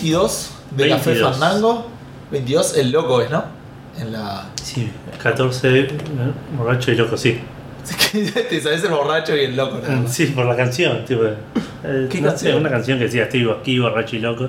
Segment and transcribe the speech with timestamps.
[0.00, 1.38] episodio número 22 de Café 22.
[1.38, 1.86] Fandango.
[2.30, 3.44] 22, el loco es, ¿no?
[3.98, 4.46] En la.
[4.62, 4.90] Sí,
[5.22, 5.88] 14, eh,
[6.56, 7.40] borracho y loco, sí.
[8.12, 10.12] Te sabes el borracho y el loco, nada más.
[10.12, 11.22] Sí, por la canción, tipo.
[11.24, 12.52] eh, ¿Qué no canción?
[12.52, 14.48] sé, una canción que decía estoy aquí, borracho y loco.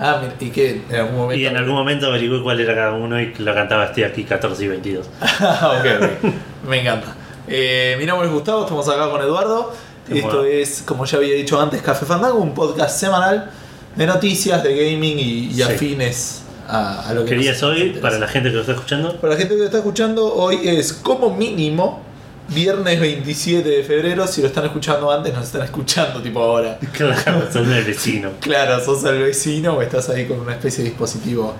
[0.00, 1.40] Ah, mira, y que en algún momento.
[1.40, 4.64] Y en algún momento averigué cuál era cada uno y lo cantaba estoy aquí 14
[4.64, 5.06] y 22.
[5.40, 6.32] Ah, ok, ok.
[6.68, 7.14] Me encanta.
[7.46, 9.72] Eh, mi nombre es Gustavo, estamos acá con Eduardo.
[10.08, 10.48] ¿Cómo Esto va?
[10.48, 13.50] es, como ya había dicho antes, Café Fandango, un podcast semanal
[13.96, 15.62] de noticias, de gaming y, y Sí.
[15.62, 17.90] afines a, a lo que ¿Qué día es hoy?
[18.00, 19.16] Para la gente que lo está escuchando.
[19.20, 22.00] Para la gente que lo está escuchando, hoy es como mínimo
[22.48, 24.26] viernes 27 de febrero.
[24.26, 26.78] Si lo están escuchando antes, nos están escuchando tipo ahora.
[26.92, 28.30] Claro, son el vecino.
[28.40, 31.54] Claro, sos el vecino o estás ahí con una especie de dispositivo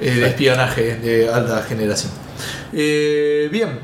[0.00, 2.12] eh, de espionaje de alta generación.
[2.72, 3.78] Eh, bien,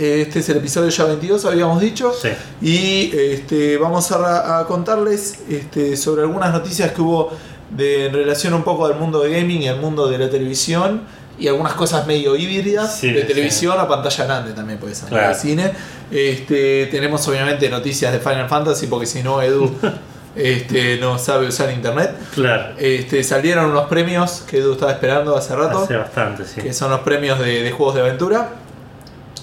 [0.00, 2.12] este es el episodio ya 22, habíamos dicho.
[2.12, 2.28] Sí.
[2.62, 7.30] Y este, vamos a, a contarles este, sobre algunas noticias que hubo
[7.70, 11.02] de, en relación un poco al mundo de gaming y al mundo de la televisión.
[11.38, 13.26] Y algunas cosas medio híbridas Sí, de sí.
[13.26, 15.28] televisión a pantalla grande también puede ser Claro.
[15.28, 15.72] de cine.
[16.10, 19.74] Este, tenemos obviamente noticias de Final Fantasy porque si no Edu
[20.36, 22.14] este, no sabe usar internet.
[22.34, 22.74] Claro.
[22.78, 26.60] Este, salieron unos premios que Edu estaba esperando hace rato Hace bastante, sí.
[26.60, 28.50] que son los premios de, de juegos de aventura.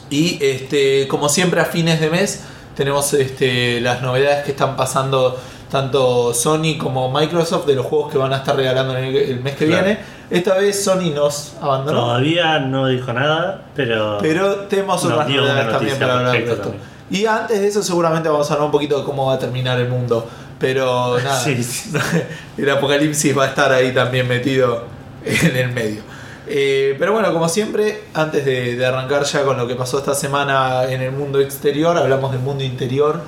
[0.10, 2.44] Y este, como siempre a fines de mes
[2.76, 8.18] tenemos este, las novedades que están pasando tanto Sony como Microsoft de los juegos que
[8.18, 9.84] van a estar regalando el, el mes que Claro.
[9.86, 10.00] viene.
[10.30, 14.18] Esta vez Sony nos abandonó, Todavía no dijo nada, pero.
[14.22, 16.76] pero tenemos otras novedades también para hablar de esto.
[17.10, 19.80] Y antes de eso seguramente vamos a hablar un poquito de cómo va a terminar
[19.80, 20.28] el mundo.
[20.60, 21.92] Pero nada, Sí, sí.
[22.58, 24.84] el apocalipsis va a estar ahí también metido
[25.26, 26.02] en el medio.
[26.50, 30.16] Eh, pero bueno, como siempre, antes de, de arrancar ya con lo que pasó esta
[30.16, 33.22] semana en el mundo exterior, hablamos del mundo interior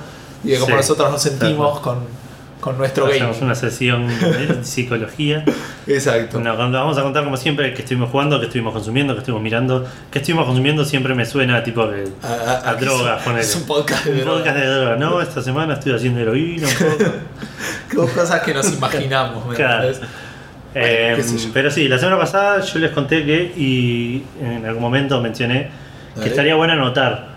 [0.44, 1.98] y de cómo Sí, nosotros nos sentimos con,
[2.60, 3.16] con nuestro game.
[3.16, 5.44] Hacemos una sesión de psicología.
[5.86, 6.40] Exacto.
[6.40, 9.42] No, cuando vamos a contar como siempre que estuvimos jugando, que estuvimos consumiendo, que estuvimos
[9.42, 9.86] mirando.
[10.10, 13.42] Que estuvimos consumiendo siempre me suena tipo que A, a drogas, es, ponele.
[13.42, 14.38] es un podcast de un drogas.
[14.42, 14.96] podcast de droga.
[14.96, 17.10] No, esta semana estoy haciendo heroína un poco.
[17.92, 19.44] Dos cosas que nos imaginamos.
[19.46, 19.92] ¿me Claro.
[20.74, 21.22] Eh,
[21.52, 25.68] pero sí, la semana pasada yo les conté que, y en algún momento mencioné,
[26.20, 27.28] que estaría bueno anotar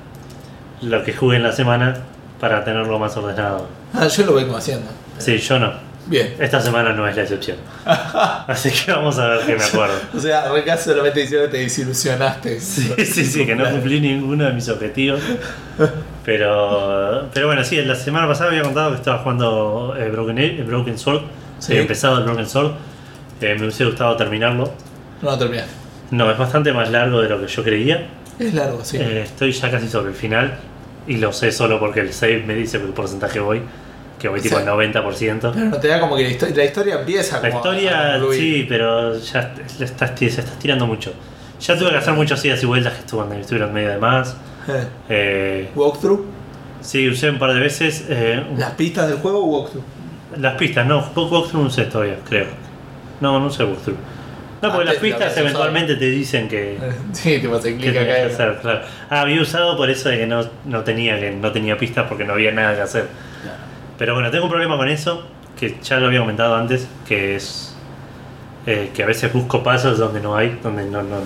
[0.82, 1.96] lo que jugué en la semana
[2.40, 3.68] para tenerlo más ordenado.
[3.94, 4.88] Ah, yo lo vengo haciendo.
[5.18, 5.72] Sí, yo no.
[6.06, 6.36] Bien.
[6.38, 7.58] Esta semana no es la excepción.
[7.86, 9.96] Así que vamos a ver qué me acuerdo.
[10.14, 12.60] O sea, Reca solamente diciendo que te desilusionaste.
[12.60, 15.22] Sí, sí, sí, que no cumplí ninguno de mis objetivos.
[16.26, 20.64] Pero, pero bueno, sí, la semana pasada había contado que estaba jugando eh, Broken, eh,
[20.66, 21.22] Broken Sword.
[21.60, 21.72] Sí.
[21.72, 22.72] Había empezado el Broken Sword.
[23.44, 24.72] Eh, me hubiese gustado terminarlo.
[25.22, 25.64] No, terminé.
[26.12, 28.08] No, es bastante más largo de lo que yo creía.
[28.40, 28.98] Es largo, sí.
[28.98, 30.54] Eh, estoy ya casi sobre el final.
[31.08, 33.62] Y lo sé solo porque el save me dice qué porcentaje voy.
[34.20, 34.62] Que voy tipo Sí.
[34.62, 35.52] al 90%.
[35.54, 38.20] Pero no te da como que la, histo- la historia empieza La como historia a
[38.32, 41.12] sí, pero ya se está tirando mucho.
[41.60, 44.36] Ya tuve que hacer muchas idas y vueltas que estuvieron, estuvieron medio de más.
[44.68, 46.26] Eh, Eh, Walkthrough.
[46.82, 49.84] sí, usé un par de veces eh, Las pistas del juego, walkthrough.
[50.38, 50.86] las pistas.
[50.88, 52.46] No, walkthrough no usé todavía, creo.
[53.24, 53.98] No, no usé walkthrough.
[54.62, 56.78] No, porque Antes las pistas eventualmente te dicen que,
[57.14, 58.16] Sí, te vas a que clic tenías acá.
[58.16, 58.82] que y- hacer, claro.
[59.10, 62.24] Ah, había usado por eso de que no, no tenía que no tenía pistas porque
[62.26, 63.08] no había nada que hacer.
[63.98, 65.26] Pero bueno, tengo un problema con eso,
[65.60, 67.76] que ya lo había comentado antes, que es
[68.66, 71.18] eh, que a veces busco pasos donde no hay, donde no, no.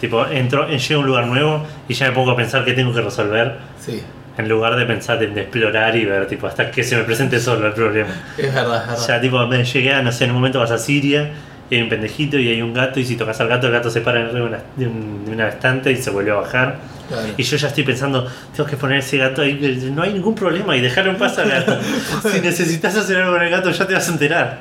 [0.00, 2.92] Tipo, entro, llego a un lugar nuevo y ya me pongo a pensar qué tengo
[2.92, 4.02] que resolver, Sí,
[4.38, 7.40] en lugar de pensar en de explorar y ver, tipo, hasta que se me presente
[7.40, 8.10] solo el problema.
[8.36, 9.06] es verdad, es verdad.
[9.08, 11.30] Ya, tipo, me llegué a, no sé, en un momento vas a Siria
[11.70, 13.90] y hay un pendejito y hay un gato, y si tocas al gato, el gato
[13.90, 16.34] se para en arriba de una, de un- de una estante y se vuelve a
[16.36, 16.78] bajar.
[17.08, 17.28] Claro.
[17.36, 18.26] Y yo ya estoy pensando,
[18.56, 21.48] tengo que poner ese gato ahí, no hay ningún problema y dejar en paz al
[21.50, 21.78] gato.
[22.32, 24.60] si necesitas hacer algo con el gato, ya te vas a enterar.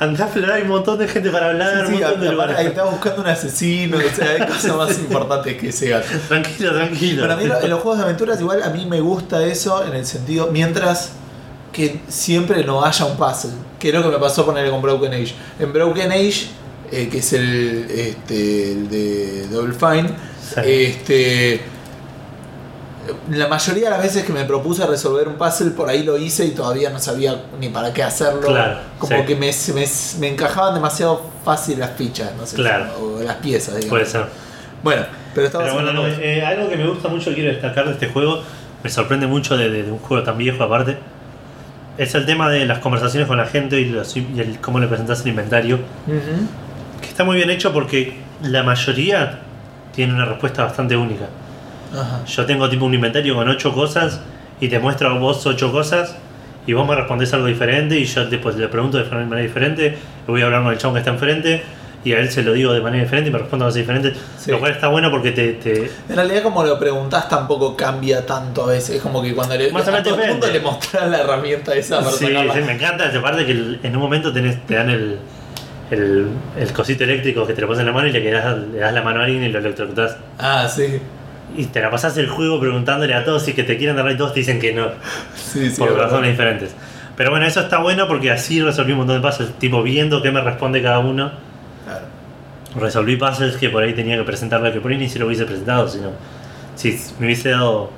[0.00, 2.32] Andá a explorar, hay un montón de gente para hablar, Sí, un sí, montón de
[2.32, 2.56] lugares.
[2.58, 6.06] ahí está buscando un asesino, o sea, hay cosas más importantes que ese gato.
[6.28, 7.22] Tranquilo, tranquilo.
[7.22, 10.06] Para mí en los juegos de aventuras igual a mí me gusta eso en el
[10.06, 11.12] sentido, mientras
[11.72, 15.12] que siempre no haya un puzzle, que es lo que me pasó poner con Broken
[15.14, 15.34] Age.
[15.58, 16.46] En Broken Age,
[16.90, 20.10] eh, que es el, este, el de Double Fine,
[20.54, 20.60] Sí.
[20.64, 21.60] este,
[23.30, 26.44] la mayoría de las veces que me propuse resolver un puzzle, por ahí lo hice
[26.44, 28.42] y todavía no sabía ni para qué hacerlo.
[28.42, 29.24] Claro, Como sí.
[29.26, 29.84] que me, se me,
[30.20, 32.92] me encajaban demasiado fácil las fichas, no sé, Claro.
[33.00, 33.88] o las piezas, digamos.
[33.90, 34.26] Puede ser.
[34.84, 35.02] Bueno,
[35.34, 38.42] pero Pero bueno, no, eh, algo que me gusta mucho quiero destacar de este juego,
[38.84, 40.98] me sorprende mucho de un juego tan viejo aparte,
[41.98, 44.86] es el tema de las conversaciones con la gente y, los- y el, cómo le
[44.86, 45.78] presentas el inventario,
[47.00, 49.40] que está muy bien hecho porque la mayoría
[49.94, 51.26] tiene una respuesta bastante única.
[51.94, 52.24] Ajá.
[52.24, 54.20] Yo tengo tipo un inventario con ocho cosas
[54.60, 56.16] y te muestro a vos ocho cosas
[56.66, 60.40] y vos me respondés algo diferente y yo después le pregunto de manera diferente, voy
[60.42, 61.62] a hablar con el chabón que está enfrente
[62.04, 64.50] y a él se lo digo de manera diferente y me responde cosas diferentes, Sí.
[64.50, 68.64] lo cual está bueno porque te, te- En realidad, como lo preguntás, tampoco cambia tanto
[68.64, 68.96] a veces.
[68.96, 71.98] Es como que cuando le, Más a todo el mundo le mostrás la herramienta esa
[72.00, 75.18] para Sí, me encanta esa parte que en un momento tenés, te dan el,
[75.90, 76.26] el,
[76.58, 78.92] el cosito eléctrico que te lo pones en la mano y le, quedás- le das
[78.92, 80.16] la mano a alguien y lo electrocutás.
[80.38, 81.00] Ah, sí.
[81.56, 84.16] Y te la pasás el juego preguntándole a todos si que te quieren dar y
[84.16, 84.86] todos te dicen que no,
[85.36, 85.78] Sí, sí.
[85.78, 86.04] por verdad.
[86.04, 86.74] razones diferentes.
[87.14, 90.30] Pero bueno, eso está bueno porque así resolví un montón de puzzles, tipo viendo qué
[90.30, 91.30] me responde cada uno.
[92.76, 95.44] Resolví puzzles que por ahí tenía que presentarle, que por ahí ni se lo hubiese
[95.44, 96.10] presentado, sino
[96.74, 97.90] si me hubiese dado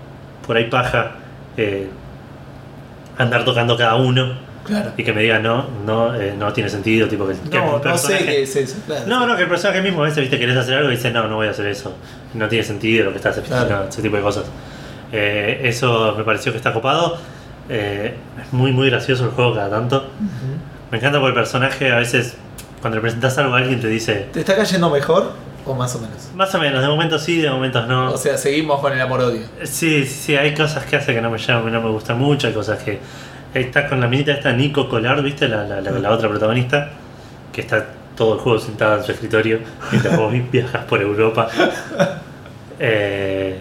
[0.47, 1.12] por ahí paja
[1.56, 1.88] eh,
[3.19, 4.93] andar tocando cada uno Claro.
[4.97, 7.99] y que me diga no, no, eh, no tiene sentido, tipo que, que No, no
[7.99, 8.76] sé qué es eso.
[8.87, 9.05] Claro.
[9.06, 11.29] No, no, que el personaje mismo a veces viste querés hacer algo y dice no,
[11.29, 11.94] no voy a hacer eso,
[12.32, 13.88] no tiene sentido lo que estás haciendo, Claro.
[13.91, 14.44] ese tipo de cosas.
[15.12, 17.19] Eh, eso me pareció que está copado.
[17.69, 20.09] Eh, es muy muy gracioso el juego cada tanto.
[20.91, 22.37] Me encanta porque el personaje a veces
[22.85, 25.33] cuando le presentas algo a alguien te dice ¿Te está cayendo mejor
[25.65, 26.29] o más o menos?
[26.35, 28.13] más o menos, de momentos sí, de momentos no.
[28.13, 29.41] O sea, seguimos con el amor-odio.
[29.63, 32.47] Sí, sí, sí, hay cosas que hace que no me llaman, no me gustan mucho,
[32.49, 32.99] hay cosas que.
[33.55, 35.49] Está con la minita esta Nico Collard, ¿viste?
[35.49, 36.91] La, la, la- la otra protagonista,
[37.53, 39.61] que está todo el juego sentada en su escritorio
[39.91, 41.49] mientras vos viajas por Europa.
[42.79, 43.59] Eh,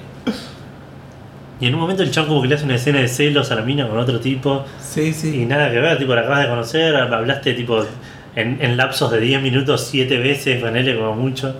[1.61, 3.55] y en un momento el chabón como que le hace una escena de celos a
[3.55, 5.45] la mina con otro tipo Sí, y sí.
[5.45, 7.85] nada que ver, tipo la acabas de conocer, hablaste tipo
[8.35, 11.55] en, en lapsos de 10 minutos 7 veces con él como mucho.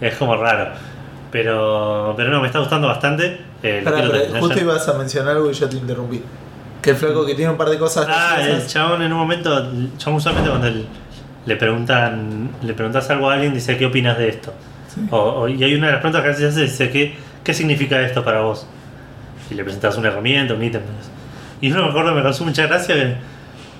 [0.00, 0.72] Es como raro.
[1.30, 3.40] Pero, pero no, me está gustando bastante.
[3.62, 6.20] Eh, Pará, pero justo ibas a mencionar algo y yo te interrumpí.
[6.82, 8.06] Que el flaco que tiene un par de cosas.
[8.08, 10.86] Ah, el chabón en un momento, el chabón usualmente cuando el-
[11.46, 14.52] le preguntan, le preguntas algo a alguien, dice ¿qué opinas de esto?
[14.92, 15.00] Sí.
[15.10, 18.00] O, o- y hay una de las preguntas que veces hace, dice ¿qué, ¿qué significa
[18.02, 18.66] esto para vos?
[19.50, 20.82] Y le presentas una herramienta, un ítem.
[21.60, 23.14] Y uno me acuerdo, me causó mucha gracia que,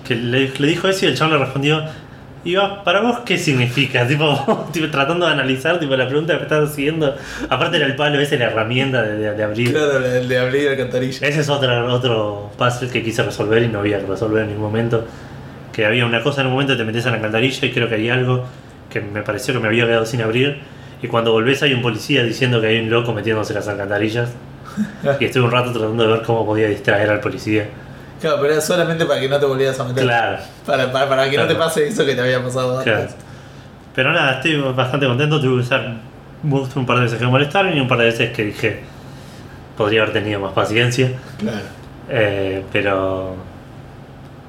[0.06, 1.82] que le, le dijo eso y el chabón le respondió,
[2.44, 4.06] Iba, ¿para vos qué significa?
[4.09, 7.15] Tipo, tipo, tratando de analizar tipo, la pregunta que estás haciendo.
[7.49, 9.73] Aparte era el palo ese, la herramienta de, de- de abrir.
[9.73, 11.27] Claro, el de abrir alcantarilla.
[11.29, 14.65] Ese es otro, otro puzzle que quise resolver y no había que resolver en ningún
[14.65, 15.05] momento.
[15.73, 17.94] Que había una cosa en un momento te metes en la alcantarilla y creo que
[17.94, 18.44] hay algo
[18.91, 20.59] que me pareció que me había quedado sin abrir.
[21.03, 24.31] Y cuando volvés hay un policía diciendo que hay un loco metiéndose en las alcantarillas.
[25.21, 27.67] Y estuve un rato tratando de ver cómo podía distraer al policía.
[28.22, 30.04] Claro, pero era solamente para que no te volvieras a meter.
[30.04, 30.38] Claro.
[30.64, 32.94] Para, para, para que no te pase eso que te había pasado antes.
[32.94, 33.10] Claro.
[33.94, 35.40] Pero nada, estoy bastante contento.
[35.40, 35.96] Tuve que usar
[36.44, 38.80] un par de veces que me molestaron y un par de veces que dije
[39.76, 41.10] podría haber tenido más paciencia.
[41.38, 41.58] Claro.
[42.08, 43.34] Eh, pero.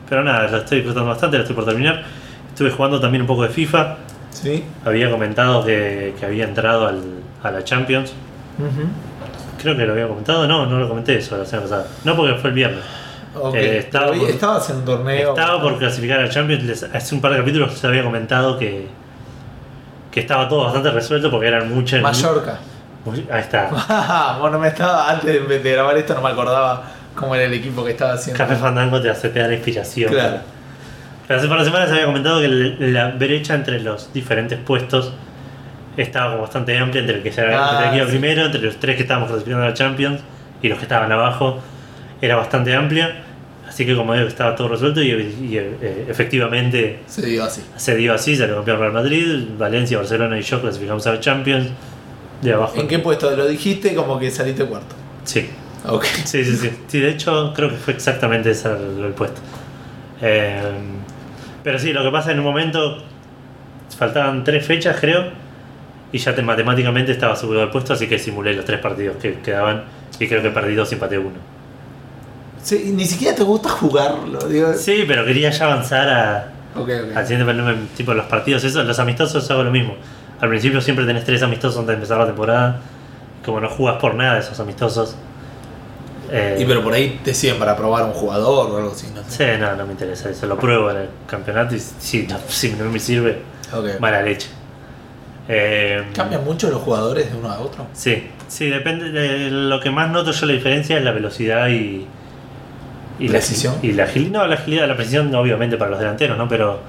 [0.08, 2.04] Pero nada, lo estoy disfrutando bastante, lo estoy por terminar.
[2.50, 3.98] Estuve jugando también un poco de FIFA.
[4.30, 4.64] Sí.
[4.86, 7.02] Había comentado que, que había entrado al,
[7.42, 8.14] a la Champions.
[8.60, 8.88] Ujú.
[9.60, 11.88] Creo que lo había comentado, no, no lo comenté eso la semana pasada.
[12.04, 12.84] No porque fue el viernes.
[13.36, 13.56] Ok.
[13.56, 15.30] Eh, estaba por- estabas en un torneo.
[15.30, 16.64] Estaba por clasificar a Champions.
[16.64, 18.88] les- hace un par de capítulos les había comentado que,
[20.12, 22.02] que estaba todo bastante resuelto porque eran muchas.
[22.02, 22.60] Mallorca.
[23.06, 24.38] mu- Ahí está.
[24.40, 25.10] bueno, me estaba.
[25.10, 26.84] Antes de, de grabar esto no me acordaba
[27.16, 28.38] cómo era el equipo que estaba haciendo.
[28.38, 30.12] Café Fandango te hace te da la inspiración.
[30.12, 30.38] Claro.
[31.28, 35.14] Pero hace par de semanas había comentado que la brecha entre los diferentes puestos
[35.96, 38.12] estaba como bastante amplia entre el que se Ah, que iba sí.
[38.12, 40.22] primero, entre los tres que estábamos clasificando a la Champions
[40.62, 41.60] y los que estaban abajo,
[42.26, 43.24] era bastante amplia.
[43.68, 47.62] Así que como digo, estaba todo resuelto y, y, eh, efectivamente Se dio así.
[47.76, 49.26] se dio así, salió campeón Real Madrid,
[49.58, 51.70] Valencia, Barcelona y yo clasificamos a la Champions.
[52.42, 52.80] De abajo.
[52.80, 53.36] ¿En qué puesto?
[53.36, 54.96] Lo dijiste como que saliste cuarto.
[55.24, 55.50] Sí.
[56.24, 56.70] Sí, sí, sí.
[56.88, 59.42] Sí, de hecho creo que fue exactamente ese el, el puesto.
[60.22, 60.62] Eh,
[61.64, 63.04] pero sí, lo que pasa en un momento,
[63.98, 65.32] faltaban tres fechas creo,
[66.12, 69.40] y ya te, matemáticamente estaba asegurado el puesto, así que simulé los tres partidos que
[69.40, 69.84] quedaban,
[70.20, 71.53] y creo que perdí dos y empaté uno.
[72.64, 74.40] Sí, ni siquiera te gusta jugarlo.
[74.48, 74.74] Digo.
[74.74, 77.18] Sí, pero quería ya avanzar a, Ok, ok.
[77.18, 79.96] al siguiente tipo los partidos, esos, los amistosos hago lo mismo.
[80.40, 82.80] Al principio siempre tenés tres amistosos antes de empezar la temporada,
[83.46, 85.16] como no jugas por nada de esos amistosos.
[86.32, 89.22] eh, Y pero por ahí te siguen para probar un jugador o algo así, no
[89.30, 89.54] sé.
[89.56, 90.46] Sí, no, no me interesa eso.
[90.48, 93.40] Lo pruebo en el campeonato y si no, si no me sirve,
[93.74, 94.00] Ok.
[94.00, 94.48] mala leche.
[95.50, 97.86] Eh, ¿Cambian mucho los jugadores de uno a otro?
[97.94, 99.12] Sí, sí, depende.
[99.12, 102.08] De, lo que más noto yo la diferencia es la velocidad y.
[103.20, 103.76] y ¿Precisión?
[103.82, 104.32] La, y la agilidad.
[104.42, 106.48] No, la agilidad, la precisión, obviamente para los delanteros, ¿no?
[106.48, 106.80] Pero.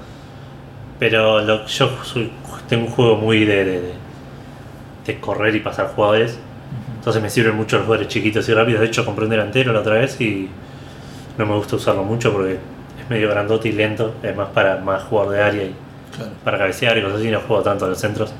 [0.99, 2.31] Pero lo, yo soy-
[2.69, 3.93] tengo un juego muy de,
[5.05, 6.39] de, correr y pasar jugadores.
[6.97, 8.81] Entonces me sirven mucho los jugadores chiquitos y rápidos.
[8.81, 10.49] De hecho, compré un delantero la otra vez y
[11.37, 14.15] no me gusta usarlo mucho porque es medio grandote y lento.
[14.23, 15.75] Es más para más jugador de área y
[16.15, 16.31] Claro.
[16.45, 17.29] para cabecear y cosas así.
[17.29, 18.33] No juego tanto a los centros.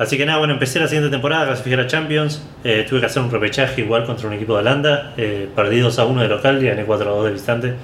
[0.00, 2.42] Así que nada, bueno, empecé la siguiente temporada, clasificar a Champions.
[2.64, 5.12] eh, tuve que hacer un repechaje igual contra un equipo de Holanda.
[5.18, 7.74] Eh, perdí 2 a 1 de local y gané 4 a 2 de visitante.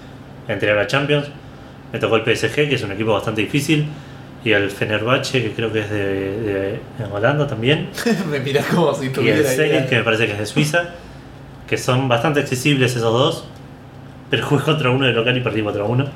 [0.48, 1.26] Entré a la Champions.
[1.92, 3.86] Me tocó el PSG, que es un equipo bastante difícil.
[4.42, 6.80] Y el Fenerbahce, que creo que es de,
[7.12, 7.90] Holanda también.
[8.30, 10.84] Me mirás como si Y el tuviera Zenit, que me parece que es de Suiza.
[11.68, 13.44] Que son bastante accesibles esos dos.
[14.30, 16.06] Pero jugué contra uno de local y perdí 4 a 1.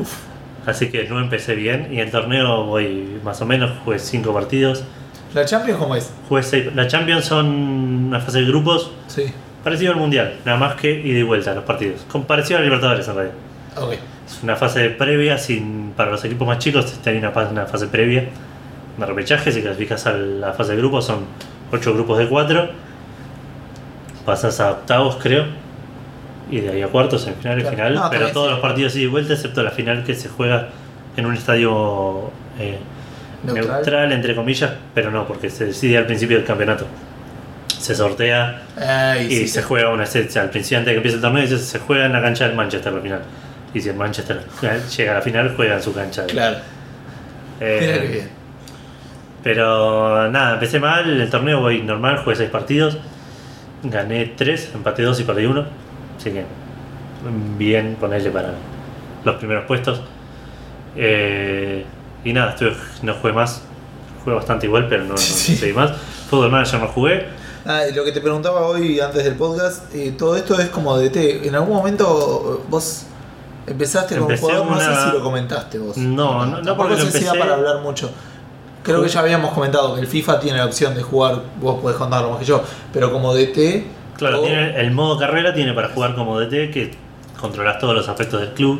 [0.00, 0.14] Uf.
[0.66, 1.90] Así que no empecé bien.
[1.92, 4.82] Y en torneo voy más o menos, jugué 5 partidos.
[5.34, 6.12] ¿La Champions cómo es?
[6.28, 9.24] Jugué seis- La Champions son una fase de grupos Sí.
[9.62, 12.02] parecido al Mundial, nada más que ida y vuelta los partidos.
[12.10, 13.34] Con parecido a la Libertadores en realidad.
[13.76, 13.92] Ok.
[14.26, 18.24] Es una fase previa, sin, para los equipos más chicos hay una, una fase previa
[18.96, 21.24] de repechaje, si clasificas a la fase de grupos son
[21.72, 22.68] 8 grupos de 4,
[24.24, 25.44] pasas a octavos creo,
[26.50, 27.68] y de ahí a cuartos, Claro.
[27.68, 28.52] final, pero todos sí.
[28.52, 30.68] los partidos ida y vuelta, excepto la final que se juega
[31.16, 32.78] en un estadio eh,
[33.44, 33.66] Neutral.
[33.76, 34.12] neutral.
[34.12, 36.86] entre comillas, pero no, porque se decide al principio del campeonato.
[37.78, 39.66] Se sortea Ay, y sí, se sí.
[39.68, 42.12] juega una set al principio antes de que empiece el torneo dice, se juega en
[42.12, 43.20] la cancha del Manchester la final
[43.74, 44.40] y si el Manchester
[44.96, 46.56] llega a la final juega en su cancha Claro.
[47.60, 48.28] Eh, Mira bien.
[49.42, 52.96] pero nada empecé mal el torneo voy normal jugué 6 partidos
[53.82, 55.66] gané 3 empaté 2 y perdí 1
[56.16, 56.44] así que
[57.58, 58.50] bien ponerle para
[59.24, 60.00] los primeros puestos
[60.96, 61.84] Eh,
[62.24, 62.56] y nada
[63.02, 63.62] no jugué más
[64.24, 65.56] jugué bastante igual pero no, no Sí.
[65.56, 65.92] seguí más
[66.30, 67.26] Football Manager no jugué
[67.66, 71.08] Ah, lo que te preguntaba hoy antes del podcast, eh, todo esto es como de
[71.08, 71.48] T.
[71.48, 73.06] ¿En algún momento vos
[73.66, 74.66] empezaste como jugador?
[74.66, 75.96] No una- sé si lo comentaste vos.
[75.96, 78.10] No, no, no Tampoco porque lo sé si da empecé- para hablar mucho.
[78.82, 81.96] Creo que ya habíamos comentado que el FIFA tiene la opción de jugar, vos podés
[81.96, 82.62] contarlo más que yo,
[82.92, 83.86] pero como DT.
[84.18, 86.90] Claro, o- tiene, el modo carrera tiene para jugar como DT, que
[87.40, 88.78] controlas todos los aspectos del club,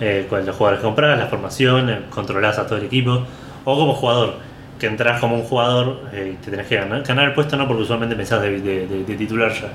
[0.00, 3.24] eh, con los jugadores que compras, la formación, eh, controlas a todo el equipo,
[3.64, 4.34] o como jugador,
[4.78, 7.66] que entras como un jugador eh, y te tenés que ganar, ganar el puesto, no
[7.68, 9.68] porque usualmente pensás de, de- de- de titular ya.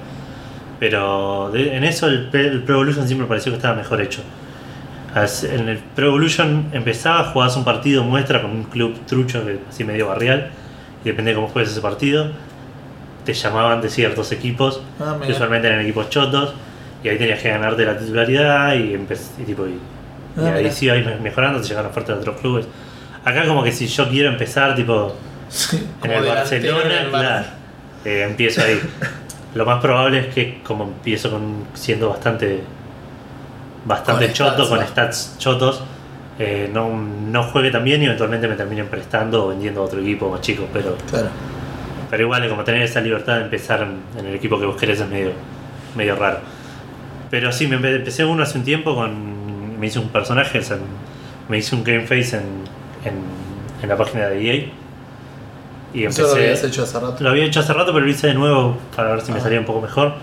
[0.79, 4.21] Pero en eso el, Pro Evolution siempre me pareció que estaba mejor hecho.
[5.13, 9.83] As- En el Pro Evolution empezabas, jugabas un partido muestra con un club trucho, así
[9.83, 10.49] medio barrial,
[11.03, 12.27] y depende de cómo juegues ese partido,
[13.25, 16.53] te llamaban de ciertos equipos Ah, que usualmente eran equipos chotos
[17.03, 19.77] y ahí tenías que ganarte la titularidad y, y tipo y,
[20.37, 20.71] y Ah, ahí mira.
[20.75, 22.67] sí ibas mejorando, te llegaron ofertas de otros clubes.
[23.25, 25.15] Acá como que si yo quiero empezar tipo
[26.03, 27.45] en el Barcelona, en el claro,
[28.05, 28.79] eh, empiezo ahí.
[29.55, 32.61] Lo más probable es que como empiezo con siendo bastante
[33.85, 34.87] bastante Con choto, stats, con ¿no?
[34.87, 35.83] stats chotos,
[36.37, 39.99] eh, no, no juegue tan bien y eventualmente me terminen prestando o vendiendo a otro
[39.99, 41.27] equipo más chico, pero Claro.
[42.09, 45.07] pero igual, como tener esa libertad de empezar en, el equipo que vos querés es
[45.09, 45.31] medio,
[45.95, 46.39] medio raro.
[47.29, 49.38] Pero sí, me empe- empecé uno hace un tiempo con.
[49.79, 50.59] Me hice un personaje,
[51.47, 52.43] me hice un game face en,
[53.05, 53.13] en,
[53.81, 54.65] en la página de EA.
[55.93, 57.23] Y Eso lo habías hecho hace rato.
[57.23, 59.41] Lo había hecho hace rato, pero lo hice de nuevo para ver si me Ah.
[59.41, 60.13] salía un poco mejor.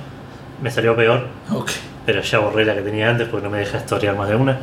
[0.63, 1.27] Me salió peor,
[2.07, 4.59] pero ya borré la que tenía antes porque no me deja historiar más de una.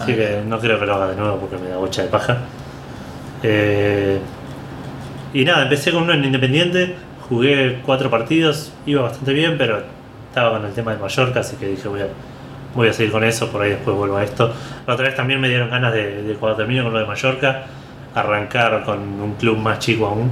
[0.00, 0.16] Así Ah.
[0.16, 2.38] que no creo que lo haga de nuevo porque me da bocha de paja.
[3.42, 4.18] Eh,
[5.34, 6.96] y nada, empecé con uno en Independiente,
[7.28, 9.82] jugué cuatro partidos, iba bastante bien, pero
[10.28, 12.06] estaba con el tema de Mallorca, así que dije voy a,
[12.74, 14.52] voy a seguir con eso, por ahí después vuelvo a esto.
[14.86, 17.62] La otra vez también me dieron ganas de, de cuando termine con lo de Mallorca,
[18.14, 20.30] arrancar con un club más chico aún,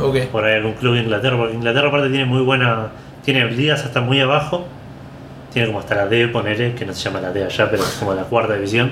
[0.00, 0.26] Ok.
[0.30, 2.88] por ahí algún club de Inglaterra, porque Inglaterra aparte tiene muy buena,
[3.24, 4.66] tiene ligas hasta muy abajo,
[5.52, 7.96] tiene como hasta la D, ponele, que no se llama la D allá, pero es
[7.98, 8.90] como la cuarta división,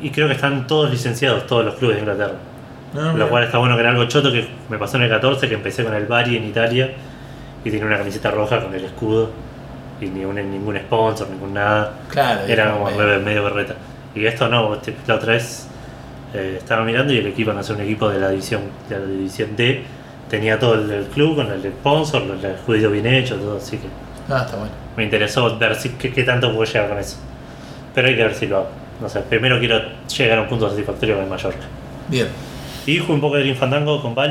[0.00, 2.34] y creo que están todos licenciados, todos los clubes de Inglaterra.
[2.94, 5.48] No, Lo cual está bueno que era algo choto que me pasó en el 14,
[5.48, 6.92] que empecé con el Bari en Italia
[7.64, 9.30] y tenía una camiseta roja con el escudo
[10.00, 11.92] y ni un, ningún sponsor, ningún nada.
[12.08, 12.40] Claro.
[12.46, 13.74] Era como medio- medio, berreta.
[14.14, 15.66] Y esto no, este- la otra vez
[16.34, 19.06] eh, estaba mirando y el equipo, no sé, un equipo de la división, de la
[19.06, 19.82] división D,
[20.28, 23.86] tenía todo el, el club con el sponsor, el escudo bien hecho, todo, así que
[24.32, 24.72] Ah, está bueno.
[24.96, 27.18] me interesó ver si, qué, qué tanto puedo llegar con eso.
[27.94, 28.68] Pero hay que ver si lo hago.
[29.00, 29.80] No sé, primero quiero
[30.16, 31.64] llegar a un punto satisfactorio con el Mallorca.
[32.08, 32.26] Bien.
[32.86, 34.12] Y jugué un poco de Green Fandango con.
[34.12, 34.26] Ujú.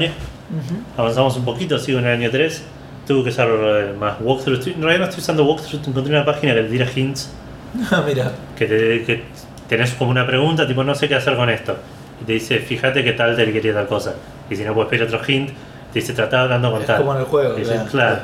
[0.98, 2.64] Avanzamos un poquito, sigo en el año 3.
[3.08, 4.68] Tuve que usar eh, más walkthroughs.
[4.68, 5.88] En realidad no estoy usando walkthroughs.
[5.88, 7.32] Encontré una página que te tira hints.
[7.92, 8.32] Ah, mira.
[8.56, 9.24] Que, te, que
[9.68, 11.76] tenés como una pregunta, tipo no sé qué hacer con esto.
[12.22, 14.14] Y te dice, fíjate qué tal te quería tal cosa.
[14.50, 15.50] Y si no puedes pedir otro hint,
[15.92, 16.98] te dice, tratá hablando con Es tal.
[17.00, 17.90] como en el juego, claro.
[17.90, 18.20] claro.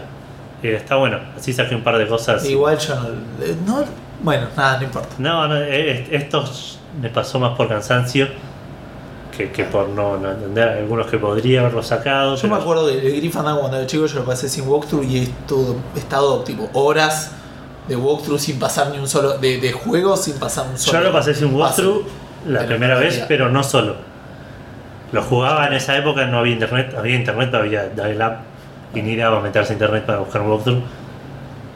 [0.61, 1.17] Y está bueno.
[1.35, 2.45] Así saqué un par de cosas.
[2.47, 3.07] Igual yo no,
[3.43, 3.83] eh, no.
[4.21, 5.15] Bueno, nada, no importa.
[5.17, 6.43] No, no, eh, esto
[7.01, 8.27] me pasó más por cansancio
[9.39, 10.67] que, que por no, no entender.
[10.67, 12.35] Algunos que podría haberlo sacado.
[12.35, 14.67] Yo pero- me acuerdo que el Grim Fandango cuando era chico yo lo pasé sin
[14.67, 17.31] walkthrough y he todo- he estado tipo horas
[17.87, 19.37] de walkthrough sin pasar ni un solo.
[19.37, 20.99] de, de juego sin pasar un solo.
[20.99, 22.03] Yo lo pasé sin walkthrough
[22.47, 23.95] la primera vez, pero no solo.
[25.13, 28.33] Lo jugaba en esa época, no había internet, había internet, había dial-up
[28.93, 30.81] y ni daba a meterse a internet para buscar un walkthrough,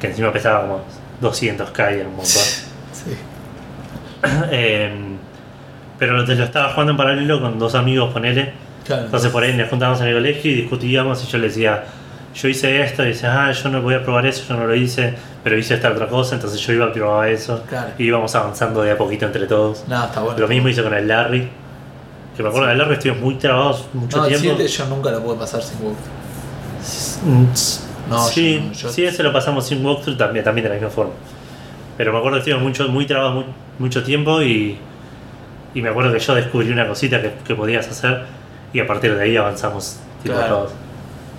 [0.02, 0.82] que encima pesaba como
[1.22, 2.28] 200k y era un montón.
[2.94, 3.16] Sí.
[4.52, 5.13] Em,
[6.06, 8.52] pero lo, lo estaba jugando en paralelo con dos amigos, ponele.
[8.86, 9.06] Claro.
[9.06, 11.84] Entonces por ahí nos juntábamos en el colegio y discutíamos y yo le decía,
[12.36, 14.76] yo hice esto, y dice, ah, yo no voy a probar eso, yo no lo
[14.76, 17.64] hice, pero hice esta otra cosa, entonces yo iba a probar eso.
[17.70, 17.92] Claro.
[17.98, 19.86] Y íbamos avanzando de a poquito entre todos.
[19.88, 20.38] No, está bueno.
[20.40, 21.48] Lo mismo hice con el Larry.
[22.36, 24.56] Que me acuerdo del Larry estuvimos muy trabados mucho No, el tiempo.
[24.58, 27.54] 7 yo nunca lo pude pasar sin walkthrough.
[28.10, 30.76] No, sí, yo no, yo- sí, ese lo pasamos sin walkthrough también, también de la
[30.76, 31.14] misma forma.
[31.98, 34.78] Pero me acuerdo que estuvimos mucho, muy trabados mu- mucho tiempo y,
[35.74, 38.24] y me acuerdo que yo descubrí una cosita que, que podías hacer
[38.74, 39.98] y a partir de ahí avanzamos.
[40.22, 40.56] Tipo, Claro.
[40.58, 40.72] todos.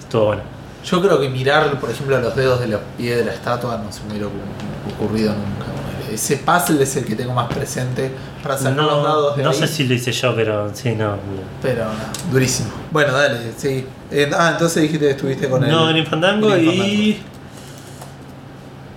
[0.01, 0.43] Estuvo bueno.
[0.85, 3.91] Yo creo que mirar, por ejemplo, los dedos de los pies de la estatua no
[3.91, 5.65] se me hubiera ocu- ocurrido nunca.
[6.13, 8.11] Ese puzzle es el que tengo más presente
[8.43, 9.57] para sacar los dados de no ahí.
[9.57, 11.17] sé si lo hice yo, pero sí, no.
[11.63, 11.91] Pero no,
[12.31, 12.69] durísimo.
[12.93, 13.87] Bueno, dale, sí.
[14.13, 15.71] Eh, ah, entonces dijiste que estuviste con él.
[15.73, 17.23] No, Grim Fandango Grim y.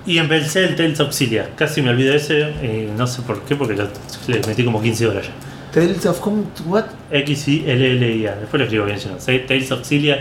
[0.07, 1.49] Y empecé el Tales Auxilia.
[1.55, 3.87] Casi me olvidé ese y no sé por qué, porque lo-
[4.27, 5.33] le metí como 15 horas ya.
[5.71, 6.85] Tales of Com- What?
[7.11, 8.35] X I L L I A.
[8.35, 9.15] Después lo escribo bien, si no.
[9.17, 10.19] Tales Auxilia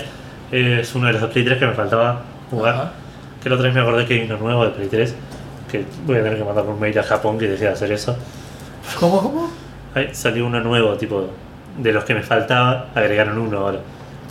[0.50, 2.74] es uno de los de Play 3 que me faltaba jugar.
[2.74, 2.92] Ajá.
[3.42, 5.14] Que la otra vez me acordé que hay uno nuevo de Play 3.
[5.70, 8.16] Que voy a tener que mandar un mail a Japón que dejé de hacer eso.
[9.00, 9.52] ¿Cómo, cómo?
[9.94, 11.30] Ahí salió uno nuevo, tipo.
[11.78, 13.78] De los que me faltaba, agregaron uno ahora.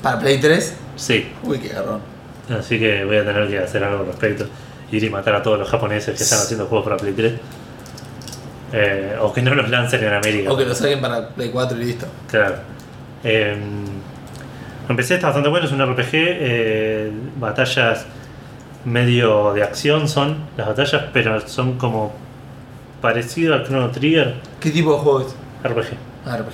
[0.02, 0.76] ¿Para Play 3?
[0.96, 2.00] Sí, Uy, qué garrón.
[2.50, 4.46] Así que voy a tener que hacer algo al respecto.
[4.92, 7.34] Ir y matar a todos los japoneses que están haciendo juegos para Play 3.
[8.74, 10.52] Eh, o que no los lancen en América.
[10.52, 12.06] O que lo saquen para Play 4 y listo.
[12.30, 12.56] Claro.
[13.24, 13.58] Eh,
[14.90, 16.10] empecé, está bastante bueno, es un RPG.
[16.14, 18.06] eh, batallas
[18.86, 22.14] medio de acción son las batallas, pero son como
[23.02, 25.36] parecido al Chrono Trigger ¿Qué tipo de juego es?
[25.64, 25.98] RPG.
[26.26, 26.54] Ah, RPG.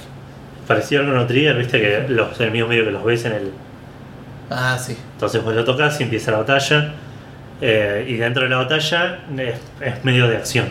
[0.67, 3.51] Parecido al Chrono Trigger, viste que los enemigos medio que los ves en el,
[4.49, 4.97] Ah, sí.
[5.13, 6.93] Entonces vos lo tocas y empieza la batalla.
[7.61, 10.67] Eh, y dentro de la batalla es, es medio de acción.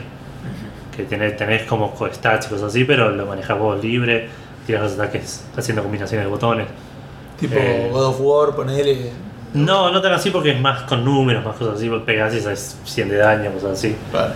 [0.96, 4.28] Que tenés, tenés como co- stats y cosas así, pero lo manejas vos libre,
[4.66, 6.66] tiras los ataques haciendo combinaciones de botones.
[7.38, 7.88] Tipo Eh.
[7.92, 9.10] God of War, ponele.
[9.54, 12.38] No, no tan así porque es más con números, más cosas así, vos pegás y
[12.38, 13.96] es 100 de daño, cosas así.
[14.12, 14.32] Vale.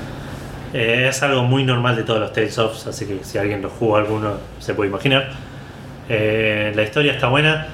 [0.73, 3.71] Eh, es algo muy normal de todos los Tales of, así que si alguien lo
[3.71, 5.29] jugó alguno se puede imaginar.
[6.09, 7.67] Eh, la historia está buena.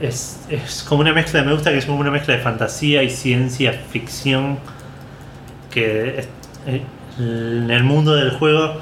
[0.00, 3.10] Es, es como una mezcla, me gusta que es como una mezcla de fantasía y
[3.10, 4.58] ciencia ficción.
[5.70, 6.28] Que es-
[6.66, 6.82] eh,
[7.18, 8.74] en el mundo del juego,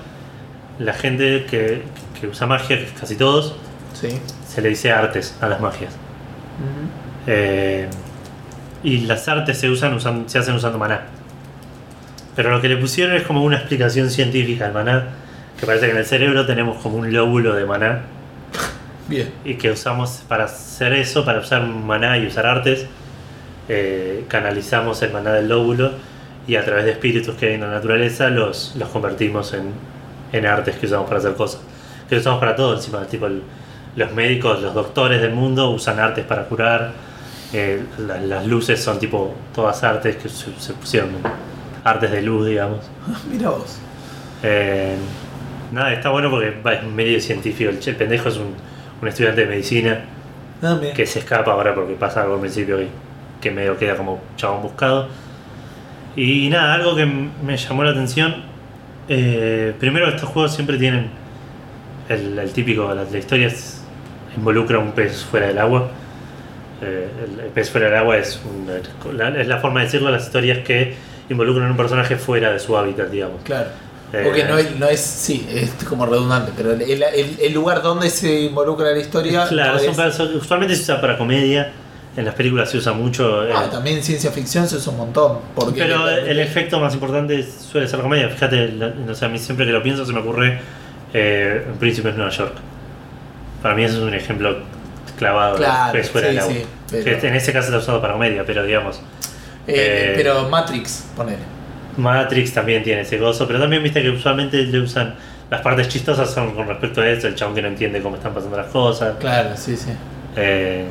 [0.79, 1.83] la gente que,
[2.20, 3.57] que usa magia, que es casi todos,
[3.94, 4.09] Sí.
[4.46, 5.94] se le dice artes a las magias.
[7.26, 7.88] Eh,
[8.83, 11.02] y las artes se usan, usan- se hacen usando maná.
[12.37, 15.07] Pero lo que le pusieron es como una explicación científica al maná,
[15.59, 18.02] que parece que en el cerebro tenemos como un lóbulo de maná
[19.09, 19.31] Bien.
[19.45, 22.87] y que usamos para hacer eso, para usar maná y usar artes,
[23.69, 25.92] eh, canalizamos el maná del lóbulo
[26.47, 29.71] y a través de espíritus que hay en la naturaleza los, los convertimos en,
[30.33, 31.61] en artes que usamos para hacer cosas.
[32.09, 33.42] Que usamos para todo encima, tipo el-
[33.97, 36.92] los médicos, los doctores del mundo usan artes para curar,
[37.53, 41.11] eh, la- las luces son tipo todas artes que se, se pusieron
[41.85, 42.81] artes de luz, digamos.
[43.31, 43.79] Mira vos.
[44.42, 44.95] Eh,
[45.73, 47.71] nada, está bueno porque es medio científico.
[47.71, 48.55] El, el pendejo es un,
[49.03, 50.01] un estudiante de medicina
[50.63, 52.89] Ah, que se escapa ahora porque pasa algo al principio que,
[53.43, 55.09] que medio queda como chabón buscado.
[56.17, 58.37] Y nada, algo que me llamó la atención.
[59.09, 61.11] eh, primero, estos juegos siempre tienen
[62.09, 63.83] el, el típico, la, la historia es-
[64.37, 65.89] involucra un pez fuera del agua.
[66.83, 68.41] Eh, el, el pez fuera del agua es,
[69.15, 70.95] la, es la forma de decirlo, las historias que
[71.29, 73.43] involucran a un personaje fuera de su hábitat, digamos.
[73.45, 73.69] Claro.
[74.12, 77.83] Eh, Porque no es, no es, sí, es como redundante, pero el, el- el lugar
[77.83, 79.47] donde se involucra la historia.
[79.49, 81.73] Claro, no es- usualmente se usa para comedia.
[82.16, 83.47] En las películas se usa mucho.
[83.47, 85.38] eh, Ah, también en ciencia ficción se usa un montón.
[85.55, 88.29] Porque pero el efecto más importante suele ser la comedia.
[88.31, 90.59] Fíjate, la- o sea, a mí siempre que lo pienso se me ocurre
[91.12, 92.53] eh, Un Príncipe de Nueva York.
[93.61, 94.57] Para mí eso es un ejemplo
[95.19, 96.42] clavado Claro, sí, agua.
[96.53, 98.97] sí, pero- en ese caso está usado para comedia, pero digamos.
[99.66, 101.38] Eh, eh, pero Matrix, ponele.
[101.97, 105.15] Matrix también tiene ese gozo, pero también viste que usualmente le usan.
[105.51, 108.35] Las partes chistosas son con respecto a eso, el chabón que no entiende cómo están
[108.35, 109.17] pasando las cosas.
[109.21, 109.91] Claro, sí, sí.
[110.37, 110.85] Eh,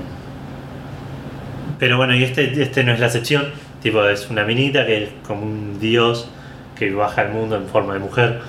[1.77, 3.49] pero bueno, y este, este no es la excepción.
[3.81, 6.29] Tipo, es una minita que es como un dios
[6.77, 8.39] que baja al mundo en forma de mujer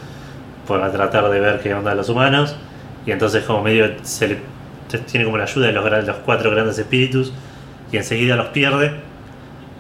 [0.67, 2.57] para tratar de ver qué onda los humanos.
[3.05, 4.39] Y entonces como medio se le
[5.07, 7.33] tiene como la ayuda de los, los cuatro grandes espíritus
[7.93, 8.93] y enseguida los pierde.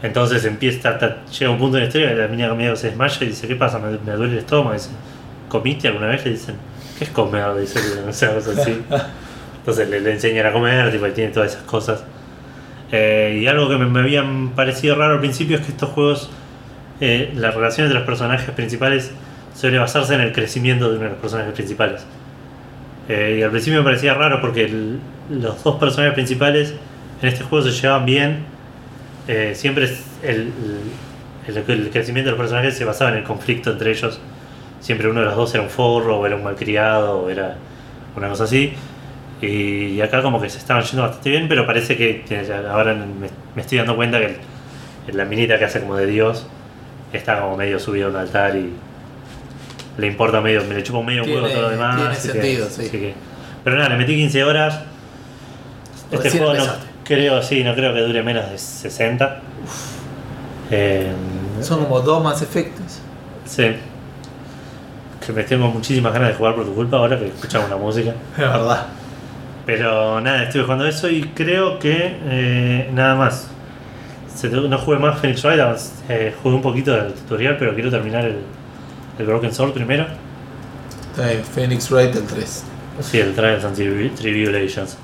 [0.07, 0.99] Entonces empieza,
[1.38, 3.57] llega un punto en la historia que la mina medio se desmaya y dice, ¿qué
[3.57, 3.79] pasa?
[3.79, 4.71] Me, duele el estómago.
[4.71, 4.90] Y dice,
[5.49, 6.25] ¿comiste alguna vez?
[6.25, 6.55] Le dicen,
[6.97, 7.55] ¿qué es comer?
[7.57, 8.83] Dice, o sea, cosas así.
[9.59, 12.05] Entonces le, le enseñan a comer, tipo, y tiene todas esas cosas.
[12.92, 16.31] Eh, y algo que me, me habían parecido raro al principio es que estos juegos,
[17.01, 19.11] eh, la relación entre los personajes principales
[19.57, 22.07] suele basarse en el crecimiento de uno de los personajes principales.
[23.09, 24.69] Eh, y al principio me parecía raro porque
[25.31, 26.75] los dos personajes principales
[27.23, 28.56] en este juego se llevaban bien.
[29.29, 29.89] Eh, siempre
[30.23, 30.53] el,
[31.49, 34.21] el- crecimiento de los personajes se basaba en el conflicto entre ellos.
[34.81, 37.57] Siempre uno de los dos era un forro, o era un malcriado, o era
[38.17, 38.73] una cosa así.
[39.43, 42.25] Y acá como que se estaban yendo bastante bien, pero parece que
[42.71, 44.37] ahora me, me estoy dando cuenta que
[45.09, 46.47] el- la minita que hace como de Dios
[47.12, 48.71] está como medio subido a un altar y
[49.99, 51.97] le importa medio, me le chupa medio un huevo Tiene- todo lo demás.
[51.97, 52.91] tiene que- sentido, sí.
[52.91, 53.15] que-
[53.62, 54.81] pero nada, le metí 15 horas.
[56.11, 56.73] Este Recién juego no.
[57.07, 59.40] Creo, sí, no creo que dure menos de 60.
[60.71, 61.12] Eh,
[61.62, 63.01] Son como dos más efectos.
[63.47, 63.77] sí.
[65.25, 68.11] Que me tengo muchísimas ganas de jugar por tu culpa ahora que escuchamos una música.
[68.33, 68.87] Es verdad.
[69.64, 73.49] Pero nada, estuve jugando eso y creo que eh, nada más.
[74.45, 75.61] No jugué más Phoenix Wright,
[76.11, 78.37] eh, jugué un poquito del tutorial, pero quiero terminar el,
[79.19, 80.07] el Broken Sword primero.
[81.55, 82.64] Phoenix Wright el 3.
[83.01, 84.97] Sí, el Trials and Tribu- Tribulations.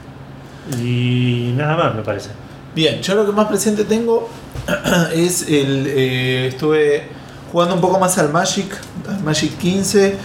[0.79, 2.31] Y nada más, me parece.
[2.75, 4.29] Bien, yo lo que más presente tengo
[5.15, 5.87] es el.
[5.89, 7.09] eh, estuve
[7.51, 8.75] jugando un poco más al Magic,
[9.09, 10.17] al Magic 15.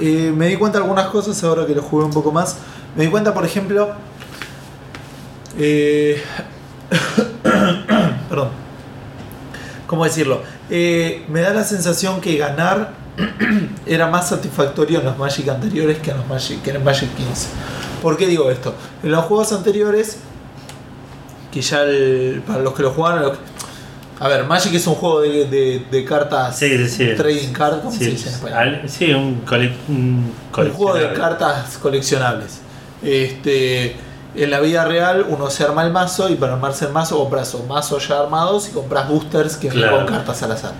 [0.00, 2.56] Eh, me di cuenta de algunas cosas ahora que lo jugué un poco más.
[2.96, 3.90] Me di cuenta, por ejemplo.
[5.58, 6.22] eh,
[8.28, 8.50] perdón.
[9.86, 10.42] ¿Cómo decirlo?
[10.68, 12.92] Eh, me da la sensación que ganar
[13.86, 17.08] era más satisfactorio en los Magic anteriores que en, los Magic, que en el Magic
[17.14, 17.48] 15.
[18.02, 18.74] ¿Por qué digo esto?
[19.02, 20.18] En los juegos anteriores
[21.52, 23.22] que ya el- para los que lo jugaron.
[23.22, 23.38] lo que-
[24.18, 26.58] a ver, Magic es un juego de, de- de cartas.
[26.58, 27.14] Sí, sí, sí.
[27.16, 28.80] Trading card, ¿cómo se Sí, dice en español?
[28.86, 32.60] sí, un, cole- un un juego de cartas coleccionables.
[33.02, 33.96] Este,
[34.34, 37.54] en la vida real uno se arma el mazo y para armarse el mazo compras
[37.54, 39.98] o mazos ya armados y compras boosters que Claro.
[39.98, 40.72] con cartas al azar.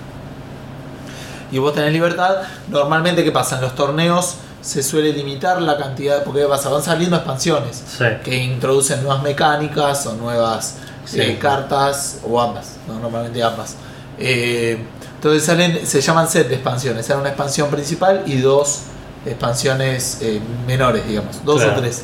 [1.52, 2.36] Y vos tenés libertad.
[2.68, 3.56] Normalmente, ¿qué pasa?
[3.56, 8.36] En los torneos se suele limitar la cantidad, porque vas, van saliendo expansiones Sí, que
[8.36, 10.74] introducen nuevas mecánicas o nuevas
[11.04, 11.20] Sí.
[11.20, 12.98] eh, cartas, o ambas, ¿no?
[12.98, 13.76] normalmente ambas.
[14.18, 14.76] Eh,
[15.14, 18.80] entonces salen, se llaman set de expansiones, sale una expansión principal y dos
[19.24, 21.78] expansiones eh, menores, digamos, dos Claro.
[21.78, 22.02] o tres.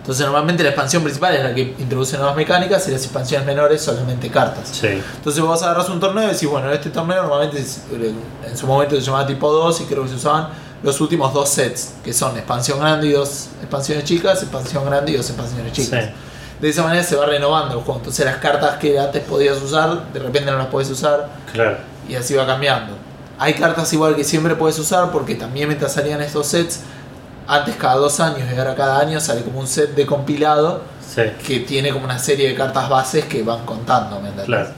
[0.00, 3.80] Entonces normalmente la expansión principal es la que introduce nuevas mecánicas y las expansiones menores
[3.82, 4.68] solamente cartas.
[4.72, 7.82] sí, Entonces vos agarras un torneo y decís, bueno, en este torneo normalmente es-
[8.44, 10.48] en su momento se llamaba tipo 2 y creo que se usaban
[10.82, 15.16] los últimos dos sets, que son expansión grande y dos expansiones chicas, expansión grande y
[15.16, 16.04] dos expansiones chicas.
[16.06, 16.10] Sí.
[16.60, 17.98] De esa manera se va renovando el juego.
[17.98, 21.78] Entonces las cartas que antes podías usar, de repente no las podés usar claro.
[22.08, 22.96] y así va cambiando.
[23.38, 26.80] Hay cartas igual que siempre puedes usar porque también mientras salían estos sets,
[27.48, 30.82] antes cada dos años y ahora cada año sale como un set de compilado
[31.14, 34.46] Sí, que tiene como una serie de cartas bases que van contando, ¿me entendés?
[34.46, 34.70] claro.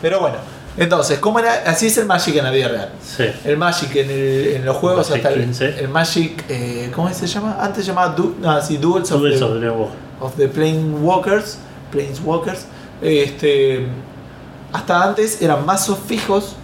[0.00, 0.36] Pero bueno,
[0.80, 1.62] entonces, ¿cómo era?
[1.66, 2.88] Así es el Magic en la vida real.
[3.00, 5.78] Sí, El Magic en, el- en los juegos Magic hasta el, 15.
[5.80, 7.58] el Magic, eh, ¿cómo se llama?
[7.60, 9.68] Antes se llamaba du no, sí, Duels, of, the, of the
[10.20, 11.58] of the Planewalkers,
[11.92, 12.66] Planeswalkers.
[13.02, 13.86] Este,
[14.72, 16.56] hasta antes eran mazos fijos.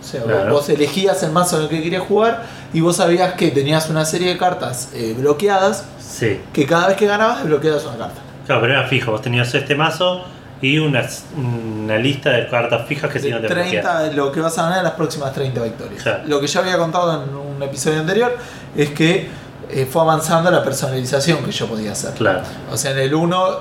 [0.00, 0.52] O sea, Claro.
[0.54, 4.04] vos elegías el mazo en el que querías jugar y vos sabías que tenías una
[4.04, 6.40] serie de cartas eh, bloqueadas Sí.
[6.52, 8.20] que cada vez que ganabas desbloqueabas una carta.
[8.46, 9.10] Claro, pero era fijo.
[9.10, 10.24] Vos tenías este mazo
[10.62, 13.70] y una, una lista de cartas fijas que si no de te bloquean.
[13.82, 16.02] 30, lo que vas a ganar en las próximas 30 victorias.
[16.02, 16.22] Claro.
[16.26, 18.34] Lo que ya había contado en un episodio anterior
[18.74, 19.28] es que
[19.68, 22.12] eh, fue avanzando la personalización que yo podía hacer.
[22.14, 22.40] Claro.
[22.70, 23.60] O sea, en el 1,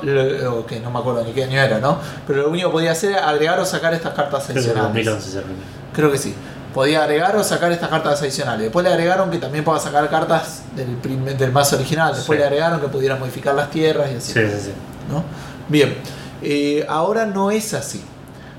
[0.68, 2.00] que no me acuerdo ni qué año era, ¿no?
[2.28, 5.06] Pero lo único que podía hacer era agregar o sacar estas cartas adicionales.
[5.06, 5.60] 2011 se arruinó.
[5.94, 6.34] Creo que sí.
[6.74, 8.62] Podía agregar o sacar estas cartas adicionales.
[8.64, 12.14] Después le agregaron que también pueda sacar cartas del, prim- del mazo original.
[12.14, 12.42] Después Sí.
[12.42, 14.34] le agregaron que pudiera modificar las tierras y así.
[14.34, 14.72] Sí, sí, sí.
[15.10, 15.24] ¿no?
[15.70, 15.96] Bien,
[16.42, 18.04] eh, ahora no es así.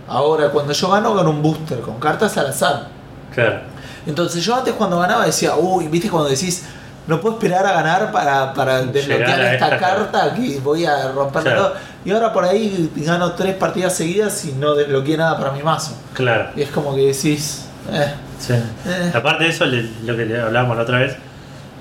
[0.08, 2.88] Ahora, cuando yo gano, gano un booster con cartas al azar.
[3.34, 3.60] Claro.
[4.06, 6.64] Entonces, yo antes cuando ganaba decía, uy, viste cuando decís,
[7.08, 11.50] no puedo esperar a ganar para, para desbloquear esta esta carta que voy a romperla
[11.52, 11.62] Claro.
[11.68, 11.74] todo.
[12.04, 15.96] Y ahora por ahí gano tres partidas seguidas y no desbloqueé nada para mi mazo.
[16.14, 16.50] Claro.
[16.54, 18.52] Y es como que decís, eh, Sí.
[18.52, 19.10] eh.
[19.14, 21.16] Aparte de eso, le- lo que le hablábamos la otra vez,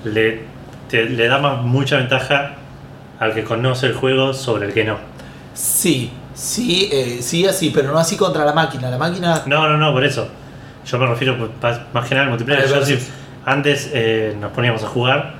[0.04, 0.42] le,
[0.88, 2.54] te- le da más, mucha ventaja
[3.20, 4.96] al que conoce el juego sobre el que no.
[5.56, 8.90] Sí, sí, eh, sí, así, pero no así contra la máquina.
[8.90, 10.28] La máquina No, no, no, por eso.
[10.84, 11.50] Yo me refiero pues,
[11.92, 12.68] más que nada al multiplayer.
[12.68, 12.96] Yo
[13.46, 15.34] antes eh, nos poníamos a jugar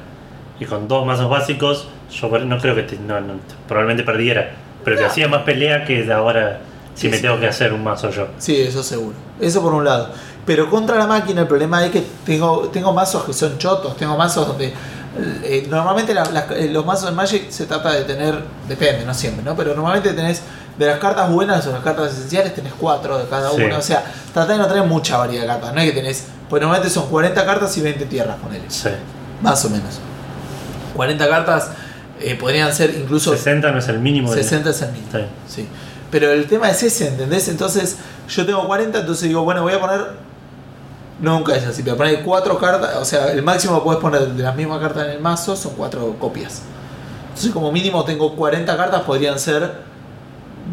[0.59, 3.35] y con dos mazos básicos, yo no creo que te- no, no,
[3.68, 4.52] probablemente perdiera,
[4.85, 6.61] pero que hacía más pelea que de ahora
[6.94, 7.22] si Sí, me sí.
[7.22, 8.29] tengo que hacer un mazo yo.
[8.38, 9.14] Sí, eso seguro.
[9.38, 10.11] Eso por un lado.
[10.46, 14.16] Pero contra la máquina el problema es que tengo, tengo mazos que son chotos, tengo
[14.16, 14.72] mazos donde
[15.42, 19.42] Eh, normalmente la- eh, los mazos de Magic se trata de tener, depende, no siempre,
[19.44, 19.57] ¿no?
[19.57, 20.42] Pero normalmente tenés
[20.79, 23.62] de las cartas buenas o las cartas esenciales tenés cuatro de cada Sí.
[23.62, 23.79] una.
[23.79, 25.72] O sea, trata de no tener mucha variedad de cartas.
[25.74, 28.64] No es que tenés, pues normalmente son 40 cartas y 20 tierras, ponele.
[28.68, 28.90] Sí.
[29.42, 30.00] Más o menos.
[30.94, 31.68] 40 cartas
[32.20, 34.35] eh, podrían ser incluso 60 no es el mínimo.
[34.35, 35.11] de- 60 es el mínimo.
[35.12, 35.29] Bien.
[35.48, 35.68] Sí.
[36.11, 37.48] Pero el tema es ese, ¿entendés?
[37.48, 37.96] Entonces,
[38.29, 40.00] yo tengo 40, entonces digo, bueno, voy a poner.
[41.18, 44.42] Nunca es así, pero poner cuatro cartas, o sea, el máximo que puedes poner de
[44.42, 46.61] las mismas cartas en el mazo son cuatro copias.
[47.29, 49.81] Entonces, como mínimo tengo 40 cartas, podrían ser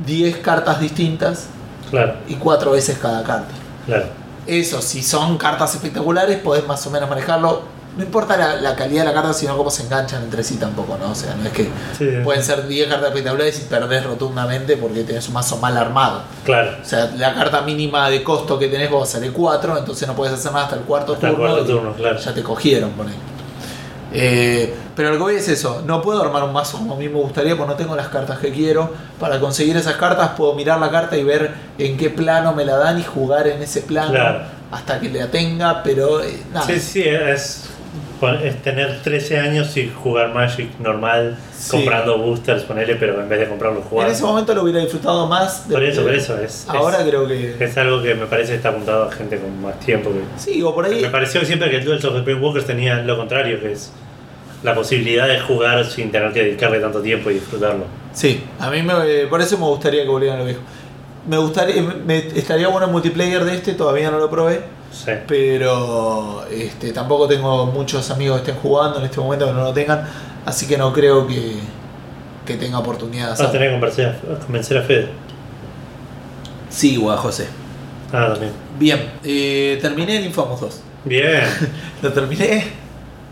[0.05, 1.47] 10 cartas distintas
[1.89, 3.53] Claro, y cuatro veces cada carta.
[3.85, 4.05] claro.
[4.45, 7.61] Eso, si son cartas espectaculares, podés más o menos manejarlo.
[7.95, 10.97] No importa la, la calidad de la carta, sino cómo se enganchan entre sí tampoco,
[10.97, 11.11] ¿no?
[11.11, 15.03] O sea, no es que Sí, pueden ser 10 cartas espectaculares y perdés rotundamente porque
[15.03, 16.23] tenés un mazo mal armado.
[16.43, 16.71] Claro.
[16.81, 20.33] O sea, la carta mínima de costo que tenés vos sale 4, entonces no puedes
[20.33, 21.49] hacer nada hasta el cuarto Hasta el turno.
[21.51, 22.17] cuarto y turno, claro.
[22.19, 23.13] Ya te cogieron por ahí.
[24.15, 27.09] Eh, pero lo que voy es eso, no puedo armar un mazo como a mí
[27.09, 28.91] me gustaría porque no tengo las cartas que quiero.
[29.19, 32.77] Para conseguir esas cartas puedo mirar la carta y ver en qué plano me la
[32.77, 34.41] dan y jugar en ese plano Claro.
[34.71, 36.67] hasta que la tenga, pero eh, nada.
[36.67, 37.69] Sí, sí, es,
[38.29, 41.71] es tener 13 años y jugar Magic normal, Sí.
[41.71, 44.07] comprando boosters, ponele, pero en vez de comprarlo jugar.
[44.07, 45.67] En ese momento lo hubiera disfrutado más.
[45.69, 46.37] de Por eso, por eso.
[46.39, 47.55] Es, Ahora es, creo que...
[47.63, 50.11] es algo que me parece está apuntado a gente con más tiempo.
[50.11, 51.01] que- Sí, o por ahí...
[51.01, 53.91] Me pareció siempre que el Duels of the Planeswalkers tenía lo contrario, que es
[54.63, 57.85] la posibilidad de jugar sin tener que dedicarle tanto tiempo y disfrutarlo.
[58.13, 60.61] Sí, a mí me, por eso me gustaría que volvieran lo viejo.
[61.27, 64.61] Me gustaría, me, estaría bueno el multiplayer de este, todavía no lo probé,
[64.93, 65.11] Sí.
[65.27, 69.73] pero este, tampoco tengo muchos amigos que estén jugando en este momento que no lo
[69.73, 70.07] tengan,
[70.45, 71.55] así que no creo que,
[72.45, 73.51] que tenga oportunidad de Vas a hacerlo.
[73.59, 75.09] tener que convencer a, convencer a Fede.
[76.69, 77.47] Sí, Juan José.
[78.11, 78.51] Ah, también.
[78.79, 80.81] Bien, eh, terminé el Infamous 2.
[81.05, 81.41] Bien.
[82.01, 82.63] Lo terminé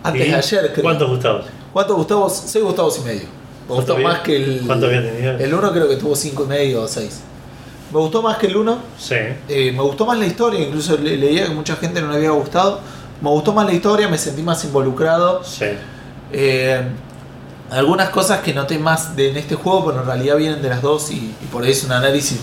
[0.04, 0.84] antes ¿Y de ayer, creo.
[0.84, 1.46] ¿Cuántos Gustavos?
[1.72, 2.44] ¿Cuántos Gustavos?
[2.48, 3.42] 6 Gustavos y medio.
[3.70, 4.62] Me gustó ¿Cuánto más que el.
[4.66, 5.38] cuánto había tenido?
[5.38, 7.22] El 1 creo que tuvo 5 y medio o 6.
[7.92, 8.78] Me gustó más que el 1.
[8.98, 9.16] Sí.
[9.50, 12.32] Eh, me gustó más la historia, incluso le- leía que mucha gente no le había
[12.32, 12.80] gustado.
[13.22, 15.44] Me gustó más la historia, me sentí más involucrado.
[15.44, 15.66] Sí.
[16.32, 16.82] Eh,
[17.70, 20.82] algunas cosas que noté más de, en este juego, pero en realidad vienen de las
[20.82, 22.40] dos y, y por ahí es un análisis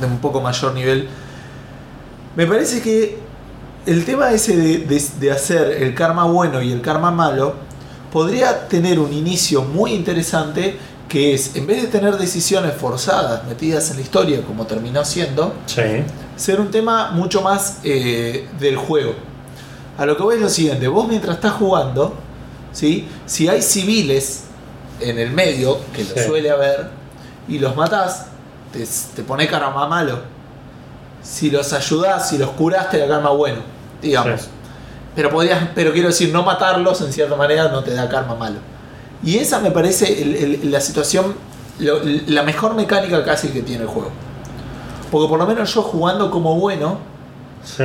[0.00, 1.08] de un poco mayor nivel.
[2.36, 3.18] Me parece que
[3.86, 7.54] el tema ese de, de- de hacer el karma bueno y el karma malo
[8.12, 10.76] podría tener un inicio muy interesante
[11.10, 15.52] que es, en vez de tener decisiones forzadas metidas en la historia como terminó siendo,
[15.66, 15.82] Sí.
[16.36, 19.14] ser un tema mucho más eh, del juego.
[19.98, 22.14] A lo que voy es lo siguiente, vos mientras estás jugando,
[22.72, 23.08] ¿sí?
[23.26, 24.44] si hay civiles
[25.00, 26.20] en el medio, que lo Sí.
[26.26, 26.90] suele haber,
[27.48, 28.26] y los matás,
[28.72, 30.20] te, te pone karma malo.
[31.22, 33.58] Si los ayudás, si los curás, te da karma bueno,
[34.00, 34.42] digamos.
[34.42, 34.48] Sí.
[35.16, 38.58] Pero podrías, pero quiero decir, no matarlos en cierta manera no te da karma malo.
[39.22, 41.34] Y esa me parece el- el- la situación,
[41.78, 44.10] lo- la mejor mecánica casi que tiene el juego.
[45.10, 46.98] Porque por lo menos yo jugando como bueno,
[47.64, 47.84] Sí.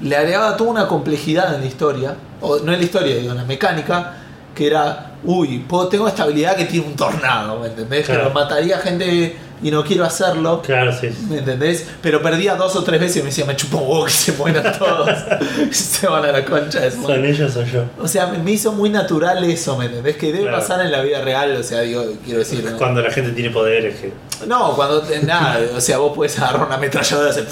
[0.00, 3.36] le agregaba toda una complejidad en la historia, o no en la historia, digo, en
[3.38, 4.14] la mecánica,
[4.54, 8.06] que era, uy, puedo, tengo esta habilidad que tiene un tornado, ¿me entendés?
[8.06, 8.22] Claro.
[8.22, 10.60] Pero mataría gente y no quiero hacerlo.
[10.62, 11.08] Claro, sí.
[11.28, 11.86] ¿Me entendés?
[12.02, 14.32] Pero perdía dos o tres veces y me decía, me chupo un huevo que se
[14.32, 15.08] mueran todos.
[15.70, 17.14] se van a la concha madre.
[17.16, 17.84] Son ellos o yo.
[18.00, 20.16] O sea, me hizo muy natural eso, ¿me entendés?
[20.16, 20.58] Que debe Claro.
[20.58, 22.64] pasar en la vida real, o sea, digo, quiero decir.
[22.64, 22.76] ¿no?
[22.76, 24.12] Cuando la gente tiene poderes que.
[24.46, 27.46] No, cuando te- nada, o sea, vos puedes agarrar una ametralladora y hacer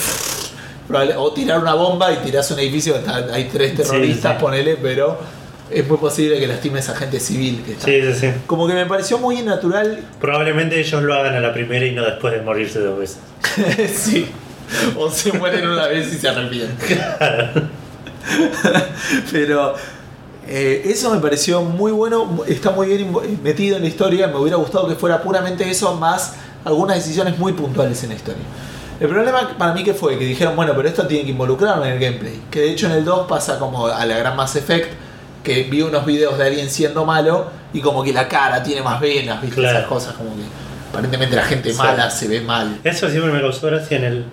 [1.16, 2.96] o tirar una bomba y tirás un edificio
[3.33, 4.42] hay tres terroristas, Sí, sí.
[4.44, 5.18] ponele, pero
[5.70, 7.87] es muy posible que lastimes a gente civil que está.
[7.87, 8.33] Sí, sí, sí.
[8.46, 12.04] Como que me pareció muy natural, Probablemente ellos lo hagan a la primera y no
[12.04, 13.18] después de morirse dos veces.
[13.94, 14.28] sí.
[14.96, 16.98] O se mueren una vez y se arrepienten.
[19.33, 19.74] Pero
[20.46, 24.56] eh, eso me pareció muy bueno, está muy bien metido en la historia, me hubiera
[24.56, 28.42] gustado que fuera puramente eso, más algunas decisiones muy puntuales en la historia.
[29.00, 31.92] El problema para mí que fue que dijeron, bueno, pero esto tiene que involucrarme en
[31.94, 32.42] el gameplay.
[32.50, 34.92] Que de hecho en el 2 pasa como a la gran Mass Effect,
[35.42, 39.00] que vi unos videos de alguien siendo malo y como que la cara tiene más
[39.00, 39.57] venas, ¿viste?
[39.61, 39.79] Claro.
[39.79, 40.42] Esas cosas como que
[40.90, 41.79] aparentemente la gente Sí.
[41.79, 42.79] mala se ve mal.
[42.85, 44.24] Eso siempre me causó gracia en el,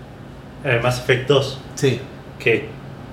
[0.64, 1.60] en el Mass Effect 2.
[1.76, 2.02] Sí,
[2.40, 2.68] Que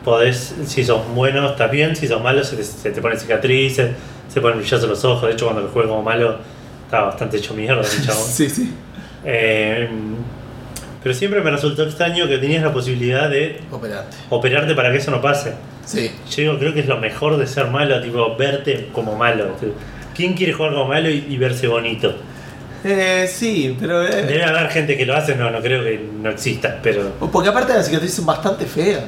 [0.04, 3.92] podés, si sos bueno, estás bien, si sos malo, se te, se te ponen cicatrices,
[4.32, 5.28] se ponen brillosos los ojos.
[5.28, 6.38] De hecho, cuando lo jugué como malo,
[6.84, 8.24] estaba bastante hecho mierda el chabón.
[8.30, 8.74] sí, sí.
[9.24, 9.88] Eh,
[11.04, 14.16] pero siempre me resultó extraño que tenías la posibilidad de Operante.
[14.30, 15.52] operarte para que eso no pase.
[15.84, 16.10] Sí.
[16.30, 19.54] Yo digo, creo que es lo mejor de ser malo, tipo, verte como malo.
[20.16, 22.16] ¿Quién quiere jugar como malo y, y verse bonito?
[22.84, 24.02] Eh, sí, pero.
[24.06, 27.12] eh, Debe haber gente que lo hace, no, no creo que no exista, pero.
[27.32, 29.04] porque aparte las cicatrices son bastante feas.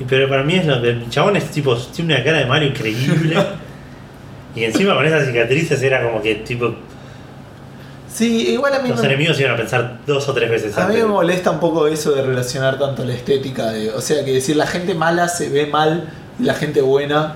[0.00, 2.64] y- Pero para mí es lo del chabón es tipo, tiene una cara de malo
[2.66, 3.36] increíble.
[4.56, 6.74] Y encima con esas cicatrices era como que tipo
[8.16, 10.80] Sí, igual a mí los me, enemigos iban a pensar dos o tres veces a
[10.80, 11.02] mí antes.
[11.04, 13.70] me molesta un poco eso de relacionar tanto la estética.
[13.72, 17.34] De, o sea, que decir la gente mala se ve mal y la gente buena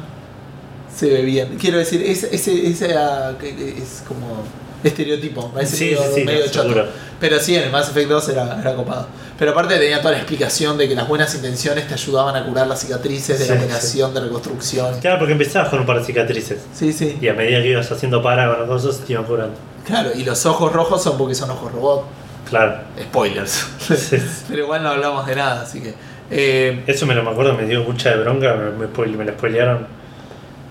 [0.95, 1.57] se ve bien.
[1.61, 4.43] Quiero decir, ese, que- que es como
[4.83, 5.51] estereotipo.
[5.51, 6.62] Parece Sí, medio, sí, medio no, choto.
[6.69, 6.87] seguro.
[7.21, 9.07] Pero sí, en el Mass Effect 2 era, era copado.
[9.38, 12.66] Pero aparte tenía toda la explicación de que las buenas intenciones te ayudaban a curar
[12.66, 15.01] las cicatrices, de Sí, la operación, de reconstrucción.
[15.01, 16.59] Claro, porque empezabas con un par de cicatrices.
[16.75, 17.19] Sí, sí.
[17.21, 19.55] Y a medida que ibas haciendo para con los cosas, te iban curando.
[19.90, 22.05] Claro, y los ojos rojos son porque son ojos robot.
[22.48, 22.79] Claro.
[23.00, 23.66] Spoilers.
[23.79, 24.16] Sí.
[24.48, 25.94] Pero igual no hablamos de nada, así que.
[26.31, 29.33] eh, Eso me lo me acuerdo, me dio mucha de bronca, me, me, me lo
[29.33, 29.87] spoilearon.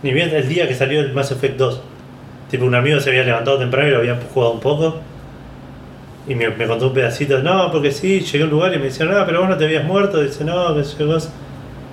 [0.04, 1.82] Ni bien el día que salió el Mass Effect 2.
[2.50, 5.00] Tipo, un amigo se había levantado temprano y lo había jugado un poco.
[6.28, 8.86] Y me, me contó un pedacito, no, porque sí, llegué a un lugar y me
[8.86, 10.22] decía, no, pero vos no te habías muerto.
[10.22, 11.30] Dice, no, que vos.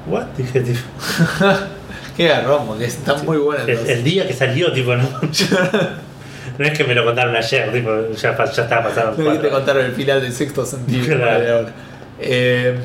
[0.09, 0.25] What?
[0.37, 0.79] Dije, tipo,
[2.17, 3.67] qué garrón, porque están muy buenas.
[3.69, 5.05] el, el día que salió, tipo, no.
[6.59, 9.23] no es que me lo contaron ayer, tipo, ya, estaba pasando.
[9.23, 11.07] No que te contaron el final del sexto sentido.
[11.17, 11.67] Claro.
[12.19, 12.79] Eh,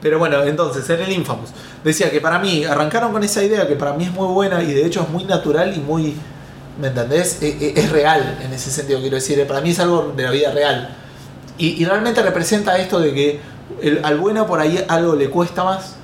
[0.00, 1.50] pero bueno, entonces, en el Infamous,
[1.82, 4.72] decía que para mí, arrancaron con esa idea que para mí es muy buena y
[4.72, 6.14] de hecho es muy natural y muy.
[6.80, 7.42] ¿Me entendés?
[7.42, 9.44] E- e- Es, real en ese sentido, quiero decir.
[9.46, 10.90] Para mí es algo de la vida real.
[11.58, 13.40] Y, y realmente representa esto de que
[13.82, 15.96] el- al bueno por ahí algo le cuesta más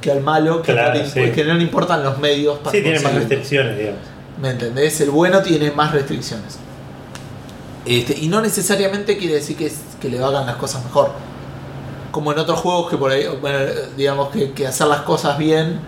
[0.00, 1.30] que al malo, que, Claro, no, le, sí.
[1.32, 4.00] que no le importan los medios para Sí, tiene más restricciones, digamos.
[4.40, 5.00] ¿Me entendés?
[5.00, 6.58] El bueno tiene más restricciones.
[7.84, 11.10] Este, y no necesariamente quiere decir que, que le hagan las cosas mejor.
[12.10, 13.58] Como en otros juegos que por ahí, bueno,
[13.96, 15.80] digamos que, que hacer las cosas bien,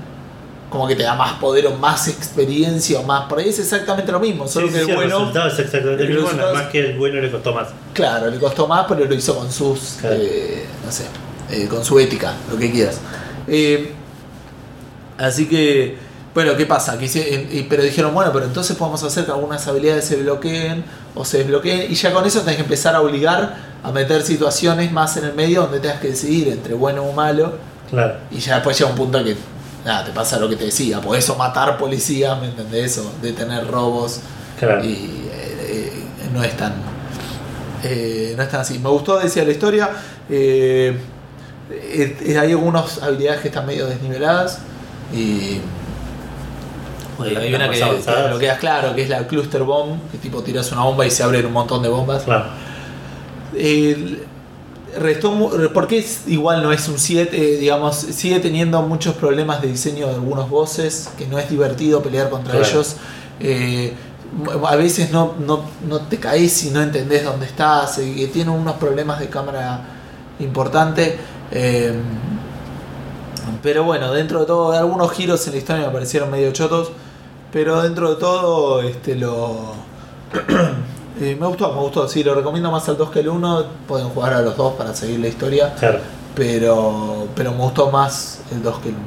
[0.70, 3.24] como que te da más poder o más experiencia o más.
[3.28, 6.10] Por ahí es exactamente lo mismo, solo Sí, que sí, el resultado es exactamente el
[6.12, 7.68] el mismo, más que el bueno le costó más.
[7.92, 10.16] claro, le costó más, pero lo hizo con sus, Claro.
[10.18, 11.04] eh, no sé,
[11.50, 13.00] eh, con su ética, lo que quieras.
[13.48, 13.92] Eh,
[15.18, 15.98] así que,
[16.34, 16.96] bueno, ¿qué pasa?
[17.00, 21.38] Eh, pero dijeron, bueno, pero entonces podemos hacer que algunas habilidades se bloqueen o se
[21.38, 25.24] desbloqueen y ya con eso tenés que empezar a obligar a meter situaciones más en
[25.24, 27.54] el medio donde tengas que decidir entre bueno o malo
[27.90, 28.14] Claro.
[28.30, 29.36] y ya después llega un punto que,
[29.84, 32.98] nada, te pasa lo que te decía, podés o matar policías, ¿me entendés?
[32.98, 34.20] O detener robos
[34.60, 34.84] Claro.
[34.84, 35.92] y eh, eh,
[36.32, 36.74] no es tan
[37.82, 39.88] eh, no es tan así me gustó decía la historia
[40.28, 40.96] eh,
[42.28, 44.58] hay algunas habilidades que están medio desniveladas
[45.12, 45.58] y
[47.22, 47.80] Hay una que
[48.30, 51.22] lo quedas claro que es la cluster bomb que tipo tiras una bomba y se
[51.22, 52.22] abren un montón de bombas.
[52.24, 52.46] Claro.
[53.56, 54.24] el-
[54.98, 55.32] restó
[55.72, 60.14] porque es, igual no es un 7 digamos sigue teniendo muchos problemas de diseño de
[60.14, 62.66] algunos bosses que no es divertido pelear contra Claro.
[62.68, 62.96] ellos.
[63.38, 63.94] Eh,
[64.66, 68.50] a veces no, no, no te caes y no entendés dónde estás y que tiene
[68.50, 69.80] unos problemas de cámara
[70.40, 71.16] importante.
[71.52, 71.94] Eh,
[73.62, 76.90] pero bueno dentro de todo algunos giros en la historia me parecieron medio chotos
[77.52, 79.72] pero dentro de todo este lo
[81.20, 84.08] eh, me gustó, me gustó, sí, lo recomiendo más al 2 que el 1, pueden
[84.10, 85.98] jugar a los dos para seguir la historia, Claro.
[86.34, 89.04] pero, pero me gustó más el 2 que el 1.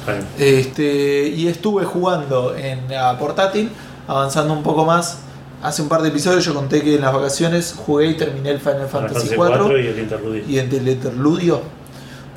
[0.00, 0.26] Está bien.
[0.38, 3.70] Este, y estuve jugando en la portátil,
[4.06, 5.18] avanzando un poco más.
[5.62, 8.58] Hace un par de episodios yo conté que en las vacaciones jugué y terminé el
[8.60, 10.42] Final Fantasy Final 4 y el interludio.
[10.46, 11.60] y el interludio.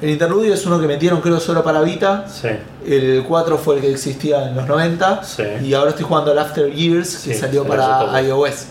[0.01, 2.25] El interludio es uno que metieron creo solo para Vita.
[2.29, 2.49] Sí,
[2.85, 5.23] El 4 fue el que existía en los 90.
[5.23, 5.43] sí.
[5.63, 8.65] Y ahora estoy jugando al After Years que Sí, salió el para iOS.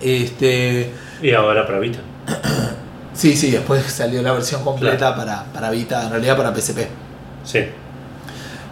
[0.00, 1.98] Este, Y ahora para Vita.
[3.14, 6.78] sí, sí, después salió la versión completa para, para Vita, en realidad para PSP.
[7.44, 7.60] Sí.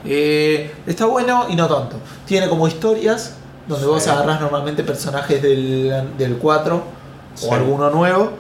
[0.05, 1.97] Eh, está bueno y no tanto.
[2.27, 3.35] Tiene como historias
[3.67, 6.97] donde vos agarrás normalmente personajes del, del 4
[7.35, 7.47] Sí.
[7.51, 8.31] o alguno nuevo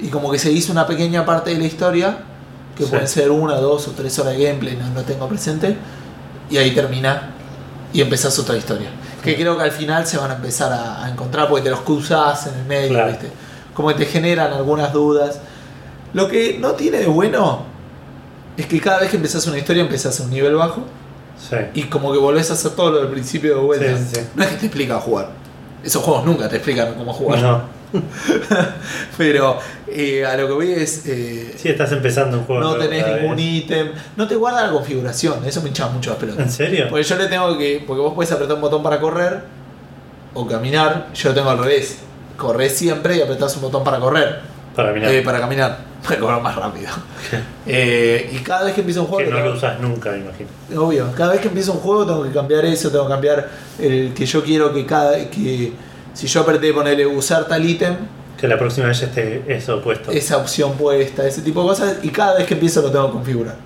[0.00, 2.18] y como que se hizo una pequeña parte de la historia
[2.76, 2.90] que Sí.
[2.90, 5.76] pueden ser una, dos o tres horas de gameplay, no lo tengo presente,
[6.50, 7.30] y ahí termina
[7.92, 8.88] y empezás otra historia.
[9.24, 11.80] Que creo que al final se van a empezar a, a encontrar porque te los
[11.80, 13.08] cruzás en el medio, Claro.
[13.12, 13.30] ¿viste?
[13.74, 15.40] Como que te generan algunas dudas.
[16.12, 17.62] Lo que no tiene de bueno
[18.56, 20.82] es que cada vez que empezás una historia empezás en un nivel bajo
[21.38, 21.56] Sí.
[21.74, 23.86] y como que volvés a hacer todo lo del principio de vuelta.
[24.34, 25.30] No es que te explican jugar.
[25.82, 27.40] Esos juegos nunca te explican cómo jugar.
[27.40, 27.62] No.
[29.16, 29.58] Pero
[29.88, 31.06] eh, a lo que voy es.
[31.06, 32.62] eh, Sí, estás empezando un juego.
[32.62, 33.92] no tenés ningún ítem.
[34.16, 35.44] No te guarda la configuración.
[35.44, 36.46] Eso me hincha mucho las pelotas.
[36.46, 36.86] ¿En serio?
[36.90, 37.82] Porque yo le tengo que.
[37.86, 39.40] Porque vos podés apretar un botón para correr
[40.34, 41.08] o caminar.
[41.14, 41.98] Yo lo tengo al revés.
[42.36, 44.40] Corres siempre y apretás un botón para correr.
[44.74, 45.10] Para mirar.
[45.10, 45.78] Eh, para caminar.
[46.06, 46.88] Para correr más rápido.
[47.66, 49.28] Eh, y cada vez que empiezo un juego.
[49.28, 50.48] que no lo usas nunca, me imagino.
[50.80, 53.48] Obvio, cada vez que empiezo un juego tengo que cambiar eso, tengo que cambiar
[53.80, 55.72] el que yo quiero que cada que
[56.16, 57.94] si yo apreté ponerle usar tal ítem,
[58.40, 60.10] Que la próxima vez ya esté eso puesto.
[60.10, 63.12] esa opción puesta, ese tipo de cosas, y cada vez que empiezo lo tengo que
[63.12, 63.56] configurar.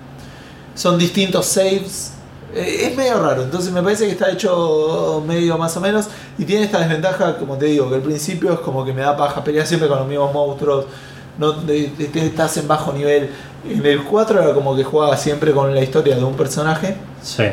[0.75, 2.13] Son distintos saves
[2.53, 6.43] Eh, es medio raro, entonces me parece que está hecho medio más o menos y
[6.43, 9.41] tiene esta desventaja, como te digo, que al principio es como que me da paja
[9.41, 10.83] pelear siempre con los mismos monstruos,
[11.37, 13.29] no de- de- de- estás en bajo nivel.
[13.65, 17.45] En el 4 era como que jugaba siempre con la historia de un personaje Sí.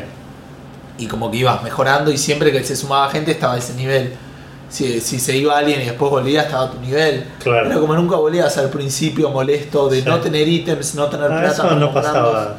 [0.97, 4.11] y como que ibas mejorando y siempre que se sumaba gente estaba a ese nivel.
[4.69, 7.23] Si, si se iba alguien y después volvía estaba a tu nivel.
[7.41, 7.65] Claro.
[7.67, 10.07] Era como nunca volvías al principio molesto de Sí.
[10.07, 11.51] no tener ítems, no tener Ah, plata.
[11.67, 12.57] eso no pasaba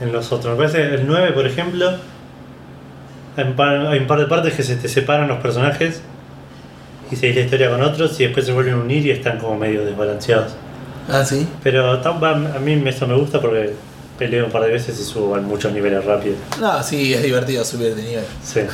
[0.00, 0.56] en los otros.
[0.56, 1.90] Me parece que el 9, por ejemplo,
[3.36, 6.02] hay un, par, hay un par de partes que se te separan los personajes
[7.10, 9.56] y seguís la historia con otros y después se vuelven a unir y están como
[9.56, 10.52] medio desbalanceados.
[11.08, 11.46] Ah, sí.
[11.64, 13.74] Pero a mí eso me gusta porque
[14.18, 16.36] peleo un par de veces y subo a muchos niveles rápido.
[16.60, 18.24] No, sí, es divertido subir de nivel.
[18.42, 18.60] Sí.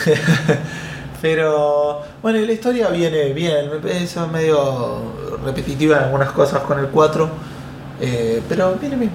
[1.21, 4.99] Pero bueno, y la historia viene bien, me parece medio
[5.45, 7.29] repetitiva en algunas cosas con el 4,
[8.01, 9.11] eh, pero viene bien.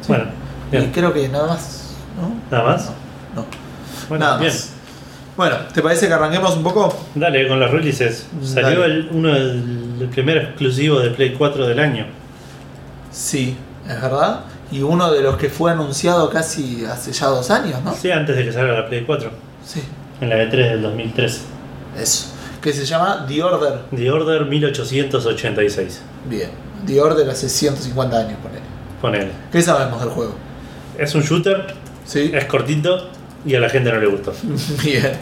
[0.00, 0.08] Sí.
[0.08, 0.24] Bueno,
[0.72, 2.56] y creo que nada más, ¿no?
[2.56, 2.86] ¿Nada más?
[3.34, 3.46] No, no.
[4.08, 4.52] Bueno, nada bien.
[4.52, 4.72] más.
[5.36, 6.94] Bueno, ¿te parece que arranquemos un poco?
[7.14, 8.26] Dale, con los releases.
[8.42, 12.06] Salió el, uno del el primer exclusivo de Play 4 del año.
[13.10, 13.56] Sí,
[13.88, 14.40] es verdad.
[14.72, 17.92] Y uno de los que fue anunciado casi hace ya dos años, ¿no?
[17.94, 19.30] Sí, antes de que salga la Play 4.
[19.64, 19.82] Sí,
[20.20, 21.40] En la E3 del 2013.
[21.98, 22.26] eso.
[22.60, 23.80] Que se llama The Order.
[23.96, 26.02] The Order 1886.
[26.28, 26.50] Bien,
[26.86, 28.60] The Order hace 150 años, ponele.
[29.00, 29.30] Ponele.
[29.50, 30.34] ¿Qué sabemos del juego?
[30.98, 32.30] Es un shooter, Sí.
[32.34, 33.08] es cortito
[33.46, 34.34] y a la gente no le gustó.
[34.84, 35.12] Bien.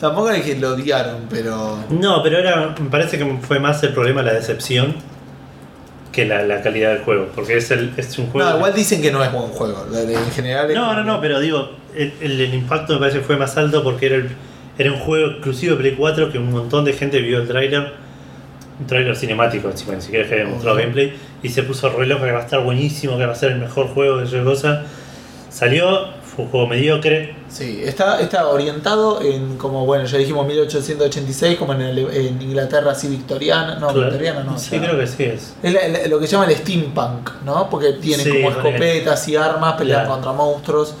[0.00, 1.78] Tampoco es que lo odiaron, pero.
[1.90, 4.94] No, pero era, me parece que fue más el problema la decepción
[6.12, 7.28] que la, la calidad del juego.
[7.34, 8.48] Porque es, el, es un juego.
[8.50, 9.86] No, igual dicen que no es buen juego.
[9.94, 10.72] En general.
[10.74, 13.82] No, no, no, pero digo, el, el- el impacto me parece que fue más alto
[13.82, 14.30] porque era, el-
[14.78, 17.92] era un juego exclusivo de Play 4 que un montón de gente vio el tráiler,
[18.80, 22.24] un tráiler cinemático encima, ni siquiera que había mostrado gameplay, y se puso re loco
[22.24, 24.84] que va a estar buenísimo, que va a ser el mejor juego de esa cosa.
[25.50, 31.56] Salió, fue un juego mediocre, Sí, está, está orientado en, como bueno, ya dijimos 1886,
[31.58, 33.74] como en, el- en Inglaterra así victoriana.
[33.80, 34.02] No, Claro.
[34.10, 34.54] victoriana no.
[34.54, 35.54] o Sí, sea, creo que sí es.
[35.62, 37.68] Es la- la- lo que se llama el steampunk, ¿no?
[37.68, 40.14] Porque tienen Sí, como escopetas y armas, pelean Claro.
[40.14, 40.94] contra monstruos,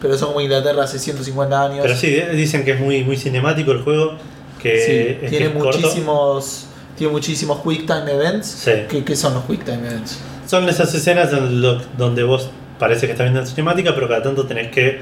[0.00, 1.78] pero son como Inglaterra hace 150 años.
[1.82, 4.12] Pero sí, dicen que es muy, muy cinemático el juego,
[4.60, 5.78] que Sí, que tiene corto.
[5.78, 6.66] muchísimos
[6.98, 8.46] tiene muchísimos quick time events.
[8.48, 8.70] Sí.
[8.90, 10.18] ¿Qué, qué son los quick time events?
[10.46, 14.46] Son esas escenas lo- donde vos parece que estás viendo la cinemática, pero cada tanto
[14.46, 15.00] tenés que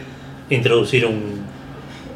[0.50, 1.40] introducir un,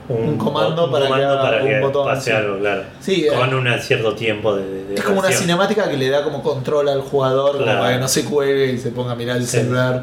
[0.09, 2.37] Un comando para que haga para un que botón, pase sí.
[2.37, 2.83] algo, claro.
[3.01, 6.43] Sí, Con eh, un cierto tiempo de, es como una cinemática que le da como
[6.43, 9.47] control al jugador como para que no se cuelgue y se ponga a mirar el
[9.47, 9.59] Sí.
[9.59, 10.03] celular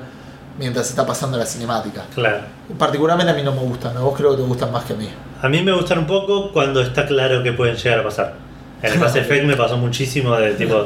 [0.57, 2.03] mientras está pasando la cinemática.
[2.15, 2.39] Claro.
[2.77, 4.95] Particularmente a mí no me gustan, a vos creo que te gustan más que a
[4.95, 5.07] mí.
[5.41, 8.33] A mí me gustan un poco cuando está claro que pueden llegar a pasar.
[8.81, 10.85] En el Mass Effect me pasó muchísimo de tipo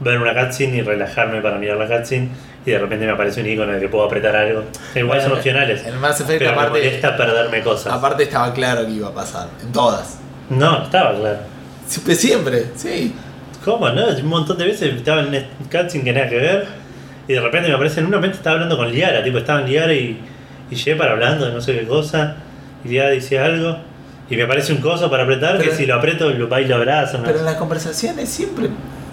[0.00, 2.28] ver una cutscene y relajarme para mirar la cutscene
[2.66, 4.64] y de repente me aparece un icono de que puedo apretar algo.
[4.94, 5.82] Igual son Bueno, opcionales.
[5.86, 7.92] En el Mass Effect Pero me aparte, molesta perderme cosas.
[7.92, 10.18] aparte estaba claro que iba a pasar, en todas.
[10.50, 11.38] No, estaba claro.
[11.86, 13.14] Siempre, siempre, sí.
[13.64, 14.06] ¿Cómo no?
[14.08, 16.66] Un montón de veces estaba en un cutscene que nada que ver
[17.26, 19.66] y de repente me aparece en un momento estaba hablando con Liara, tipo estaba en
[19.68, 20.18] Liara y,
[20.70, 22.36] y Shepard hablando de no sé qué cosa
[22.84, 23.76] y Liara dice algo
[24.30, 26.66] y me aparece un coso para apretar Pero- que si lo aprieto lo va y
[26.66, 27.20] lo abrazo.
[27.24, 28.68] Pero en las conversaciones siempre,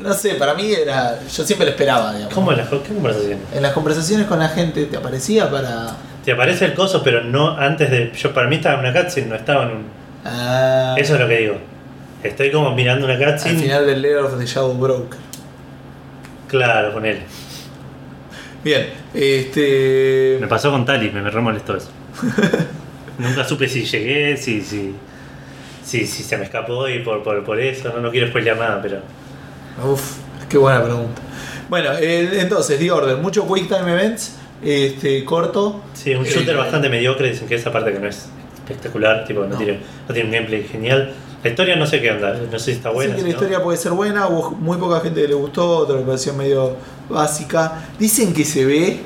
[0.05, 2.33] no sé, para mí era, yo siempre lo esperaba, digamos.
[2.33, 3.39] ¿Cómo en las qué conversación?
[3.53, 5.95] En las conversaciones con la gente te aparecía para...
[6.23, 8.11] Te aparece el coso pero no antes de...
[8.13, 9.85] Yo para mí estaba en una cutscene, no estaba en un...
[10.23, 11.57] Ah, Eso es lo que digo.
[12.23, 13.59] Estoy como mirando una al cutscene.
[13.59, 15.19] final del Lair of the Shadow Broker.
[16.47, 17.19] Claro, con él.
[18.63, 20.37] Bien, este...
[20.41, 21.89] Me pasó con Tali, me, me re molestó eso.
[23.17, 24.93] Nunca supe si llegué, si, si,
[25.83, 27.93] si, si se me escapó y por, por, por eso.
[27.93, 28.97] No, no quiero spoilear nada, pero.
[29.83, 30.17] Uf,
[30.49, 31.21] qué buena pregunta.
[31.69, 35.81] Bueno, eh, entonces, The Order, mucho Quick Time Events, este, corto.
[35.93, 37.29] Sí, un shooter Eh, bastante mediocre.
[37.31, 39.57] Dicen que esa parte que no es espectacular, tipo, no, No.
[39.57, 41.13] Tiene, no tiene un gameplay genial.
[41.43, 43.13] La historia no sé qué onda, no sé si está buena.
[43.15, 43.43] Dicen que la no.
[43.43, 46.75] historia puede ser buena, hubo muy poca gente que le gustó, otra pareció medio
[47.09, 47.83] básica.
[47.99, 48.99] Dicen que se ve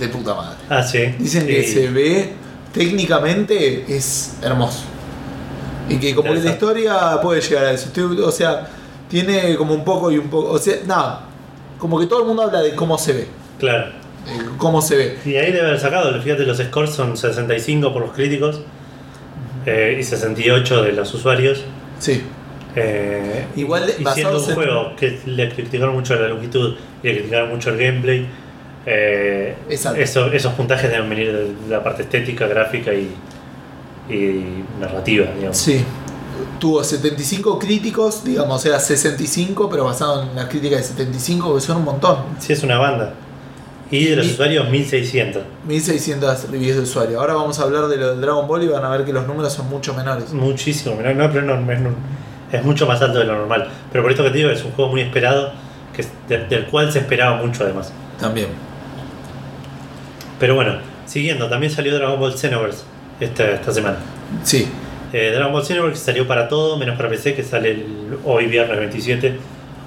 [0.00, 0.56] de puta madre.
[0.68, 1.14] Ah, sí.
[1.18, 1.74] Dicen que Sí.
[1.74, 2.32] se ve
[2.72, 4.82] técnicamente es hermoso.
[5.88, 7.86] Y que como que la historia puede llegar a eso.
[7.86, 8.66] Estoy- O sea,
[9.08, 10.50] tiene como un poco y un poco.
[10.52, 11.22] O sea, nada.
[11.78, 13.26] Como que todo el mundo habla de cómo se ve.
[13.58, 13.86] Claro.
[14.26, 15.18] de cómo se ve.
[15.24, 18.60] Y ahí debe haber sacado, fíjate, los scores son 65 por los críticos
[19.66, 21.64] eh, y 68 de los usuarios.
[21.98, 22.22] Sí.
[22.74, 27.14] Eh, Igual, y siendo un en- juego que le criticaron mucho la longitud y le
[27.18, 28.26] criticaron mucho el gameplay,
[28.84, 33.10] eh, eso- esos puntajes deben venir de la parte estética, gráfica y,
[34.10, 35.56] y narrativa, digamos.
[35.56, 35.84] Sí.
[36.58, 41.60] Tuvo 75 críticos, digamos, o sea, 65, pero basado en las críticas de 75, que
[41.60, 42.18] son un montón.
[42.38, 43.12] Sí, es una banda.
[43.90, 45.42] Y de los Y- usuarios 1600.
[45.66, 47.20] 1600 reviews de usuario.
[47.20, 49.26] Ahora vamos a hablar de lo del Dragon Ball y van a ver que los
[49.26, 50.32] números son mucho menores.
[50.32, 51.90] Muchísimo, no, no, pero no, es, no-
[52.50, 53.68] es mucho más alto de lo normal.
[53.92, 55.52] Pero por esto que te digo, es un juego muy esperado,
[55.94, 57.92] que de- del cual se esperaba mucho además.
[58.18, 58.48] También.
[60.40, 62.82] Pero bueno, siguiendo, también salió Dragon Ball Xenoverse
[63.20, 63.96] esta, esta semana.
[64.42, 64.66] Sí.
[65.12, 68.76] Eh, Dragon Ball Xenoverse salió para todo, menos para PC, que sale el- hoy viernes
[68.78, 69.36] 27,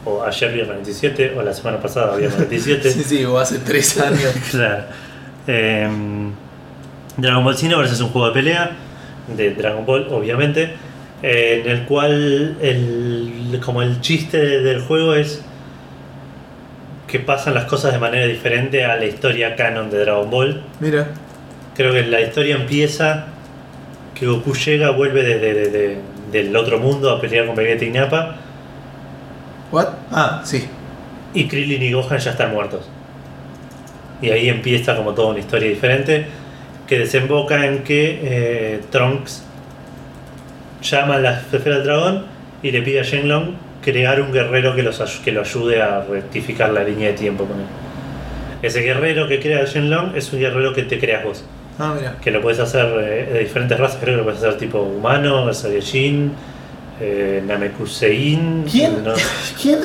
[0.05, 2.89] o ayer viernes 27, o la semana pasada viernes 27.
[2.91, 4.33] Sí, sí, o hace tres años.
[4.51, 4.83] Claro.
[5.47, 6.31] Em,
[7.17, 8.71] Dragon Ball Xenoverse es un juego de pelea,
[9.35, 10.71] de Dragon Ball, obviamente,
[11.21, 15.41] eh, en el cual el, como el chiste de- del juego es
[17.07, 20.61] que pasan las cosas de manera diferente a la historia canon de Dragon Ball.
[20.79, 21.07] Mira.
[21.75, 23.25] Creo que la historia empieza
[24.13, 25.97] que Goku llega, vuelve de- de- de- de-
[26.31, 28.35] del otro mundo a pelear con Vegeta y Nappa,
[29.71, 29.87] ¿What?
[30.11, 30.67] Ah, sí.
[31.33, 32.89] y Krillin y Gohan ya están muertos.
[34.21, 36.25] Y ahí empieza como toda una historia diferente
[36.87, 39.43] que desemboca en que eh, Trunks
[40.81, 42.25] llama a la esfera del dragón
[42.63, 46.71] y le pide a Shenlong crear un guerrero que, los, que lo ayude a rectificar
[46.71, 47.65] la línea de tiempo con él.
[48.61, 51.45] Ese guerrero que crea Shenlong es un guerrero que te creas vos.
[51.79, 52.17] Ah, mira.
[52.21, 55.51] Que lo puedes hacer eh, de diferentes razas, creo que lo puedes hacer tipo humano,
[55.53, 56.33] Saiyajin,
[56.99, 58.65] eh, Namekusein.
[58.69, 59.03] ¿Quién?
[59.03, 59.13] no-
[59.61, 59.79] ¿Quién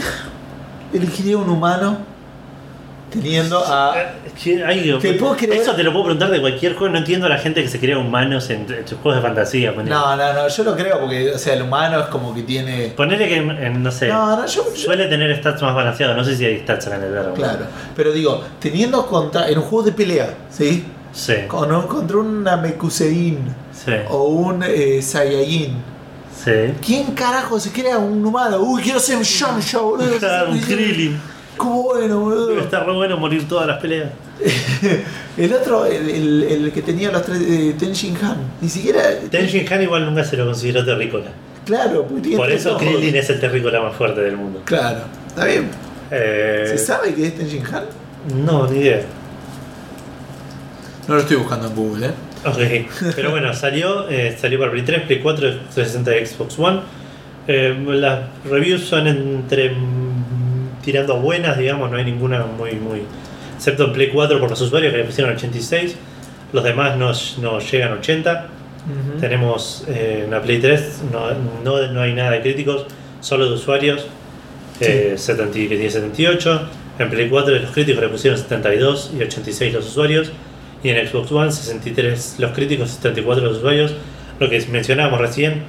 [0.92, 1.98] elegiría un humano
[3.12, 3.94] teniendo a.
[4.42, 5.54] ¿Quién- ay, ¿Te puedo creer?
[5.62, 6.92] Eso te lo puedo preguntar de cualquier juego.
[6.92, 9.72] No entiendo a la gente que se crea humanos en, en sus juegos de fantasía.
[9.72, 9.94] ponele.
[9.94, 12.88] No, no, no, yo lo creo porque, o sea, el humano es como que tiene.
[12.96, 14.64] Ponele que, en- en, no sé, No, no, yo.
[14.64, 16.16] yo- suele tener stats más balanceados.
[16.16, 17.34] No sé si hay stats en el Dragon.
[17.34, 19.48] Claro, pero digo, teniendo contra.
[19.48, 20.84] En un juego de pelea, ¿sí?
[21.14, 23.38] Sí, Con un- contra un Namekusein
[23.72, 25.76] sí, o un eh, Saiyajin.
[26.44, 26.50] sí.
[26.84, 28.58] ¿Quién carajo se crea un humano?
[28.58, 30.04] Uy, quiero ser un Shansha, boludo.
[30.50, 31.20] Un Krillin.
[31.56, 32.46] Cómo bueno, boludo.
[32.48, 34.10] Debe estar re bueno morir todas las peleas.
[35.36, 39.02] El otro, el, el- el que tenía los tres, eh, Tenshin Han, ni siquiera.
[39.30, 41.26] Tenshin Han igual nunca se lo consideró terrícola.
[41.64, 42.06] Claro,
[42.36, 42.76] Por eso.
[42.76, 44.62] Krillin es el terrícola más fuerte del mundo.
[44.64, 44.98] Claro,
[45.28, 45.70] está bien.
[46.10, 47.84] Eh, ¿Se sabe que es Tenshin Han?
[48.44, 49.00] No, ni idea.
[51.08, 52.10] No lo estoy buscando en Google, ¿eh?
[52.46, 56.80] Ok, pero bueno, salió, eh, salió para Play 3, Play 4, 360 y Xbox One.
[57.46, 59.72] Eh, las reviews son entre
[60.82, 63.02] tirando buenas, digamos, no hay ninguna muy, muy.
[63.56, 65.96] Excepto en Play 4 por los usuarios que le pusieron 86,
[66.52, 68.46] los demás no, no llegan a 80.
[69.12, 69.20] Ujú.
[69.20, 71.30] Tenemos eh, una Play 3, no,
[71.64, 72.86] no, no hay nada de críticos,
[73.20, 74.06] solo de usuarios,
[74.80, 76.68] eh, 70, y- que tiene 78.
[76.98, 80.30] En Play 4 los críticos le pusieron 72 y 86 los usuarios.
[80.84, 83.94] Y en Xbox One 63 los críticos, 74 los usuarios.
[84.38, 85.62] Lo que mencionábamos recién,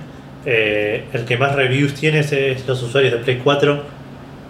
[0.46, 3.84] eh, el que más reviews tiene es, es los usuarios de Play 4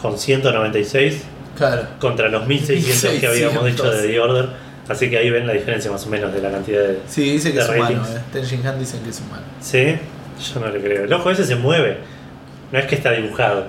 [0.02, 1.24] con 196
[1.58, 1.84] Claro.
[2.00, 3.72] contra los 1600 que habíamos 1600.
[3.72, 4.50] dicho de The Order.
[4.90, 7.54] Así que ahí ven la diferencia más o menos de la cantidad de, Sí, dice
[7.54, 8.10] que es humano, ratings.
[8.10, 8.22] ¿eh?
[8.34, 9.44] Tenshin Han dicen que es humano.
[9.62, 9.96] Sí,
[10.54, 11.06] yo no le creo.
[11.06, 11.98] El ojo ese se mueve.
[12.72, 13.66] No es que está dibujado.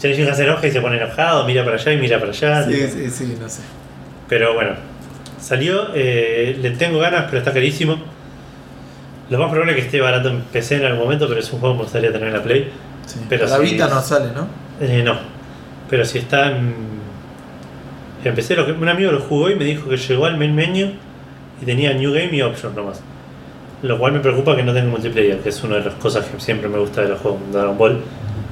[0.00, 2.64] Shenjin se enoja y se pone enojado, mira para allá y mira para allá.
[2.64, 3.60] Sí, sí, sí, no sé.
[4.28, 4.72] Pero bueno,
[5.38, 7.96] salió, eh, le tengo ganas, pero está carísimo.
[9.28, 11.60] Lo más probable es que esté barato en PC en algún momento, pero es un
[11.60, 12.70] juego que me gustaría tener en la Play.
[13.06, 13.20] Sí.
[13.28, 13.58] Pero la.
[13.58, 14.46] Vita no sale, ¿no?
[14.80, 15.16] Eh, no,
[15.88, 16.74] pero si está en,
[18.22, 20.92] PC, lo que, un amigo lo jugó y me dijo que llegó al main menu
[21.60, 23.00] y tenía New Game y Options nomás.
[23.82, 26.40] Lo cual me preocupa que no tenga multiplayer, que es una de las cosas que
[26.40, 28.00] siempre me gusta de los juegos de Dragon Ball.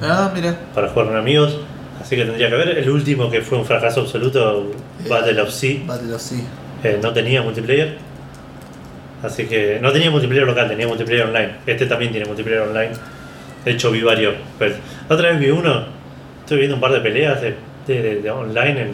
[0.01, 0.57] Ah, mira.
[0.73, 1.57] para jugar con amigos.
[2.01, 2.69] Así que tendría que ver.
[2.77, 4.71] El último que fue un fracaso absoluto,
[5.09, 6.43] Battle of Sea, Battle of Sea.
[6.85, 7.97] Eh, no tenía multiplayer.
[9.23, 11.51] Así que no tenía multiplayer local, tenía multiplayer online.
[11.65, 12.91] Este también tiene multiplayer online.
[13.63, 14.35] De hecho, vi varios.
[14.59, 14.75] Pero,
[15.09, 15.85] la otra vez vi uno.
[16.41, 17.55] Estuve viendo un par de peleas de,
[17.87, 18.91] de- de- de online en,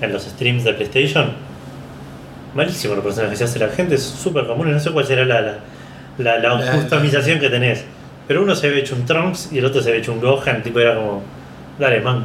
[0.00, 1.32] en los streams de PlayStation.
[2.54, 4.70] Malísimo los personajes que se hace la gente, es súper común.
[4.72, 5.56] No sé cuál será la, la,
[6.18, 7.84] la- la La- customización que tenés.
[8.28, 10.62] Pero uno se había hecho un Trunks y el otro se había hecho un Gohan.
[10.62, 11.22] Tipo, era como.
[11.78, 12.24] Dale, man.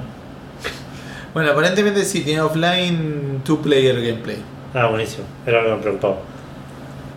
[1.33, 4.37] Bueno, aparentemente sí tiene offline two-player gameplay.
[4.73, 5.23] Ah, buenísimo.
[5.45, 6.15] Era algo que me preocupaba.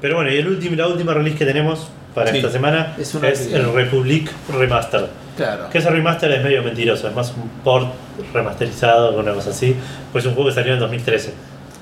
[0.00, 3.14] Pero bueno, y el último, la última release que tenemos para Sí, esta semana es
[3.14, 5.08] es, el Republic Remaster.
[5.36, 5.70] Claro.
[5.70, 7.88] Que ese remaster es medio mentiroso, es más un port
[8.32, 9.76] remasterizado o una cosa así.
[10.12, 11.32] Pues es un juego que salió en 2013.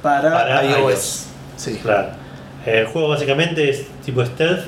[0.02, 0.78] Para, para iOS.
[0.78, 1.26] iOS.
[1.56, 1.78] Sí.
[1.82, 2.08] Claro.
[2.66, 4.64] El juego básicamente es tipo stealth,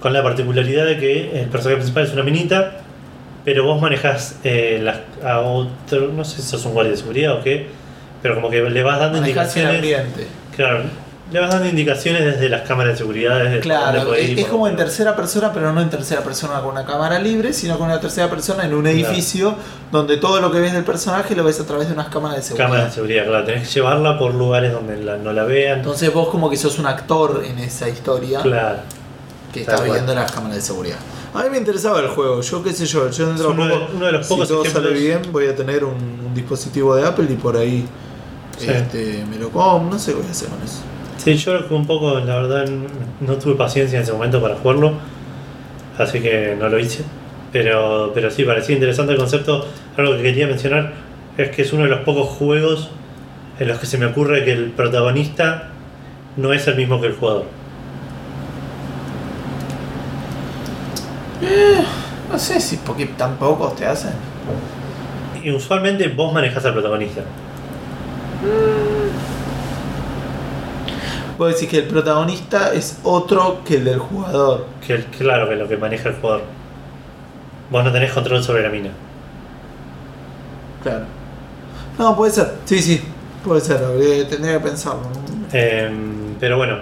[0.00, 2.72] con la particularidad de que el personaje principal es una minita,
[3.44, 7.34] pero vos manejás eh, las- a otro, no sé si sos un guardia de seguridad
[7.38, 7.66] o qué,
[8.22, 10.06] pero como que le vas dando Manejarse el indicaciones.
[10.06, 10.26] ambiente.
[10.56, 10.82] Claro,
[11.32, 13.38] Le vas dando indicaciones desde las cámaras de seguridad.
[13.38, 16.60] Desde Claro, es, ir, es por como en tercera persona, pero no en tercera persona
[16.60, 19.54] con una cámara libre, sino con una tercera persona en un edificio
[19.92, 22.42] donde todo lo que ves del personaje lo ves a través de unas cámaras de
[22.42, 22.66] seguridad.
[22.66, 23.44] Cámaras de seguridad, claro.
[23.44, 25.78] Tenés que llevarla por lugares donde la- no la vean.
[25.78, 28.78] Entonces vos como que sos un actor en esa historia claro.
[29.52, 29.92] que Tal está cual.
[29.98, 30.96] viendo las cámaras de seguridad.
[31.32, 33.86] A mí me interesaba el juego, yo qué sé yo, yo dentro de uno de-
[33.94, 36.96] uno de los si pocos todo ejemplos- sale bien, voy a tener un, un dispositivo
[36.96, 37.86] de Apple y por ahí
[38.60, 38.70] Sí.
[38.70, 40.80] este, me lo como, no sé qué voy a hacer con eso.
[41.16, 42.66] Sí, yo creo que un poco, la verdad,
[43.20, 44.92] no tuve paciencia en ese momento para jugarlo,
[45.98, 47.04] así que no lo hice.
[47.52, 49.66] Pero, pero sí, parecía interesante el concepto.
[49.96, 50.92] Algo que quería mencionar
[51.36, 52.90] es que es uno de los pocos juegos
[53.58, 55.68] en los que se me ocurre que el protagonista
[56.36, 57.44] no es el mismo que el jugador.
[62.30, 64.12] No sé si porque tampoco te hacen.
[65.42, 67.22] Y usualmente vos manejás al protagonista.
[71.38, 74.66] Vos decís que el protagonista es otro que el del jugador.
[74.86, 76.42] Que el- claro que lo que maneja el jugador.
[77.70, 78.90] Vos no tenés control sobre la mina.
[80.82, 81.04] Claro.
[81.98, 82.52] No, puede ser.
[82.64, 83.00] Sí, sí.
[83.44, 83.82] Puede ser.
[83.82, 85.02] habría- Tendría que pensarlo.
[85.52, 86.76] Em, pero bueno,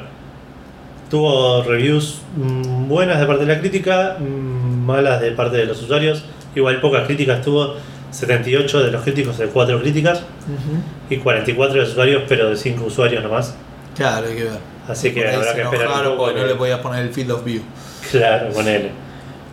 [1.08, 5.80] tuvo reviews mm, buenas de parte de la crítica, mm, malas de parte de los
[5.82, 6.24] usuarios.
[6.54, 7.74] Igual pocas críticas tuvo,
[8.10, 10.80] 78 de los críticos de 4 críticas Ujú.
[11.10, 13.54] y 44 de los usuarios, pero de 5 usuarios nomás.
[13.96, 14.58] Claro, hay que ver.
[14.88, 17.60] Así que habrá que esperar porque no le podías poner el field of view.
[18.10, 18.90] Claro, con él.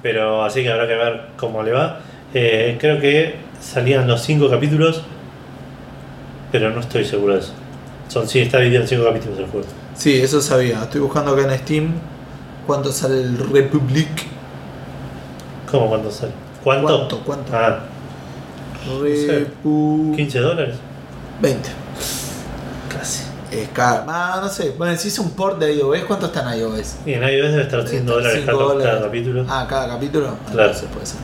[0.01, 1.99] Pero así que habrá que ver cómo le va.
[2.33, 5.01] Eh, creo que salían los 5 capítulos,
[6.51, 7.53] pero no estoy seguro de eso.
[8.07, 9.67] Son, sí, está dividido en 5 capítulos el juego.
[9.95, 10.83] Sí, eso sabía.
[10.83, 11.93] Estoy buscando acá en Steam
[12.67, 14.07] cuánto sale el Republic.
[15.69, 16.31] ¿Cómo cuánto sale?
[16.63, 16.85] ¿Cuánto?
[16.87, 17.19] ¿Cuánto?
[17.21, 17.51] ¿Cuánto?
[17.55, 17.79] Ah.
[18.87, 20.13] Repu...
[20.15, 20.75] 15 dólares.
[21.41, 21.69] 20.
[22.89, 23.23] Casi.
[23.51, 24.03] Es caro.
[24.07, 24.71] Ah, no sé.
[24.77, 26.95] Bueno, si es un port de iOS, ¿cuánto está en iOS?
[27.05, 29.45] Y en iOS debe estar 100 Debe estar dólares 5 cada, cada capítulo.
[29.47, 30.27] Ah, cada capítulo.
[30.29, 30.69] Ah, Claro.
[30.69, 31.19] entonces puede ser.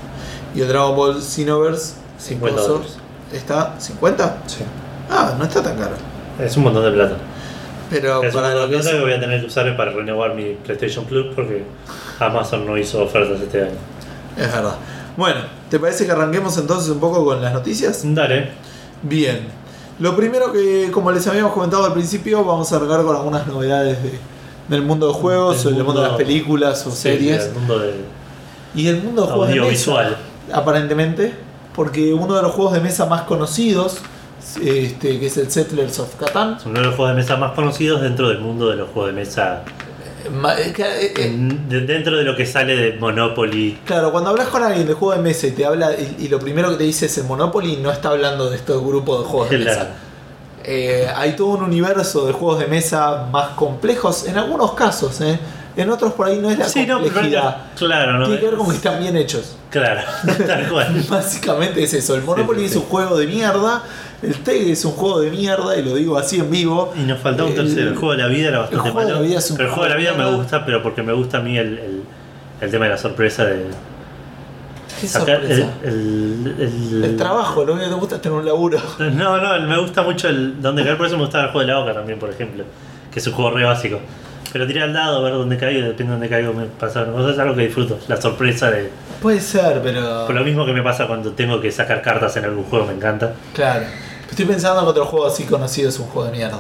[0.56, 2.98] Y el Dragon Ball Xenoverse 50 coso, dólares.
[3.34, 4.38] ¿Está 50?
[4.48, 4.58] Sí.
[5.10, 5.96] Ah, no está tan caro.
[6.40, 7.16] Es un montón de plata.
[7.90, 8.88] Pero es un para montón de que es...
[8.90, 11.64] que voy a tener que usar para renovar mi PlayStation Plus porque
[12.20, 13.72] Amazon no hizo ofertas este año.
[14.38, 14.76] Es verdad.
[15.18, 18.02] Bueno, ¿te parece que arranquemos entonces un poco con las noticias?
[18.04, 18.50] Dale.
[19.04, 19.48] Bien.
[20.00, 24.02] Lo primero que, como les habíamos comentado al principio, vamos a arrancar con algunas novedades
[24.02, 24.20] de-
[24.68, 27.44] del mundo de juegos, Del o del mundo de las mundo- películas o Sí, series.
[27.44, 27.94] sí, el mundo de
[28.74, 30.16] Y el mundo de juegos de mesa,
[30.54, 31.34] aparentemente,
[31.76, 33.98] porque uno de los juegos de mesa más conocidos,
[34.64, 37.52] este, que es el Settlers of Catan, Es uno de los juegos de mesa más
[37.52, 39.64] conocidos dentro del mundo de los juegos de mesa.
[40.26, 41.32] Eh, eh,
[41.86, 43.80] dentro de lo que sale de Monopoly.
[43.86, 46.40] Claro, cuando hablas con alguien de juego de mesa y te habla y, y lo
[46.40, 49.50] primero que te dice es el Monopoly, no está hablando de estos grupos de juegos
[49.50, 49.80] de Claro.
[49.80, 49.90] mesa.
[50.64, 55.40] Eh, hay todo un universo de juegos de mesa más complejos, en algunos casos, ¿eh?
[55.76, 57.58] en otros por ahí no es la Sí, no, complejidad.
[57.78, 58.26] claro, no.
[58.26, 59.56] Tiene que ver con que están bien hechos.
[59.72, 60.02] Claro,
[60.46, 61.04] tal cual.
[61.10, 62.14] Básicamente es eso.
[62.14, 62.78] El Monopoly sí, es sí.
[62.78, 63.82] un juego de mierda,
[64.22, 66.94] el TEG es un juego de mierda, y lo digo así en vivo.
[66.96, 67.90] Y nos faltaba un tercero.
[67.90, 69.22] El juego de la vida era bastante el juego de malo.
[69.22, 71.14] la vida es un pero el juego de la vida me gusta, pero porque me
[71.14, 72.04] gusta a mí el, el,
[72.62, 73.66] el tema de la sorpresa de
[75.00, 75.72] Qué sacar el, sorpresa.
[75.84, 78.80] el, trabajo, lo único que te gusta es tener un laburo.
[79.00, 81.74] No, no, me gusta mucho el donde caer, por eso me gustaba el juego de
[81.74, 82.64] la boca también, por ejemplo.
[83.12, 84.00] Que es un juego re básico.
[84.54, 87.06] Pero tirar al dado, ver dónde caigo, depende de dónde caigo, me pasa.
[87.06, 87.98] No es algo que disfruto.
[88.08, 88.90] La sorpresa de.
[89.22, 90.26] Puede ser, pero.
[90.26, 92.94] Por lo mismo que me pasa cuando tengo que sacar cartas en algún juego, me
[92.94, 93.34] encanta.
[93.54, 93.86] Claro.
[94.32, 96.58] Estoy pensando que otro juego así conocido es un juego de mierda.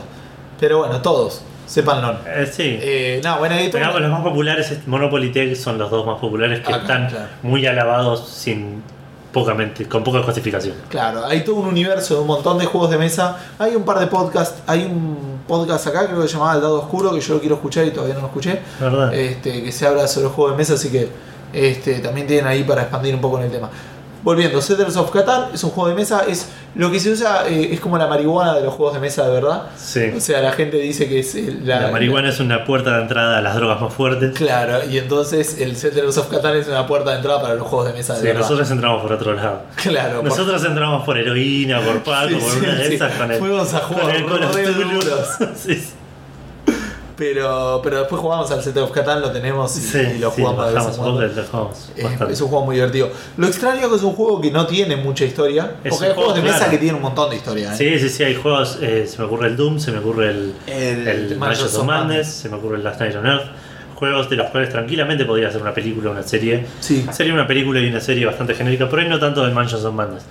[0.59, 2.17] Pero bueno, todos, sépanlo.
[2.27, 2.77] Eh, sí.
[2.81, 6.05] Eh, no, bueno, ahí Digamos, los más populares, es Monopoly y Tech son los dos
[6.05, 7.25] más populares que Acá, están claro.
[7.43, 8.83] muy alabados sin
[9.31, 10.75] poca mente, con poca justificación.
[10.89, 13.37] Claro, hay todo un universo de un montón de juegos de mesa.
[13.57, 14.61] Hay un par de podcasts.
[14.67, 17.55] Hay un podcast acá, creo que se llamaba El Dado Oscuro, que yo lo quiero
[17.55, 18.59] escuchar y todavía no lo escuché.
[18.81, 19.13] ¿Verdad?
[19.13, 21.09] Este, que se habla sobre juegos de mesa, así que
[21.53, 23.69] este, también tienen ahí para expandir un poco en el tema.
[24.23, 27.69] Volviendo, Settlers of Catan es un juego de mesa, es lo que se usa, eh,
[27.73, 29.63] es como la marihuana de los juegos de mesa de verdad.
[29.75, 30.11] Sí.
[30.15, 33.39] O sea, la gente dice que es eh, La, marihuana es una puerta de entrada
[33.39, 34.37] a las drogas más fuertes.
[34.37, 37.87] Claro, y entonces el Settlers of Catan es una puerta de entrada para los juegos
[37.87, 38.41] de mesa de Sí, verdad.
[38.41, 39.61] nosotros entramos por otro lado.
[39.75, 43.39] Claro, por- Nosotros entramos por heroína, por Paco, Sí, por una de esas con el.
[43.39, 44.83] Fuimos a jugar con el re Duty.
[44.93, 45.27] duros.
[45.55, 45.83] Sí.
[47.21, 50.41] Pero, pero después jugamos al Settlers of Catan, lo tenemos y, Sí, y lo sí,
[50.41, 52.31] jugamos de vez en bajamos cuando.
[52.31, 53.11] Es, un juego muy divertido.
[53.37, 55.75] Lo extraño es que es un juego que no tiene mucha historia.
[55.83, 57.73] Es Porque hay juegos de mesa que tienen un montón de historia.
[57.73, 57.77] ¿eh?
[57.77, 60.55] Sí, sí, sí, hay juegos, eh, se me ocurre el Doom, se me ocurre el,
[60.65, 63.45] El, el of Madness, se me ocurre el Last Night on Earth.
[63.93, 66.65] Juegos de los cuales tranquilamente podría ser una película o una serie.
[66.79, 67.05] Sí.
[67.11, 69.93] Sería una película y una serie bastante genérica, pero ahí no tanto del Mansions of
[69.93, 70.23] Madness.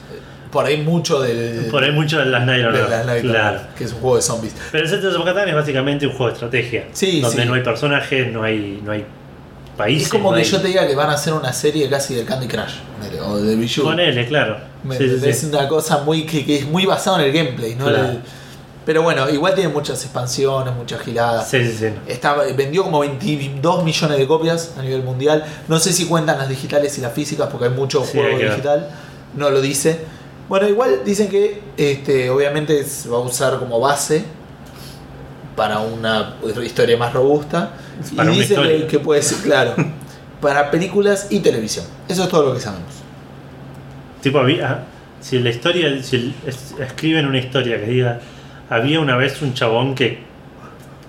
[0.51, 1.66] Por ahí mucho del.
[1.70, 3.61] Por ahí mucho de las Night Claro.
[3.76, 4.55] que es un juego de zombies.
[4.72, 6.84] Pero el Settlers of Catan es básicamente un juego de estrategia.
[6.92, 7.48] Sí, donde sí.
[7.48, 9.05] no hay personajes, no hay, no hay
[9.76, 10.05] países.
[10.07, 12.14] Es como no que hay- yo te diga que van a hacer una serie casi
[12.14, 12.74] del Candy Crush
[13.24, 13.86] o de Bijou.
[14.28, 14.57] Claro.
[14.82, 17.74] Me- Sí, sí, es una cosa muy que, que es muy basada en el gameplay,
[17.74, 17.86] ¿no?
[17.86, 18.09] Claro.
[18.11, 18.20] El-
[18.84, 21.48] pero bueno, igual tiene muchas expansiones, muchas giladas.
[21.48, 21.86] Sí, sí, sí.
[22.09, 25.44] Está, vendió como 22 millones de copias a nivel mundial.
[25.68, 28.88] No sé si cuentan las digitales y las físicas porque hay mucho Sí, juego digital.
[29.36, 30.01] No lo dice.
[30.51, 34.24] Bueno, igual dicen que este, obviamente se va a usar como base
[35.55, 36.34] para una
[36.64, 37.70] historia más robusta.
[38.16, 38.86] Para y una dicen que, historia.
[38.88, 39.74] que puede ser, claro,
[40.42, 41.86] para películas y televisión.
[42.09, 42.88] Eso es todo lo que sabemos.
[44.22, 44.86] Tipo, había.
[45.20, 46.03] Si la historia.
[46.03, 48.18] Si el- es- escriben una historia que diga.
[48.68, 50.18] Había una vez un chabón que,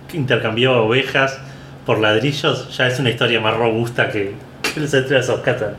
[0.07, 1.39] que intercambiaba ovejas
[1.85, 5.75] por ladrillos, ya es una historia más robusta que, que el Settlers of Catan.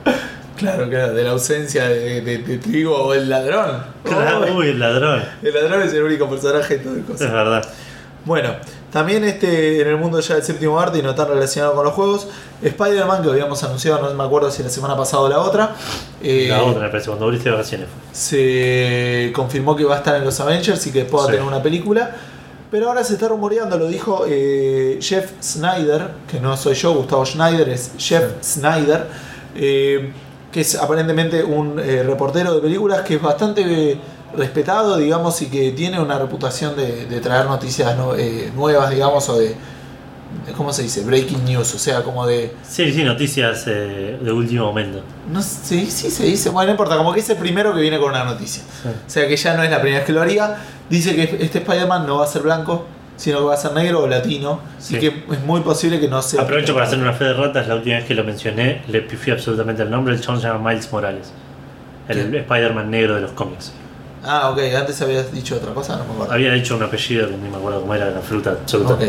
[0.57, 3.83] Claro, claro, de la ausencia de, de- de trigo o el ladrón.
[4.05, 5.23] Claro, Oh, uy, el ladrón.
[5.43, 7.33] el ladrón es el único personaje de todo el Es cosa.
[7.33, 7.65] verdad.
[8.25, 8.51] Bueno,
[8.93, 11.93] también este, en el mundo ya del séptimo arte y no tan relacionado con los
[11.95, 12.29] juegos,
[12.63, 15.75] Spider-Man, que habíamos anunciado, no me acuerdo si la semana pasada o la otra,
[16.23, 17.89] eh, La otra, me parece, cuando de vacaciones.
[18.13, 21.33] se confirmó que va a estar en los Avengers y que pueda Sí.
[21.33, 22.15] tener una película.
[22.71, 27.27] Pero ahora se está rumoreando, lo dijo eh, Jeff Snyder, que no soy yo, Gustavo
[27.27, 29.07] Schneider, es Jeff Snyder,
[29.57, 30.11] eh,
[30.53, 33.99] que es aparentemente un eh, reportero de películas que es bastante eh,
[34.37, 39.29] respetado, digamos, y que tiene una reputación de, de traer noticias no- eh, nuevas, digamos,
[39.31, 39.55] o de,
[40.57, 41.03] ¿cómo se dice?
[41.05, 42.55] Breaking news, o sea, como de...
[42.69, 45.01] Sí, sí, noticias eh, de último momento.
[45.31, 47.99] No sé si se dice, bueno, no importa, como que es el primero que viene
[47.99, 48.63] con una noticia.
[48.85, 50.57] O sea que ya no es la primera vez que lo haría.
[50.91, 52.85] Dice que este Spider-Man no va a ser blanco,
[53.23, 54.61] sino que va a ser negro o latino.
[54.79, 54.97] Sí.
[54.97, 56.43] Y que es muy posible que no sea.
[56.43, 59.33] Aprovecho para hacer una fe de ratas, la última vez que lo mencioné le pifié
[59.35, 61.33] absolutamente el nombre, el chabón se llama Miles Morales.
[62.09, 62.35] El.
[62.35, 63.73] Spider-Man negro de los cómics.
[64.25, 66.33] Ah, ok, antes habías dicho otra cosa, no me acuerdo.
[66.33, 68.95] Había dicho un apellido que ni me acuerdo cómo era, la fruta absoluta.
[68.95, 69.03] Ok.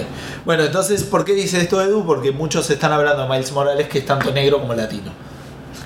[0.45, 2.05] Bueno, entonces, ¿por qué dice esto Edu?
[2.05, 5.11] Porque muchos están hablando de Miles Morales que es tanto negro como latino.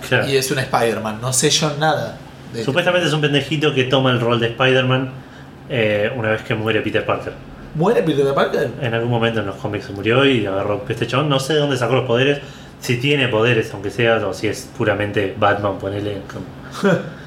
[0.07, 0.27] Claro.
[0.27, 1.19] Y es un Spider-Man.
[1.21, 2.17] No sé yo nada.
[2.53, 5.11] de- Supuestamente es un pendejito que toma el rol de Spider-Man
[5.69, 7.33] eh, una vez que muere Peter Parker.
[7.77, 8.71] ¿Muere Peter Parker?
[8.81, 11.29] En algún momento en los cómics se murió y agarró este chabón.
[11.29, 12.39] No sé de dónde sacó los poderes,
[12.81, 16.17] si tiene poderes, aunque sea, o si es puramente Batman, ponele.
[16.31, 16.97] como-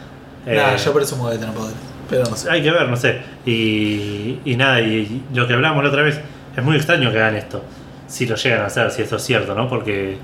[0.47, 1.75] Eh, Nah, yo presumo que tener poder.
[2.09, 2.51] Pero no sé.
[2.51, 3.21] Hay que ver, no sé.
[3.45, 6.19] Y, y nada, y lo que hablamos la otra vez,
[6.57, 7.63] es muy extraño que hagan esto.
[8.09, 9.69] Si lo llegan a hacer, si esto es cierto, ¿no?
[9.69, 10.17] Porque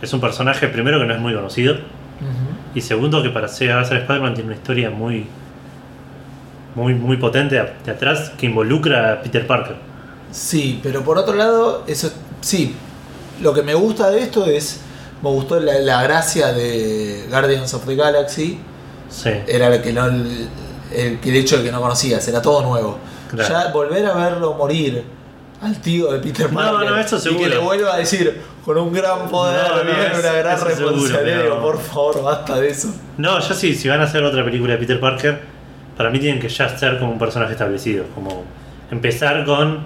[0.00, 1.76] es un personaje, primero, que no es muy conocido.
[2.74, 5.26] Y segundo, que para llegar a ser Spider-Man tiene una historia muy.
[6.74, 7.54] Muy, muy potente
[7.84, 9.76] de atrás que involucra a Peter Parker.
[10.32, 12.10] Sí, pero por otro lado, eso
[12.40, 12.74] sí,
[13.40, 14.80] lo que me gusta de esto es,
[15.22, 18.58] me gustó la, la gracia de Guardians of the Galaxy,
[19.08, 19.30] Sí.
[19.46, 20.48] era el que no, el,
[20.92, 22.98] el- que el hecho de que no conocías, era todo nuevo.
[23.30, 23.48] Claro.
[23.48, 25.04] Ya volver a verlo morir
[25.62, 27.42] al tío de Peter No, Parker no, eso y seguro.
[27.44, 30.64] que le vuelva a decir con un gran poder No, no, viene una gran eso
[30.64, 32.92] responsabilidad, por favor, basta de eso.
[33.16, 35.40] No, yo sí, si van a hacer otra película de Peter Parker,
[35.96, 38.04] para mí tienen que ya ser como un personaje establecido.
[38.14, 38.44] Como
[38.90, 39.84] empezar con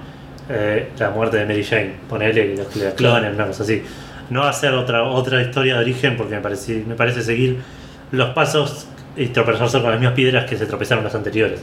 [0.48, 3.82] eh, la muerte de Mary Jane, ponerle los que la clonen, una cosa así.
[4.30, 7.58] No hacer otra, otra historia de origen porque me parece, me parece seguir
[8.12, 8.86] los pasos
[9.16, 11.60] y tropezarse con las mismas piedras que se tropezaron las anteriores.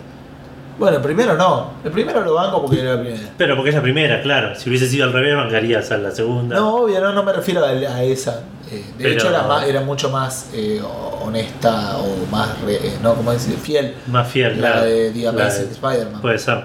[0.77, 3.29] Bueno, el primero no, el primero lo banco porque era la primera.
[3.37, 4.55] Pero porque es la primera, claro.
[4.55, 6.55] Si hubiese sido al revés, bancarías a la segunda.
[6.55, 8.41] No, obvio, no, no me refiero a, a esa.
[8.71, 10.81] Eh, de Pero- hecho, era, más- era mucho más eh,
[11.21, 13.93] honesta o más, re- eh, no, como decir, fiel.
[14.07, 14.85] Más fiel, La claro.
[14.87, 16.21] de The Amazing de- Spider-Man.
[16.21, 16.63] Puede ser.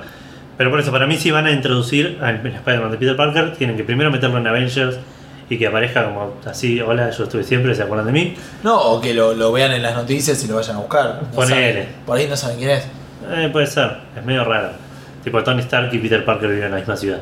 [0.56, 3.76] Pero por eso, para mí, si van a introducir al Spider-Man de Peter Parker, tienen
[3.76, 4.96] que primero meterlo en Avengers
[5.48, 8.34] y que aparezca como así: Hola, yo estuve siempre, ¿se acuerdan de mí?
[8.64, 11.20] No, o que lo, lo vean en las noticias y lo vayan a buscar.
[11.22, 11.84] No Ponele.
[11.84, 12.84] saben- por ahí no saben quién es.
[13.30, 14.70] Eh, puede ser, es medio raro.
[15.24, 17.20] Tipo, Tony Stark y Peter Parker viven en la misma ciudad.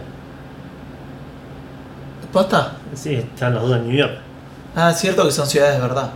[2.33, 2.73] ¿Posta?
[2.95, 4.19] Sí, están los dos en New York.
[4.77, 6.11] Ah, es cierto que son ciudades de verdad.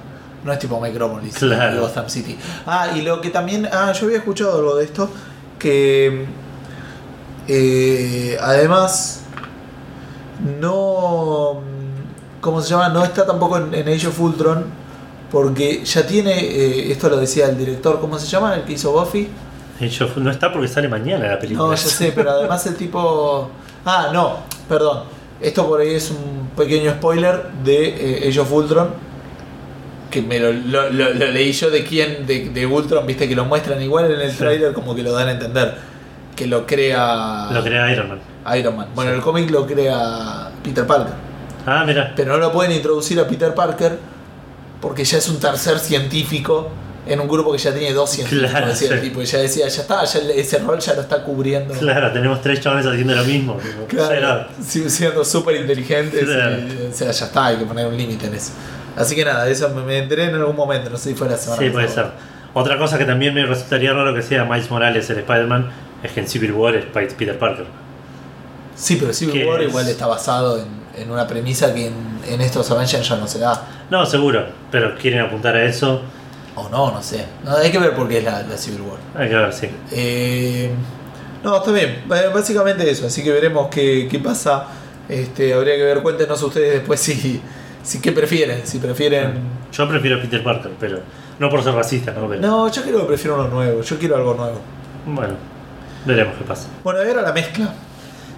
[0.44, 1.76] No es tipo Micropolis, Claro.
[1.76, 2.36] y Gotham City.
[2.66, 3.68] Ah, y lo que también.
[3.72, 5.08] Ah, yo había escuchado algo de esto.
[5.58, 6.26] Que.
[7.48, 9.22] eh, además.
[10.60, 11.60] No.
[12.40, 12.88] ¿Cómo se llama?
[12.88, 14.64] No está tampoco en, en Age of Ultron.
[15.30, 16.32] Porque ya tiene.
[16.40, 18.00] eh, esto lo decía el director.
[18.00, 18.54] ¿Cómo se llama?
[18.56, 19.28] El que hizo Buffy.
[20.16, 21.68] No está porque sale mañana la película.
[21.68, 23.50] No, ya sé, pero además el tipo.
[23.84, 25.04] Ah, no, perdón.
[25.40, 28.90] Esto por ahí es un pequeño spoiler de eh, Age of Ultron.
[30.10, 33.34] Que me lo, lo- lo- lo leí yo de quién, de, de Ultron, viste que
[33.34, 34.36] lo muestran igual en el Sí.
[34.38, 35.74] trailer, como que lo dan a entender.
[36.36, 38.20] Que lo crea, Lo crea Iron Man.
[38.58, 38.88] Iron Man.
[38.94, 39.16] Bueno, Sí.
[39.16, 41.14] el cómic lo crea Peter Parker.
[41.66, 42.12] Ah, mira.
[42.14, 43.98] Pero no lo pueden introducir a Peter Parker
[44.82, 46.68] porque ya es un tercer científico
[47.06, 48.38] en un grupo que ya tiene 200.
[48.50, 51.22] Claro, decía el tipo, y ya decía, ya está, ya ese rol ya lo está
[51.24, 51.74] cubriendo.
[51.74, 53.58] Claro, tenemos tres chavales haciendo lo mismo.
[53.88, 56.24] Claro, sí, siendo súper inteligentes.
[56.24, 56.56] Claro.
[56.90, 58.52] o sea, ya está, hay que poner un límite en eso.
[58.96, 61.36] Así que nada, eso me, me enteré en algún momento, no sé si fue la
[61.36, 62.06] semana Sí, puede ser.
[62.54, 65.70] Otra cosa que también me resultaría raro que sea Miles Morales el Spider-Man
[66.02, 67.64] es que en Civil War es Peter Parker.
[68.76, 69.68] Sí, pero Civil ¿Qué War es?
[69.68, 70.66] igual está basado en,
[71.02, 71.94] en una premisa que en,
[72.28, 73.66] en estos Avengers ya no se da.
[73.90, 76.02] No, seguro, pero quieren apuntar a eso.
[76.54, 77.24] O no, no sé.
[77.44, 78.98] No, hay que ver por qué es la, la Civil War.
[79.14, 79.68] Hay que ver, sí.
[79.90, 80.70] Eh,
[81.42, 82.02] no, está bien.
[82.06, 83.06] Básicamente eso.
[83.06, 84.66] Así que veremos qué, qué pasa.
[85.08, 87.40] Este, habría que ver, cuéntenos ustedes después si,
[87.82, 88.60] si qué prefieren.
[88.64, 89.34] Si prefieren.
[89.72, 91.00] Yo prefiero a Peter Parker, pero
[91.38, 92.28] no por ser racista, ¿no?
[92.28, 93.82] Pero, No, yo creo que prefiero uno nuevo.
[93.82, 94.60] Yo quiero algo nuevo.
[95.06, 95.34] Bueno,
[96.04, 96.68] veremos qué pasa.
[96.84, 97.72] Bueno, ahora la mezcla.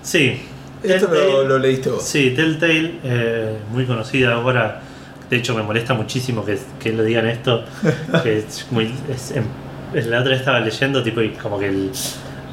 [0.02, 0.40] Sí.
[0.82, 2.02] Esto lo, lo leíste vos.
[2.02, 4.80] Sí, Telltale, eh, muy conocida ahora.
[5.30, 7.64] De hecho, me molesta muchísimo que, que lo digan esto.
[8.22, 9.44] que es muy, es- em-
[9.94, 11.90] la otra vez estaba leyendo, tipo, y como que el-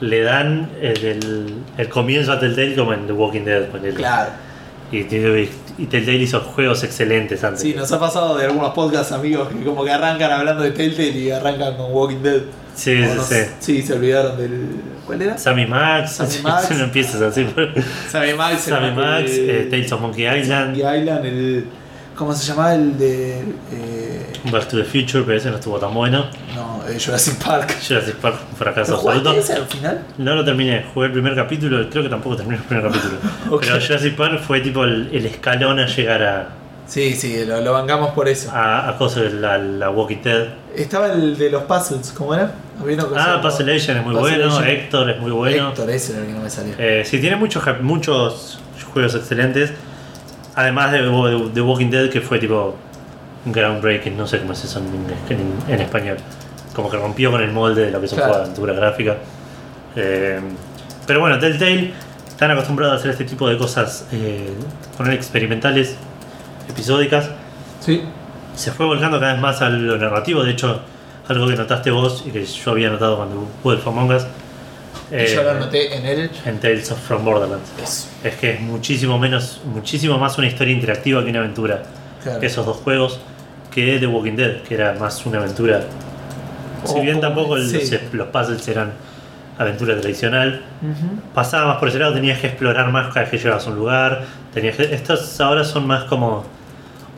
[0.02, 3.66] le dan el, el- el comienzo a Telltale como en The Walking Dead.
[3.68, 3.94] ponele.
[3.96, 4.32] Claro.
[4.92, 7.62] Y, y, y Telltale hizo juegos excelentes antes.
[7.62, 11.10] Sí, nos ha pasado de algunos podcasts amigos que como que arrancan hablando de Telltale
[11.10, 12.42] y arrancan con Walking Dead.
[12.76, 13.36] sí, sí, sí.
[13.60, 14.68] Sí, se olvidaron del.
[15.06, 15.38] ¿Cuál era?
[15.38, 16.72] Sammy Max, Sammy Max.
[16.72, 17.46] no empieces así.
[18.10, 18.62] Sammy Max.
[18.62, 21.66] Sammy el- Max, el- eh, Tales of Monkey Island, Monkey Island, el.
[22.22, 23.40] ¿Cómo se llamaba el de.
[23.72, 26.28] Eh, Back to the Future, pero ese no estuvo tan bueno.
[26.54, 27.76] no, eh, Jurassic Park.
[27.88, 29.42] Jurassic Park, un fracaso ¿Lo jugaste absoluto.
[29.42, 30.04] ese al final?
[30.20, 33.18] No lo terminé, jugué el primer capítulo, creo que tampoco terminé el primer capítulo.
[33.60, 36.50] Pero Jurassic Park fue tipo el, el escalón a llegar a,
[36.86, 38.52] Sí, sí, lo, lo bancamos por eso.
[38.52, 40.48] a, a cosas de la, la Walking Dead.
[40.76, 42.52] Estaba el de los puzzles, ¿cómo era?
[43.18, 44.64] Ah, Puzzle Agent es muy Puzzle bueno.
[44.64, 45.70] Héctor es muy bueno.
[45.70, 46.76] Héctor, ese era el que no me salía.
[46.78, 48.60] Eh, sí, tiene muchos, muchos
[48.94, 49.72] juegos excelentes.
[50.56, 52.76] Además de, de, de Walking Dead, que fue tipo
[53.46, 56.18] groundbreaking, no sé cómo es eso en, en- en español.
[56.76, 58.34] Como que rompió con el molde de lo que es un Claro.
[58.34, 59.18] juego de aventura gráfica.
[59.96, 60.40] Eh,
[61.08, 61.92] pero bueno, Telltale
[62.28, 64.50] están acostumbrados a hacer este tipo de cosas, eh,
[64.98, 65.96] poner experimentales,
[66.70, 67.30] episódicas.
[67.80, 68.04] Sí.
[68.56, 70.44] Se fue volcando cada vez más a lo narrativo.
[70.44, 70.82] De hecho,
[71.28, 74.24] algo que notaste vos y que yo había notado cuando Wolf Among Us.
[75.12, 76.32] Y eh, yo lo anoté en el.
[76.46, 77.70] en Tales of From Borderlands.
[77.82, 78.08] Eso.
[78.24, 81.84] Es que es muchísimo menos, muchísimo más una historia interactiva que una aventura.
[82.24, 82.42] Claro.
[82.42, 83.20] Esos dos juegos
[83.72, 85.82] que The Walking Dead, que era más una aventura.
[86.86, 87.92] Si bien tampoco el- sí.
[87.92, 88.92] los, los puzzles eran
[89.58, 90.62] aventura tradicional,
[91.34, 93.76] pasaba más por ese lado, tenías que explorar más cada vez que llegabas a un
[93.76, 94.24] lugar.
[94.54, 96.44] Tenías que, estos ahora son más como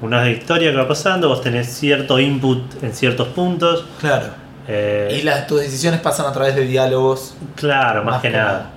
[0.02, 3.86] una historia que va pasando, vos tenés cierto input en ciertos puntos.
[4.00, 4.28] Claro.
[4.68, 7.36] Eh, Y las, tus decisiones pasan a través de diálogos.
[7.55, 8.70] Claro, más, Más que, que nada.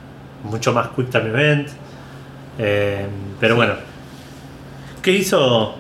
[0.45, 1.69] Mucho más Quick Time Event.
[2.59, 3.07] Eh,
[3.41, 3.75] pero bueno.
[5.03, 5.75] ¿Qué hizo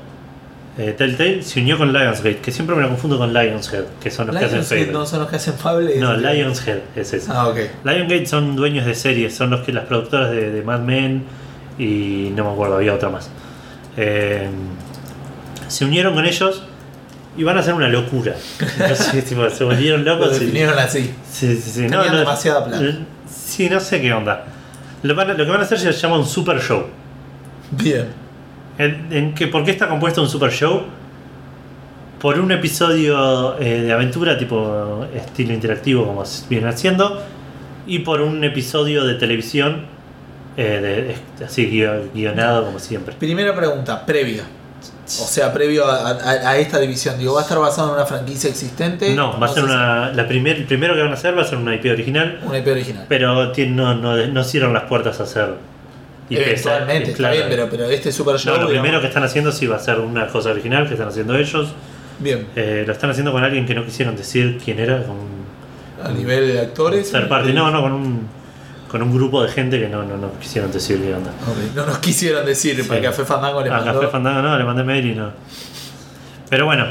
[0.78, 1.42] eh, Telltale?
[1.42, 4.44] Se unió con Lionsgate, que siempre me lo confundo con Lionshead, que son los que
[4.44, 4.92] hacen Lionsgate Fable.
[4.92, 5.96] no son los que hacen Fable.
[5.98, 7.30] No, es- Lionshead es ese.
[7.32, 7.58] Ah, ok.
[7.84, 11.24] Lionsgate son dueños de series, son los que las productoras de, de Mad Men
[11.78, 13.30] y no me acuerdo, había otra más.
[15.68, 16.62] Se unieron con ellos
[17.36, 18.34] y van a hacer una locura.
[19.28, 20.36] Tipo, se volvieron Lo locos.
[20.36, 21.12] y- definieron así.
[21.30, 21.86] Sí, sí, sí.
[21.88, 22.84] No, demasiada plata.
[22.84, 24.44] eh, Sí, no sé qué onda.
[25.02, 26.86] Lo, lo que van a hacer se llama un super show.
[27.70, 28.06] Bien.
[28.78, 30.82] ¿En, en qué- ¿Por qué está compuesto un super show?
[32.20, 37.22] Por un episodio eh, de aventura tipo estilo interactivo como vienen haciendo
[37.86, 39.84] y por un episodio de televisión
[40.56, 43.14] eh, de- es- así guio- guionado como siempre.
[43.18, 44.44] Primera pregunta, previa.
[45.06, 47.18] O sea, previo a, a- a esta división.
[47.18, 49.14] Digo, ¿va a estar basado en una franquicia existente?
[49.14, 50.12] No, va a ser una.
[50.12, 52.58] La primer, el primero que van a hacer va a ser una IP original, Una
[52.58, 53.06] IP original.
[53.08, 55.54] pero no, no, no cierran las puertas a hacer
[56.28, 56.40] IPs.
[56.40, 58.54] Eventualmente, está bien, pero, pero este super show.
[58.54, 60.94] No, lo digamos- primero que están haciendo sí va a ser una cosa original que
[60.94, 61.68] están haciendo ellos.
[62.18, 62.46] Bien.
[62.56, 65.16] Eh, lo están haciendo con alguien que no quisieron decir quién era, con
[66.02, 67.10] A nivel de actores.
[67.12, 67.52] third party.
[67.52, 68.28] No, no, con un,
[68.88, 71.30] con un grupo de gente que no, no, no quisieron decir qué onda.
[71.74, 72.88] No nos quisieron decir, Sí.
[72.88, 73.92] para Café Fandango le A mandó.
[74.00, 75.30] Café Fandango no, le mandé mail y no.
[76.48, 76.86] Pero bueno,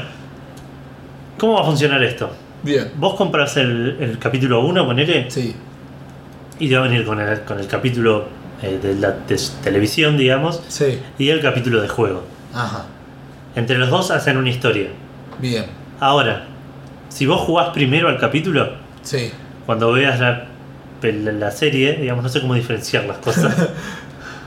[1.38, 2.30] ¿cómo va a funcionar esto?
[2.62, 2.92] Bien.
[2.96, 5.54] Vos compras el, el capítulo 1, ponele, Sí.
[6.58, 8.24] y te va a venir con el, con el capítulo
[8.62, 11.00] eh, de la de televisión, digamos, Sí.
[11.18, 12.24] y el capítulo de juego.
[12.54, 12.86] Ajá.
[13.54, 14.88] Entre los dos hacen una historia.
[15.38, 15.64] Bien.
[16.00, 16.44] Ahora,
[17.08, 18.72] si vos jugás primero al capítulo,
[19.02, 19.30] Sí.
[19.64, 20.46] cuando veas la,
[21.02, 23.54] la, la serie, digamos, no sé cómo diferenciar las cosas.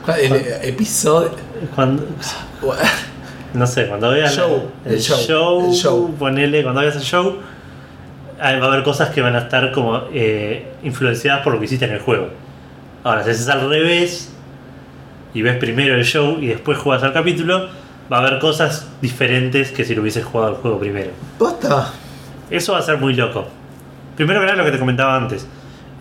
[0.07, 1.31] El eh, episodio.
[1.75, 2.03] Cuando,
[3.53, 6.15] no sé, cuando veas Show, el, el show, show, el show.
[6.17, 7.37] ponele, cuando veas el show,
[8.39, 11.65] ah, va a haber cosas que van a estar como eh, influenciadas por lo que
[11.65, 12.29] hiciste en el juego.
[13.03, 14.31] Ahora, si haces al revés
[15.33, 17.67] y ves primero el show y después juegas al capítulo,
[18.11, 21.11] va a haber cosas diferentes que si lo hubieses jugado al juego primero.
[21.37, 21.91] Posta.
[22.49, 23.47] Eso va a ser muy loco.
[24.15, 25.47] Primero que nada, lo que te comentaba antes.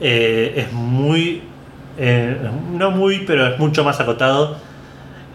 [0.01, 1.42] Eh, es muy.
[1.99, 2.36] eh,
[2.72, 4.57] no muy, pero es mucho más acotado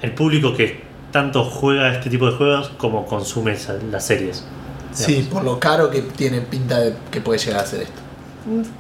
[0.01, 3.55] el público que tanto juega este tipo de juegos como consume
[3.91, 4.45] las series.
[4.91, 8.01] Sí, por lo caro que tiene pinta de que puede llegar a ser esto.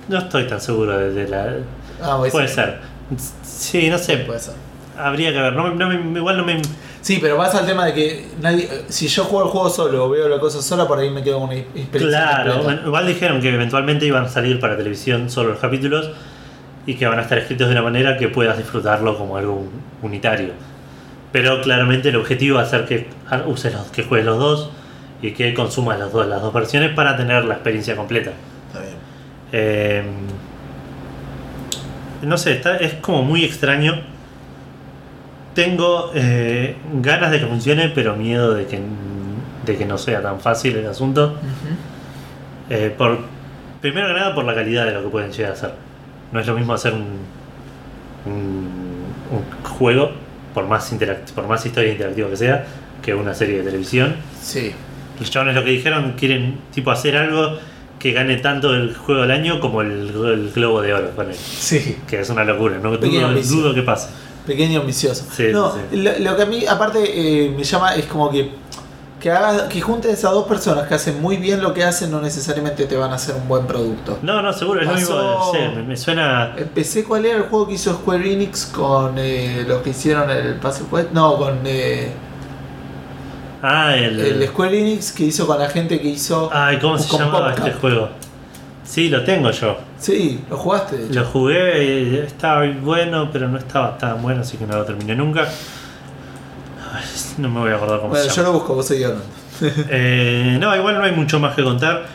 [0.09, 1.55] No estoy tan seguro de, de la.
[2.01, 2.81] Ah, puede, ser.
[3.43, 4.17] Sí, no sé.
[4.17, 4.53] Puede ser.
[4.97, 5.53] Habría que ver.
[5.53, 6.61] No, no igual no me.
[7.03, 10.09] Sí, pero pasa al tema de que nadie, si yo juego el juego solo o
[10.09, 11.99] veo la cosa sola, por ahí me quedo con una experiencia.
[12.07, 16.09] Claro, bueno, igual dijeron que eventualmente iban a salir para televisión solo los capítulos
[16.85, 19.69] y que van a estar escritos de una manera que puedas disfrutarlo como algo un-
[20.01, 20.51] unitario.
[21.33, 23.07] Pero claramente el objetivo va a ser que
[23.47, 24.69] uses los, que juegues los dos
[25.21, 28.31] y que consumas los dos, las dos versiones para tener la experiencia completa.
[28.67, 28.93] Está bien.
[29.51, 30.03] Eh,
[32.21, 34.12] no sé, está, es como muy extraño.
[35.55, 38.79] Tengo eh, ganas de que funcione, pero miedo de que,
[39.65, 41.35] de que no sea tan fácil el asunto.
[42.69, 43.19] Eh, por,
[43.81, 45.73] primero que nada por la calidad de lo que pueden llegar a hacer.
[46.31, 47.05] No es lo mismo hacer un,
[48.25, 48.33] un,
[49.31, 50.11] un juego,
[50.53, 52.65] por más, interact- por más historia interactiva que sea,
[53.01, 54.15] que una serie de televisión.
[54.41, 54.71] Sí.
[55.19, 57.59] Los chavales lo que dijeron, quieren tipo hacer algo
[57.99, 61.35] que gane tanto el juego del año como el, el Globo de Oro, ponele.
[61.35, 61.97] Sí.
[62.07, 63.29] que es una locura, no dudo,
[63.61, 64.09] dudo que pase.
[64.45, 65.25] Pequeño ambicioso.
[65.35, 65.97] Sí, no, sí.
[65.97, 66.99] Lo, lo que a mí, aparte,
[67.45, 68.61] eh, me llama es como que.
[69.21, 72.19] Que, hagas, que juntes a dos personas que hacen muy bien lo que hacen, no
[72.19, 74.19] necesariamente te van a hacer un buen producto.
[74.21, 75.51] No, no, seguro, es lo mismo.
[75.53, 76.53] Sí, me, me suena.
[76.57, 80.55] Empecé cuál era el juego que hizo Square Enix con eh, los que hicieron el
[80.55, 81.11] Puzzle Quest.
[81.13, 82.11] No, con eh,
[83.61, 84.19] Ah, el.
[84.19, 86.49] el Square Enix que hizo con la gente que hizo.
[86.51, 88.09] Ay, ¿cómo se llamaba este juego?
[88.83, 89.77] Sí, lo tengo yo.
[90.03, 90.97] Sí, lo jugaste.
[90.97, 91.19] de hecho.
[91.21, 95.47] Lo jugué, estaba bueno, pero no estaba tan bueno, así que no lo terminé nunca.
[97.37, 98.47] No me voy a acordar cómo Bueno, se yo llama.
[98.49, 99.25] lo busco, vos seguís hablando.
[99.89, 102.05] Eh, no, igual no hay mucho más que contar.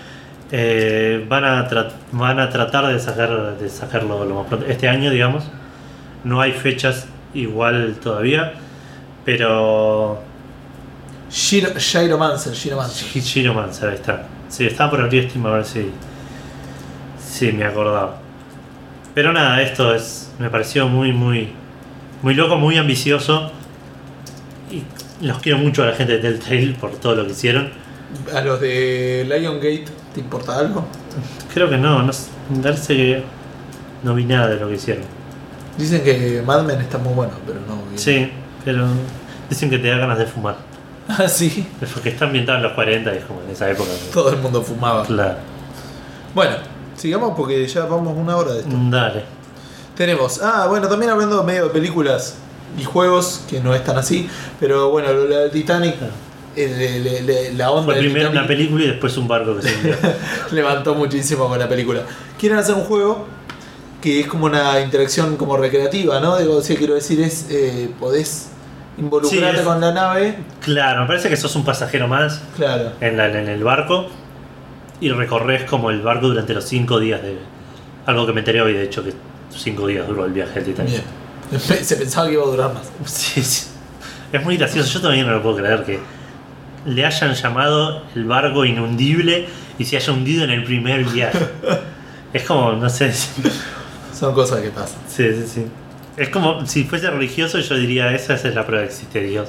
[0.52, 1.66] Eh, van, a
[2.12, 4.66] van a tratar de, sacar, de sacarlo lo más pronto.
[4.66, 5.44] Este año, digamos.
[6.24, 8.52] No hay fechas igual todavía.
[9.24, 10.20] Pero.
[11.30, 13.22] Shiro, Shiromancer, Shiromancer.
[13.22, 14.24] Shiro Mancer, ahí está.
[14.48, 15.90] Sí, estaba por abrir Steam a ver si.
[17.28, 18.18] Si me acordaba.
[19.14, 20.30] Pero nada, esto es.
[20.38, 21.52] Me pareció muy, muy.
[22.22, 23.52] Muy loco, muy ambicioso.
[24.70, 24.82] Y
[25.24, 27.70] los quiero mucho a la gente de Telltale por todo lo que hicieron.
[28.34, 30.86] A los de Lion Gate, ¿te importa algo?
[31.52, 32.12] Creo que no, no
[32.62, 33.22] parece que
[34.02, 35.04] no vi nada de lo que hicieron.
[35.76, 37.76] Dicen que Mad Men está muy bueno, pero no.
[37.90, 37.98] vi.
[37.98, 38.30] Sí,
[38.64, 38.86] pero
[39.48, 40.56] dicen que te da ganas de fumar.
[41.08, 41.66] Ah, sí.
[41.94, 43.90] Porque está ambientado en los 40 y es como en esa época.
[44.12, 45.04] Todo el mundo fumaba.
[45.06, 45.36] Claro.
[46.34, 46.56] Bueno,
[46.98, 48.70] sigamos porque ya vamos una hora de esto.
[48.90, 49.24] Dale.
[49.96, 52.36] Tenemos, ah, bueno, también hablando medio de películas
[52.78, 54.28] y juegos, que no están así,
[54.60, 56.12] pero bueno, la Titanic, Claro.
[56.56, 59.94] eh, la onda Fue primero una película y después un barco que se hundió.
[60.52, 62.02] levantó muchísimo con la película.
[62.38, 63.26] Quieren hacer un juego
[64.00, 66.36] que es como una interacción como recreativa, ¿no?
[66.36, 68.50] Digo, sí, quiero decir, es, eh, podés
[68.96, 72.92] involucrarte Sí, es- con la nave, Claro, me parece que sos un pasajero más claro.
[73.00, 74.06] en, la- en el barco
[75.00, 77.36] y recorres como el barco durante los 5 días de.
[78.06, 79.12] Algo que me enteré hoy, de hecho, que
[79.50, 80.92] 5 días duró el viaje al Titanic.
[81.50, 81.60] Bien.
[81.84, 82.90] Se pensaba que iba a durar más.
[83.04, 83.68] Sí, sí.
[84.32, 85.98] Es muy gracioso, yo todavía no lo puedo creer que
[86.86, 91.38] le hayan llamado el barco inundible y se haya hundido en el primer viaje.
[92.30, 93.10] Es como, no sé.
[93.10, 93.42] Sí,
[94.12, 94.98] Son cosas que pasan.
[95.08, 95.64] sí, sí.
[96.18, 99.20] Es como, si fuese religioso, yo diría: esa, esa es la prueba de que existe
[99.22, 99.48] Dios.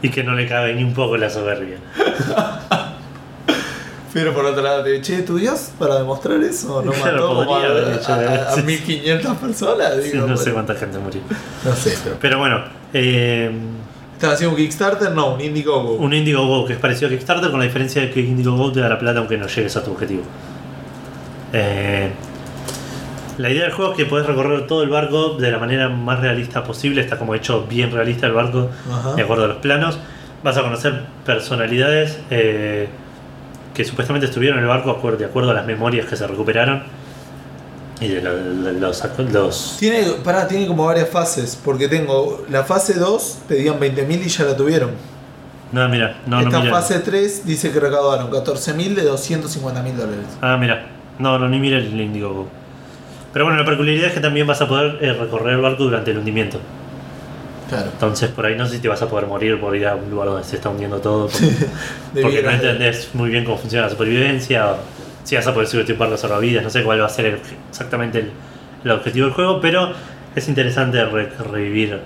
[0.00, 1.76] Y que no le cabe ni un poco la soberbia.
[4.20, 6.82] Pero por otro lado, te che, ¿tu Dios para demostrar eso?
[6.82, 8.62] ¿No Claro, mató a, hecho, a- a sí.
[8.62, 9.92] 1500 personas?
[10.02, 11.20] Sí, Digo, no sé cuánta gente murió.
[11.64, 12.16] no sé, pero.
[12.20, 13.50] Pero bueno, eh,
[14.14, 15.12] ¿Estás haciendo un Kickstarter?
[15.12, 15.94] No, un Indiegogo.
[15.94, 18.88] un Indiegogo que es parecido a Kickstarter con la diferencia de que Indiegogo te da
[18.88, 20.22] la plata aunque no llegues a tu objetivo.
[21.52, 22.10] Eh,
[23.38, 26.18] la idea del juego es que podés recorrer todo el barco de la manera más
[26.20, 29.14] realista posible, está como hecho bien realista el barco, Ajá.
[29.14, 29.98] de acuerdo a los planos.
[30.42, 32.88] Vas a conocer personalidades eh,
[33.74, 36.82] que supuestamente estuvieron en el barco de acuerdo a las memorias que se recuperaron.
[38.00, 39.02] Y de lo- de los,
[39.32, 41.58] los- Tiene, pará, tiene como varias fases.
[41.64, 44.90] Porque tengo la fase 2, pedían 20.000 y ya la tuvieron.
[45.72, 46.70] No, mira, no, no Esta miré.
[46.70, 50.26] fase 3 dice que recaudaron 14.000 de 250.000 dólares.
[50.40, 50.86] Ah, mira.
[51.18, 52.48] No, no, ni mira el Indiegogo.
[53.32, 56.12] Pero bueno, la peculiaridad es que también vas a poder eh, recorrer el barco durante
[56.12, 56.58] el hundimiento.
[57.68, 57.90] Claro.
[57.92, 60.10] Entonces por ahí no sé si te vas a poder morir por ir a un
[60.10, 61.28] lugar donde se está hundiendo todo.
[61.28, 61.66] Porque,
[62.22, 64.70] porque no entendés muy bien cómo funciona la supervivencia.
[64.72, 64.76] O
[65.24, 66.64] si vas a poder subir tu barco salvavidas.
[66.64, 68.30] No sé cuál va a ser el- exactamente el,
[68.84, 69.60] el objetivo del juego.
[69.60, 69.92] Pero
[70.34, 72.00] es interesante re- revivir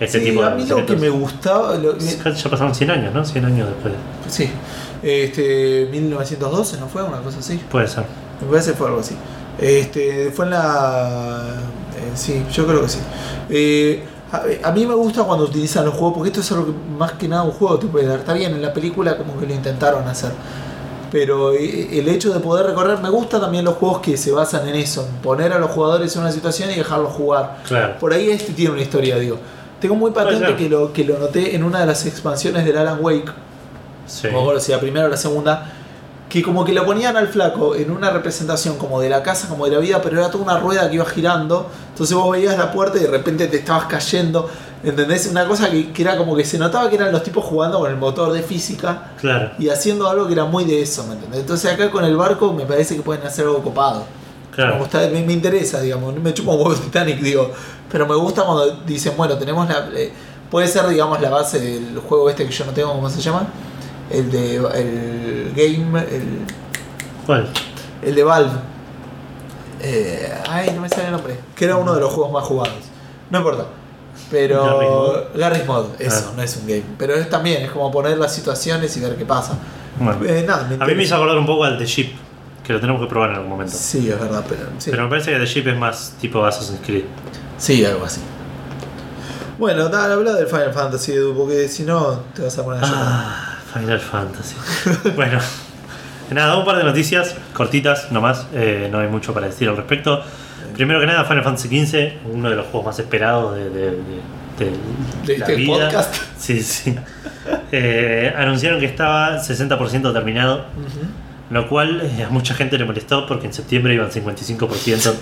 [0.00, 1.74] este Sí, tipo de a mí lo que me gustaba.
[1.76, 2.00] lo- me-
[2.34, 3.24] Ya pasaron 100 años, ¿no?
[3.24, 3.94] 100 años después.
[4.28, 4.50] sí.
[5.02, 7.02] Este, 1912, ¿no fue?
[7.02, 7.60] Una cosa así.
[7.70, 8.04] Puede ser.
[8.40, 9.14] Me parece que fue algo así.
[9.60, 11.42] Este, fue en la.
[11.96, 12.98] eh, sí, yo creo que sí.
[13.50, 14.02] Eh,
[14.32, 17.12] a, a mí me gusta cuando utilizan los juegos, porque esto es algo que más
[17.12, 18.18] que nada un juego te puede dar.
[18.20, 20.32] Está bien, en la película como que lo intentaron hacer.
[21.12, 24.66] Pero eh, el hecho de poder recorrer, me gusta también los juegos que se basan
[24.68, 27.58] en eso, en poner a los jugadores en una situación y dejarlos jugar.
[27.66, 27.94] Claro.
[27.98, 29.38] Por ahí este tiene una historia, digo.
[29.80, 32.98] Tengo muy patente que lo, que lo noté en una de las expansiones del Alan
[33.00, 33.30] Wake,
[34.06, 34.26] Sí.
[34.28, 35.72] no me acuerdo si la primera o la segunda,
[36.28, 39.64] que como que lo ponían al flaco en una representación como de la casa, como
[39.66, 41.70] de la vida, pero era toda una rueda que iba girando.
[41.90, 44.50] Entonces vos veías la puerta y de repente te estabas cayendo.
[44.82, 45.26] ¿Entendés?
[45.28, 47.90] Una cosa que, que era como que se notaba que eran los tipos jugando con
[47.90, 49.50] el motor de física Claro.
[49.58, 51.40] y haciendo algo que era muy de eso, ¿me entendés?
[51.40, 54.00] Entonces acá con el barco me parece que pueden hacer algo copado.
[54.00, 54.78] Me, Claro.
[54.78, 57.50] gusta- me, me interesa, digamos, me chupa un huevo Titanic, digo.
[57.90, 59.88] Pero me gusta cuando dicen, bueno, tenemos la.
[59.94, 60.12] eh,
[60.50, 63.46] puede ser, digamos, la base del juego este que yo no tengo, ¿cómo se llama?
[64.10, 64.56] El de.
[64.56, 65.98] El game.
[66.00, 66.38] El,
[67.26, 67.48] ¿Cuál?
[68.02, 68.58] el de Valve.
[69.82, 71.36] Eh, ay, no me sale el nombre.
[71.54, 72.74] Que era uno de los juegos más jugados.
[73.30, 73.66] No importa.
[74.30, 75.28] Pero.
[75.34, 75.86] Garry's Mod.
[75.98, 76.32] Eso, Ah.
[76.36, 76.82] no es un game.
[76.98, 79.58] Pero es también, es como poner las situaciones y ver qué pasa.
[79.98, 80.24] Bueno.
[80.24, 82.12] Eh, nada, me A mí me hizo acordar un poco al The Ship,
[82.64, 83.74] que lo tenemos que probar en algún momento.
[83.76, 84.62] Sí, es verdad, pero.
[84.78, 84.90] Sí.
[84.90, 87.04] Pero me parece que The Ship es más tipo Assassin's Creed.
[87.58, 88.20] Sí, algo así.
[89.58, 92.86] Bueno, dale, habla del Final Fantasy, Edu, porque si no te vas a poner a
[92.86, 93.04] llorar.
[93.06, 94.56] Ah, Final Fantasy.
[95.16, 95.38] bueno,
[96.30, 100.22] nada, un par de noticias cortitas nomás, eh, no hay mucho para decir al respecto.
[100.74, 103.96] Primero que nada, Final Fantasy XV, uno de los juegos más esperados de, de- de-
[104.58, 104.70] de
[105.26, 105.84] De la este vida.
[105.88, 106.14] podcast.
[106.38, 106.94] Sí, sí.
[107.72, 110.64] Eh, anunciaron que estaba 60% terminado,
[111.50, 115.14] lo cual eh, a mucha gente le molestó porque en septiembre iban 55%.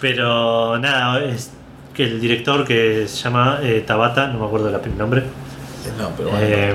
[0.00, 1.50] Pero nada, es
[1.94, 5.22] que el director que se llama eh, Tabata, no me acuerdo el nombre,
[5.98, 6.44] No, pero bueno.
[6.46, 6.74] eh,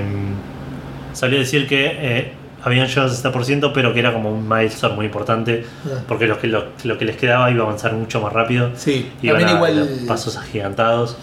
[1.14, 2.34] salió a decir que eh,
[2.64, 6.00] habían llegado al 60%, pero que era como un milestone muy importante, Ah.
[6.08, 9.12] porque lo que, lo, lo que les quedaba iba a avanzar mucho más rápido, sí,
[9.22, 10.00] iban a, igual.
[10.04, 11.18] a pasos agigantados.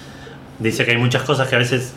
[0.59, 1.93] Dice que hay muchas cosas que a veces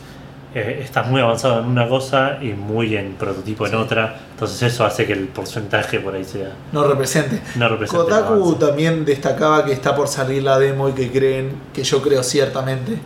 [0.54, 4.84] eh, estás muy avanzado en una cosa y muy en prototipo en otra, entonces eso
[4.84, 7.40] hace que el porcentaje por ahí sea No represente.
[7.56, 11.84] no represente Kotaku también destacaba que está por salir la demo y que creen, que
[11.84, 12.98] yo creo ciertamente,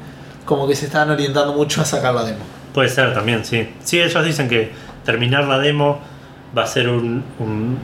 [0.45, 2.43] como que se están orientando mucho a sacar la demo.
[2.73, 3.67] Puede ser también, sí.
[3.83, 4.71] Sí, ellos dicen que
[5.05, 5.99] terminar la demo
[6.57, 7.77] va a ser un, un,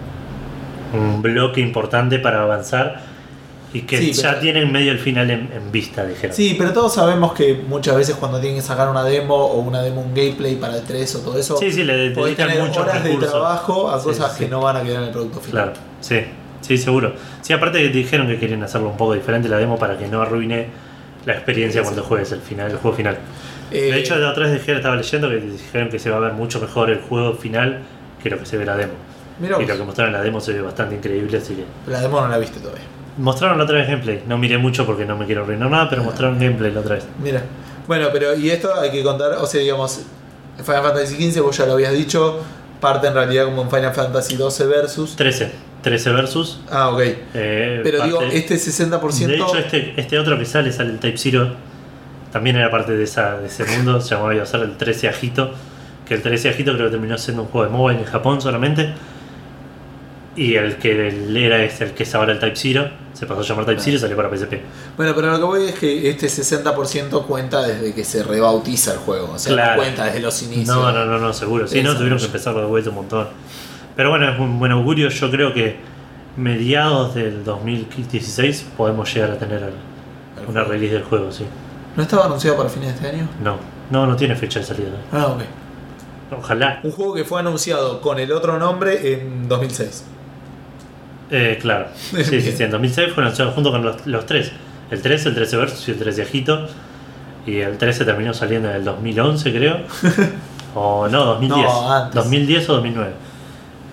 [0.93, 3.01] un bloque importante para avanzar
[3.71, 6.35] y que Sí, ya pero- tienen medio el final en, en vista, dijeron.
[6.35, 9.81] Sí, pero todos sabemos que muchas veces cuando tienen que sacar una demo o una
[9.83, 12.63] demo, un gameplay para el 3 o todo eso, sí, sí, le podés dedican tener
[12.63, 15.65] muchos horas de trabajo a cosas que no van a quedar en el producto final.
[15.73, 16.21] Claro, sí,
[16.61, 17.13] sí, seguro.
[17.41, 20.19] Sí, aparte que dijeron que querían hacerlo un poco diferente la demo para que no
[20.23, 20.67] arruine
[21.27, 23.17] la experiencia cuando juegues el final, el juego final.
[23.71, 26.19] Eh, De hecho, la otra vez dijeron, estaba leyendo que dijeron que se va a
[26.21, 27.79] ver mucho mejor el juego final
[28.21, 28.93] que lo que se ve en la demo.
[29.39, 31.63] mirá Y vos, lo que mostraron en la demo se ve bastante increíble, así que
[31.91, 32.83] la demo no la viste todavía.
[33.17, 36.03] Mostraron la otra vez gameplay, no miré mucho porque no me quiero arruinar nada, pero
[36.03, 37.05] mostraron gameplay la otra vez.
[37.21, 37.41] Mira,
[37.87, 40.01] bueno, pero y esto hay que contar, o sea, digamos,
[40.63, 42.39] Final Fantasy XV, vos ya lo habías dicho,
[42.79, 45.15] parte en realidad como en Final Fantasy XII versus.
[45.15, 45.51] 13,
[45.81, 46.59] 13 versus.
[46.69, 47.01] Ah, ok.
[47.33, 49.27] eh, Pero digo, parte- este 60%.
[49.27, 51.55] De hecho, este, este otro que sale, sale el Type Zero,
[52.31, 55.51] también era parte de, esa, de ese mundo, se llamaba ser el 13 Ajito,
[56.07, 58.93] que el 13 Ajito creo que terminó siendo un juego de mobile en Japón solamente.
[60.35, 61.09] Y el que
[61.45, 63.97] era es el que es ahora el Type Zero, se pasó a llamar Type Zero
[63.97, 64.53] y salió para PSP.
[64.95, 68.99] Bueno, pero lo que voy es que este 60% cuenta desde que se rebautiza el
[68.99, 69.31] juego.
[69.33, 69.71] O sea, Claro.
[69.71, 70.67] no cuenta desde los inicios.
[70.67, 71.67] No, no, no, no, seguro.
[71.67, 73.27] Sí, no, tuvieron que empezarlo de vuelta un montón.
[73.97, 75.09] Pero bueno, es un buen augurio.
[75.09, 75.77] Yo creo que
[76.37, 79.73] mediados del 2016 podemos llegar a tener
[80.47, 81.43] una release del juego, sí.
[81.95, 83.27] ¿No estaba anunciado para fines de este año?
[83.43, 83.57] No,
[83.89, 84.91] no, no tiene fecha de salida.
[85.11, 85.41] Ah, ok.
[86.37, 86.79] Ojalá.
[86.83, 90.03] Un juego que fue anunciado con el otro nombre en 2006.
[91.31, 91.87] Eh, claro.
[91.95, 92.63] Sí, sí, sí.
[92.63, 94.51] En 2006 fue anunciado junto con los, los tres.
[94.91, 96.67] El 13, el 13 Versus y el 13 Ajito.
[97.45, 99.77] Y el 13 terminó saliendo en el 2011, creo.
[100.75, 101.65] o no, 2010.
[101.65, 102.15] No, antes.
[102.15, 103.11] 2010 o 2009.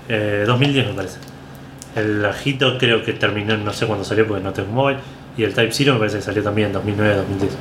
[0.09, 1.19] Eh, 2010 me parece.
[1.95, 4.99] El Ajito creo que terminó, no sé cuándo salió porque no tengo móvil.
[5.37, 7.57] Y el Type Zero me parece que salió también en 2009, 2010.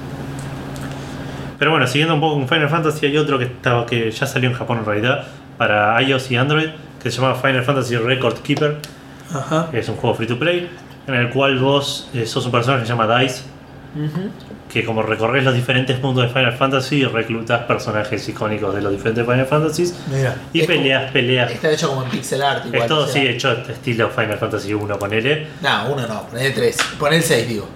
[1.60, 4.50] Pero bueno, siguiendo un poco con Final Fantasy, hay otro que, estaba, que ya salió
[4.50, 5.26] en Japón en realidad
[5.58, 6.70] para iOS y Android
[7.02, 8.78] que se llama Final Fantasy Record Keeper.
[9.34, 9.70] Ajá.
[9.74, 10.70] Es un juego free to play
[11.08, 13.44] en el cual vos eh, sos un personaje que se llama Dice,
[14.72, 19.24] que como recorres los diferentes mundos de Final Fantasy, reclutas personajes icónicos de los diferentes
[19.26, 20.36] Final Fantasies Mira.
[20.52, 21.52] y como- peleas, peleas.
[21.52, 22.66] Está hecho como en pixel art.
[22.66, 23.22] Igual, Es todo o sea.
[23.22, 25.48] sí hecho estilo Final Fantasy 1, ponele.
[25.62, 26.78] No, uno no, poné el 3.
[27.00, 27.70] Poné el 6, digo.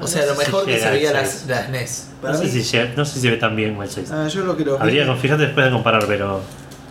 [0.00, 1.46] O sea, lo mejor que veía las, 6.
[1.48, 2.08] las NES.
[2.20, 4.10] Para No sé, si llega- no sé si se ve tan bien como el 6.
[4.12, 6.40] Ah, yo lo que lo vi- Habría que fíjate después de comparar, pero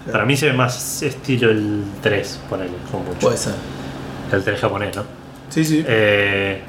[0.04, 0.12] Claro.
[0.12, 3.20] para mí se ve más estilo el 3, ponele, como mucho.
[3.20, 3.54] Puede ser.
[4.32, 5.04] El 3 japonés, ¿no?
[5.50, 5.84] Sí, sí.
[5.88, 6.62] Eh,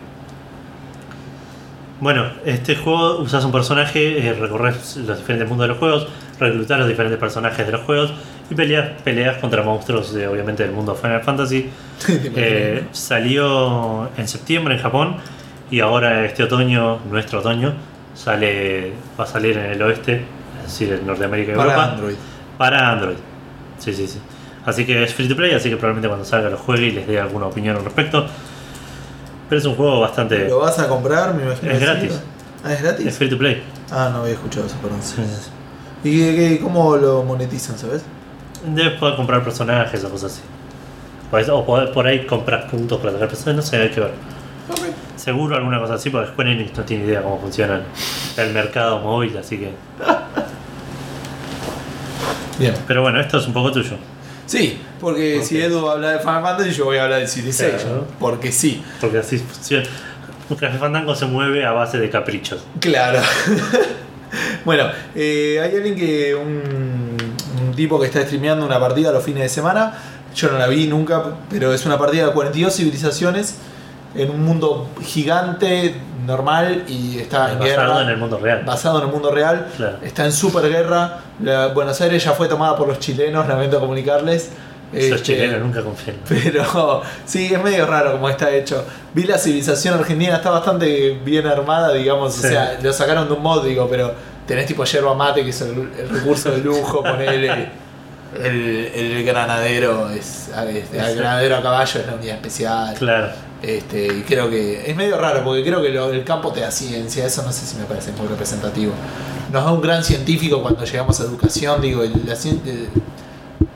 [2.01, 6.09] bueno, este juego usas un personaje, eh, recorres los diferentes mundos de los juegos,
[6.41, 8.13] reclutar los diferentes personajes de los juegos
[8.51, 11.71] y peleas, peleas contra monstruos, de, obviamente, del mundo Final Fantasy.
[12.07, 15.17] Te imaginas, Eh, salió en septiembre en Japón
[15.73, 17.75] y ahora este otoño, nuestro otoño,
[18.15, 20.25] sale va a salir en el oeste,
[20.59, 22.15] es decir, en Norteamérica y Para Europa, Android.
[22.59, 23.17] para Android.
[23.79, 24.21] Sí, sí, sí.
[24.65, 27.07] Así que es free to play, así que probablemente cuando salga lo juegue y les
[27.09, 28.25] dé alguna opinión al respecto.
[29.49, 30.49] Pero es un juego bastante...
[30.49, 31.35] ¿Lo vas a comprar?
[31.35, 31.73] Me imagino.
[31.73, 32.21] Es gratis.
[32.65, 33.07] Ah, ¿es gratis?
[33.07, 33.61] Es free to play.
[33.91, 35.01] Ah, no había escuchado eso, perdón.
[35.03, 35.17] Sí,
[36.03, 36.09] sí.
[36.09, 38.03] ¿Y cómo lo monetizan, sabes?
[38.65, 40.43] Debes poder comprar personajes o cosas así.
[41.31, 44.13] Podés- O por ahí compras puntos para sacar personajes, no sé, hay que ver.
[44.71, 44.79] Ok.
[45.23, 47.81] Seguro alguna cosa así, porque Square Enix no tiene idea cómo funciona
[48.37, 49.71] el mercado móvil, así que...
[52.59, 52.75] Bien.
[52.89, 53.97] Pero bueno, esto es un poco tuyo.
[54.47, 57.79] Sí, porque si Edu habla de Final Fantasy, yo voy a hablar de Civilization.
[57.79, 58.09] Claro.
[58.19, 58.83] Porque sí.
[59.01, 59.87] Porque así funciona.
[60.51, 62.65] Un Café Fandango se mueve a base de caprichos.
[62.81, 63.21] Claro.
[64.65, 66.35] bueno, eh, hay alguien que.
[66.35, 67.17] Un,
[67.65, 69.95] un tipo que está streameando una partida los fines de semana.
[70.35, 73.57] Yo no la vi nunca, pero es una partida de 42 civilizaciones
[74.15, 75.95] en un mundo gigante,
[76.27, 78.03] normal y está en basado guerra.
[78.03, 78.63] en el mundo real.
[78.65, 79.67] basado en el mundo real.
[79.77, 79.97] Claro.
[80.03, 81.19] Está en super guerra.
[81.43, 84.51] La- Buenos Aires ya fue tomada por los chilenos, lamento comunicarles.
[84.93, 86.17] Esos Este, chilenos nunca confían.
[86.29, 88.85] Pero sí, es medio raro como está hecho.
[89.15, 92.35] Vi la civilización argentina, está bastante bien armada, digamos.
[92.35, 92.47] Sí.
[92.47, 94.13] O sea, lo sacaron de un mod, digo, pero
[94.47, 97.69] tenés tipo yerba mate, que es el, el recurso de lujo, ponele.
[98.41, 102.95] El, el granadero es, es- el granadero a caballo es la unidad especial.
[102.95, 103.29] Claro.
[103.63, 106.71] Este, y creo que es medio raro porque creo que lo- el campo te da
[106.73, 108.93] ciencia, eso no sé si me parece muy representativo.
[109.53, 112.89] Nos da un gran científico cuando llegamos a educación, digo, el- la cien- eh,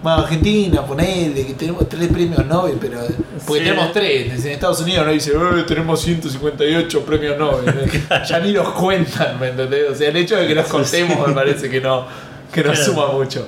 [0.02, 2.98] bueno, Argentina, ponele que tenemos tres premios Nobel, pero
[3.46, 3.68] porque Sí.
[3.68, 7.64] tenemos tres, en Estados Unidos no dice, "Eh, tenemos 158 premios Nobel,
[8.28, 9.90] ya ni los cuentan, ¿me entendés?
[9.90, 12.06] O sea, el hecho de que los contemos me parece que no,
[12.52, 12.84] que no Claro.
[12.84, 13.46] suma mucho.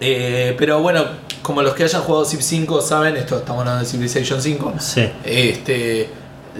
[0.00, 1.04] Eh, pero bueno,
[1.42, 5.08] como los que hayan jugado Civ 5 saben, esto estamos hablando de Civilization 5, Sí.
[5.24, 6.08] este,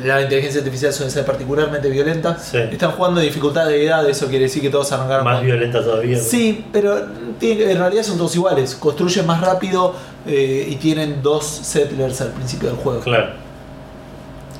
[0.05, 2.39] la inteligencia artificial suele ser particularmente violenta.
[2.39, 2.57] Sí.
[2.59, 5.83] Están jugando en dificultad de edad, eso quiere decir que todos arrancaron Más con- violenta
[5.83, 6.19] todavía.
[6.19, 7.07] Sí, pero
[7.39, 8.75] tiene- en realidad son todos iguales.
[8.77, 9.95] Construyen más rápido
[10.27, 13.01] eh, y tienen dos settlers al principio del juego.
[13.01, 13.31] Claro.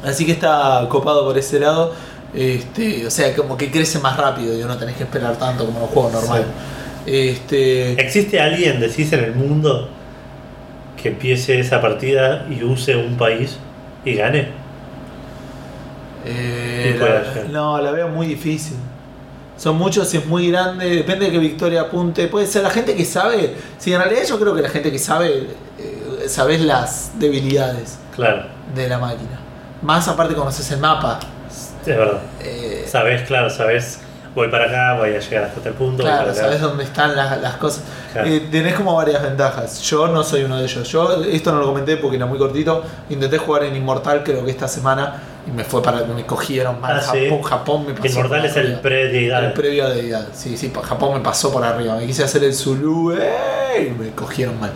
[0.05, 1.93] Así que está copado por ese lado.
[2.35, 5.79] Este, o sea, como que crece más rápido y no tenés que esperar tanto como
[5.79, 6.45] en un juego normal.
[7.07, 9.89] Este, ¿Existe alguien, decís, en el mundo
[11.01, 13.59] que empiece esa partida y use un país
[14.05, 14.49] y gane?
[16.25, 18.77] Eh, la- no, la veo muy difícil.
[19.57, 22.29] Son muchos y es muy grande, depende de qué victoria apunte.
[22.29, 23.55] Puede ser la gente que sabe.
[23.79, 25.49] Sí, en realidad yo creo que la gente que sabe,
[25.79, 28.45] eh, sabes las debilidades Claro.
[28.75, 29.39] de la máquina.
[29.83, 31.21] Más aparte conoces el mapa.
[31.83, 32.21] Es verdad.
[32.43, 34.01] eh, Sabes, claro, sabes.
[34.35, 36.05] Voy para acá, voy a llegar hasta tal punto.
[36.05, 37.83] claro, sabes dónde están las, las cosas.
[38.13, 38.29] Claro.
[38.29, 39.81] Eh, tenés como varias ventajas.
[39.83, 40.89] Yo no soy uno de ellos.
[40.89, 42.85] Yo esto no lo comenté porque era muy cortito.
[43.09, 46.99] Intenté jugar en Inmortal creo que esta semana y me fue para me cogieron mal.
[46.99, 47.25] Ah, sí.
[47.29, 48.07] Japón, Japón me pasó.
[48.09, 48.83] Inmortal es el arriba.
[48.83, 49.45] pre-deidad.
[49.47, 50.29] El previo a deidad.
[50.33, 51.97] Sí, sí, Japón me pasó por arriba.
[51.97, 53.89] Me quise hacer el Zulu ¡eh!
[53.89, 54.71] y me cogieron mal.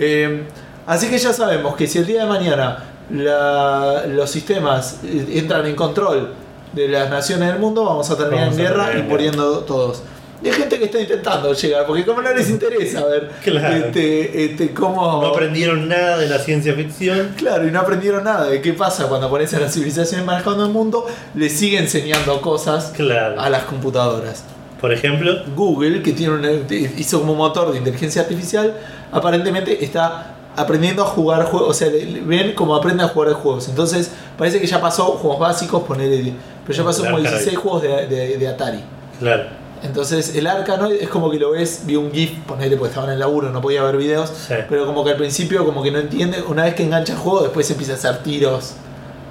[0.00, 0.44] Eh,
[0.86, 2.78] así que ya sabemos que si el día de mañana
[3.10, 6.32] la- los sistemas eh, entran en control
[6.76, 9.58] de las naciones del mundo, vamos a terminar Vamos en guerra terminar y en muriendo
[9.60, 10.02] todos.
[10.44, 13.74] Y hay gente que está intentando llegar, porque como no les interesa ver Claro.
[13.86, 15.22] este, este, cómo...
[15.22, 17.32] No aprendieron nada de la ciencia ficción.
[17.38, 20.72] Claro, y no aprendieron nada de qué pasa cuando pones a las civilizaciones manejando el
[20.72, 23.40] mundo, le sigue enseñando cosas Claro.
[23.40, 24.44] a las computadoras.
[24.78, 26.50] Por ejemplo, Google, que tiene una-
[26.98, 28.74] hizo como motor de inteligencia artificial,
[29.10, 33.68] aparentemente está aprendiendo a jugar juegos, o sea, ven cómo aprende a jugar juegos.
[33.68, 36.34] Entonces, parece que ya pasó juegos básicos, ponerle,
[36.66, 37.36] pero ya pasó como Arcade.
[37.36, 38.80] 16 juegos de, de- de Atari.
[39.20, 39.44] claro.
[39.82, 43.12] Entonces, el Arcanoid es como que lo ves, vi un GIF, ponele, porque estaba en
[43.12, 44.54] el laburo, no podía ver videos, Sí.
[44.70, 47.42] pero como que al principio, como que no entiende, una vez que engancha el juego,
[47.42, 48.72] después empieza a hacer tiros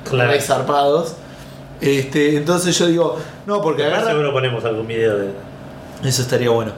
[0.07, 0.32] Claro.
[0.40, 1.16] zarpados.
[1.82, 3.18] Este, entonces yo digo,
[3.48, 4.14] no, porque Después agarra.
[4.14, 5.30] seguro ponemos algún video de.
[6.03, 6.72] Eso estaría bueno.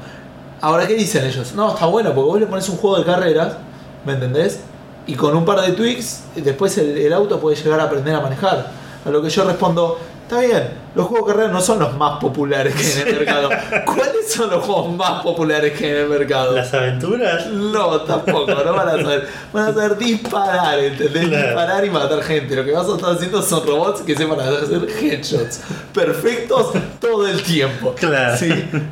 [0.62, 1.54] Ahora, ¿qué dicen ellos?
[1.54, 3.58] No, está bueno, porque vos le pones un juego de carreras,
[4.06, 4.62] ¿me entendés?
[5.06, 8.22] Y con un par de tweaks, después el, el auto puede llegar a aprender a
[8.22, 8.72] manejar.
[9.06, 12.20] A lo que yo respondo, Está bien, los juegos de carrera no son los más
[12.20, 13.49] populares que hay en el mercado.
[13.86, 16.54] ¿Cuáles son los juegos más populares que hay en el mercado?
[16.54, 17.48] Las aventuras.
[17.48, 19.26] No, tampoco, no van a saber.
[19.54, 21.30] Van a saber disparar, ¿entendés?
[21.30, 21.45] Claro.
[21.45, 22.58] Disparar y matar gente.
[22.58, 25.62] Lo que vas a estar haciendo son robots que sepan hacer headshots
[25.94, 27.95] perfectos todo el tiempo.
[27.98, 28.36] Claro.
[28.36, 28.52] ¿Sí?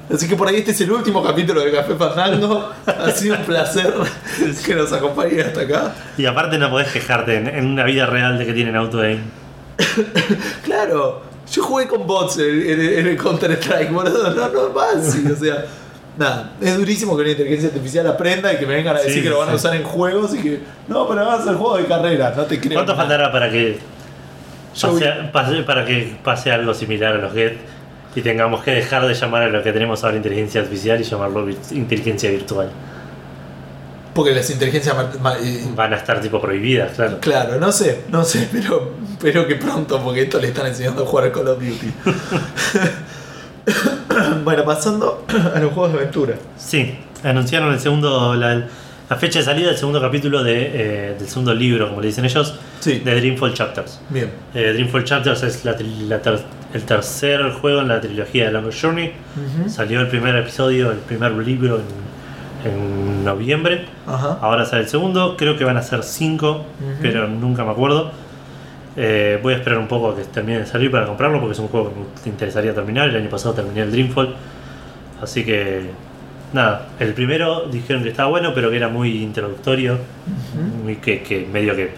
[0.10, 2.72] Así que por ahí este es el último capítulo de Café Fandango.
[2.86, 3.94] Ha sido un placer
[4.66, 5.96] que nos acompañen hasta acá.
[6.18, 9.20] Y aparte no podés quejarte en, en una vida real de que tienen auto aim.
[10.64, 14.32] Claro, yo jugué con bots en, en- en el Counter Strike, boludo.
[14.34, 15.66] No, no es fácil, o sea.
[16.18, 19.22] Nada, es durísimo que una inteligencia artificial aprenda y que me vengan a decir Sí,
[19.24, 20.60] que lo van a usar en juegos y que.
[20.88, 22.74] No, pero van a hacer juegos de carrera, no te creo.
[22.76, 23.78] ¿Cuánto faltará para que
[24.82, 27.54] pase, pase- para que pase algo similar a los Get
[28.16, 31.48] y tengamos que dejar de llamar a lo que tenemos ahora inteligencia artificial y llamarlo
[31.72, 32.70] inteligencia virtual?
[34.16, 34.96] Porque las inteligencias.
[35.44, 37.20] eh, Van a estar tipo prohibidas, claro.
[37.20, 41.06] Claro, no sé, no sé, pero, pero que pronto, porque esto le están enseñando a
[41.06, 41.92] jugar al Call of Duty.
[44.44, 46.36] bueno, pasando a los juegos de aventura.
[46.58, 48.68] Sí, anunciaron el segundo, la,
[49.10, 50.72] la fecha de salida del segundo capítulo de,
[51.12, 53.00] eh, del segundo libro, como le dicen ellos, Sí.
[53.00, 54.00] de Dreamfall Chapters.
[54.10, 54.30] Bien.
[54.54, 55.76] Eh, Dreamfall Chapters es la
[56.08, 56.40] la ter-
[56.74, 59.12] el tercer juego en la trilogía de Longest Journey.
[59.68, 61.84] Salió el primer episodio, el primer libro en,
[62.66, 63.86] en noviembre.
[64.08, 64.40] Ajá.
[64.42, 66.66] Ahora sale el segundo, creo que van a ser cinco,
[67.02, 68.12] pero nunca me acuerdo.
[68.98, 71.60] Eh, voy a esperar un poco a que termine de salir para comprarlo porque es
[71.60, 73.10] un juego que me interesaría terminar.
[73.10, 74.36] El año pasado terminé el Dreamfall.
[75.22, 75.90] Así que,
[76.54, 79.98] nada, el primero dijeron que estaba bueno, pero que era muy introductorio,
[80.84, 81.92] muy que, que medio que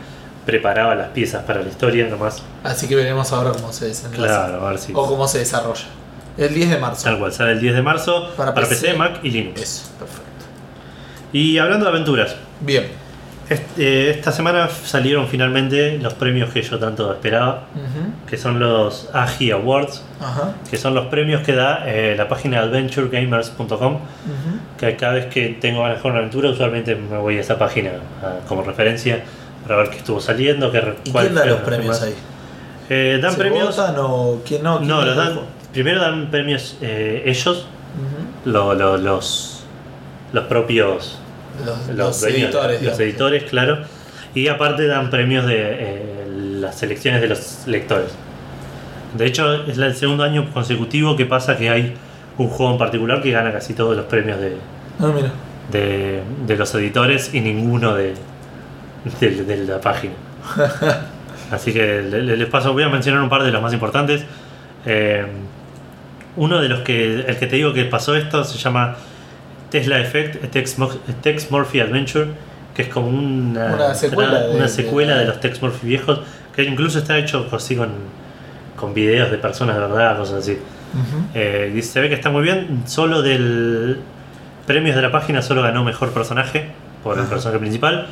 [0.46, 2.42] preparaba las piezas para la historia nomás.
[2.64, 4.48] Así que veremos ahora cómo se desenlaza.
[4.48, 4.94] Claro, a ver si.
[4.96, 5.86] O cómo se desarrolla.
[6.38, 7.04] El 10 de marzo.
[7.04, 8.88] Tal cual, sale el 10 de marzo Para para, PC.
[8.88, 9.62] PC, Mac y Linux.
[9.62, 10.27] Eso, perfecto.
[11.38, 12.86] Y hablando de aventuras, Bien.
[13.50, 17.64] eh, esta semana salieron finalmente los premios que yo tanto esperaba,
[18.28, 20.54] que son los AGI Awards, Ajá.
[20.70, 24.00] que son los premios que da eh, la página adventuregamers.com,
[24.80, 27.92] que cada vez que tengo ganas de una aventura usualmente me voy a esa página
[28.48, 29.24] como referencia
[29.64, 32.16] para ver qué estuvo saliendo, qué ¿Y cuál quién da los lo premios ahí?
[32.90, 33.78] Eh, dan ¿Se premios...
[33.80, 34.78] o quién no?
[34.78, 35.40] ¿Quién No, los dan,
[35.72, 37.68] primero dan premios eh, ellos,
[38.46, 39.64] lo- los,
[40.34, 41.20] los propios
[41.66, 42.82] Los, los, los dueños, editores.
[42.84, 43.80] los editores, claro.
[44.34, 46.28] Y aparte dan premios de eh,
[46.60, 48.10] las selecciones de los lectores.
[49.18, 51.94] De hecho, es el segundo año consecutivo que pasa que hay
[52.38, 54.58] un juego en particular que gana casi todos los premios de,
[55.00, 55.32] Ah, mira.
[55.72, 58.14] de, de los editores y ninguno de,
[59.20, 60.14] de, de la página.
[61.52, 64.24] Así que le- le- les paso, voy a mencionar un par de los más importantes.
[64.86, 65.26] Eh,
[66.36, 68.96] uno de los que, el que te digo que pasó esto se llama
[69.70, 72.28] Tesla Effect, a Tex, Mo- a Tex Murphy Adventure,
[72.76, 76.20] que es como una, Una secuela de- una de- secuela de, los Tex Murphy viejos,
[76.56, 77.90] que incluso está hecho así con,
[78.76, 80.58] con videos de personas de verdad, cosas así.
[81.36, 82.84] Eh, y se ve que está muy bien.
[82.86, 83.98] Solo del
[84.66, 86.66] premios de la página solo ganó mejor personaje
[87.04, 88.08] por el personaje principal.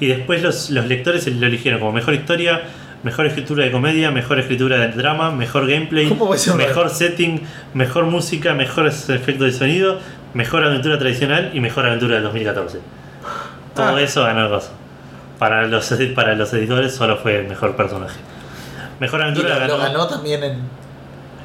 [0.00, 2.62] Y después los, los lectores lo eligieron como mejor historia,
[3.02, 6.90] mejor escritura de comedia, mejor escritura de drama, mejor gameplay, ¿Cómo va a ser mejor
[6.90, 7.40] setting,
[7.74, 9.98] mejor música, mejores efectos de sonido,
[10.34, 12.78] mejor aventura tradicional y mejor aventura del 2014.
[13.74, 14.00] Todo Ah.
[14.00, 14.70] eso ganó el gozo.
[15.38, 18.18] Para los, para los editores solo fue mejor personaje.
[19.00, 20.58] Mejor aventura lo, lo ganó, ganó también en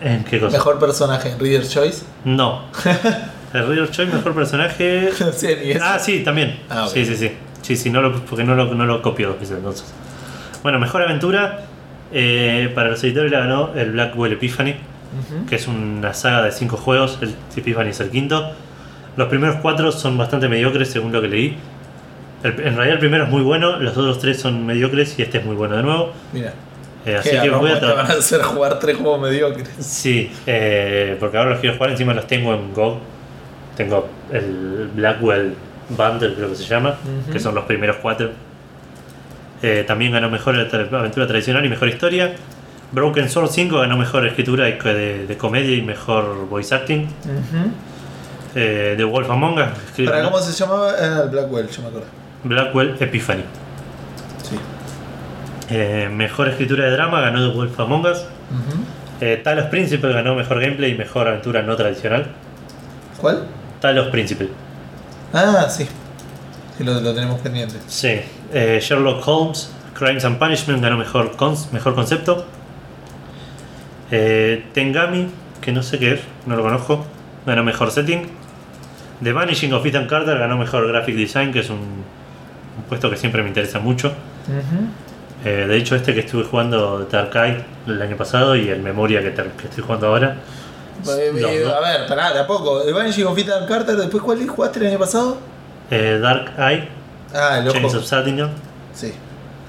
[0.01, 0.55] ¿En qué cosa?
[0.55, 2.03] mejor personaje en Reader's Choice.
[2.25, 2.65] No.
[3.53, 5.09] El Reader Choice, mejor personaje.
[5.33, 5.47] sí.
[5.81, 6.59] Ah, sí, también.
[6.69, 6.87] Ah.
[6.91, 7.31] Sí, sí, sí.
[7.61, 9.85] Sí, sí, no lo, porque no lo, no lo veces, entonces.
[10.63, 11.61] Bueno, mejor aventura.
[12.13, 14.75] eh, para los editores la ganó el Blackwell Epiphany,
[15.49, 17.17] que es una saga de cinco juegos.
[17.21, 18.51] El Epiphany es el quinto.
[19.17, 21.57] Los primeros cuatro son bastante mediocres, según lo que leí.
[22.43, 25.39] El- en realidad, el primero es muy bueno, los otros tres son mediocres y este
[25.39, 26.13] es muy bueno de nuevo.
[26.31, 26.53] Mira.
[27.05, 29.67] Eh, así ¿Qué, que voy a van a hacer jugar tres juegos mediocres.
[29.79, 32.99] Sí, eh, porque ahora los quiero jugar, encima los tengo en Go.
[33.75, 35.53] Tengo el Blackwell
[35.89, 36.95] Bundle, creo que se llama,
[37.31, 38.31] que son los primeros cuatro.
[39.63, 42.33] Eh, también ganó mejor aventura tradicional y mejor historia.
[42.91, 47.07] Broken Sword 5 ganó mejor escritura de, de comedia y mejor voice acting.
[48.59, 50.91] Eh, The Wolf Among Us, ¿Para cómo se llamaba?
[50.97, 52.07] Era el Blackwell, yo me acuerdo.
[52.43, 53.43] Blackwell Epiphany.
[54.43, 54.57] Sí.
[55.69, 58.17] Eh, mejor escritura de drama ganó The Wolf Among Us.
[58.19, 58.83] Ujú.
[59.21, 62.27] Eh, Talos Principle ganó mejor gameplay y mejor aventura no tradicional.
[63.19, 63.43] ¿Cuál?
[63.81, 64.49] Talos Principle.
[65.33, 65.87] Ah, sí.
[66.77, 67.75] Sí, lo, lo tenemos pendiente.
[67.87, 68.21] Sí.
[68.53, 72.45] Eh, Sherlock Holmes, Crimes and Punishment ganó mejor, cons- mejor concepto.
[74.11, 75.27] Eh, Tengami,
[75.61, 77.05] que no sé qué es, no lo conozco,
[77.45, 78.29] ganó mejor setting.
[79.23, 83.17] The Vanishing of Ethan Carter ganó mejor graphic design, que es un, un puesto que
[83.17, 84.13] siempre me interesa mucho.
[85.45, 89.21] Eh, de hecho, este que estuve jugando Dark Eye el año pasado y el Memoria
[89.21, 90.35] que, estoy jugando ahora.
[91.07, 91.73] Eh, Los eh, dos.
[91.73, 92.81] a ver, pará, de a poco.
[92.83, 95.37] El Banshee con Ethan Carter, después ¿cuál jugaste el año pasado?
[95.89, 96.89] eh, Dark Eye,
[97.33, 98.49] Ah, el Chains of Saturn
[98.93, 99.13] Sí.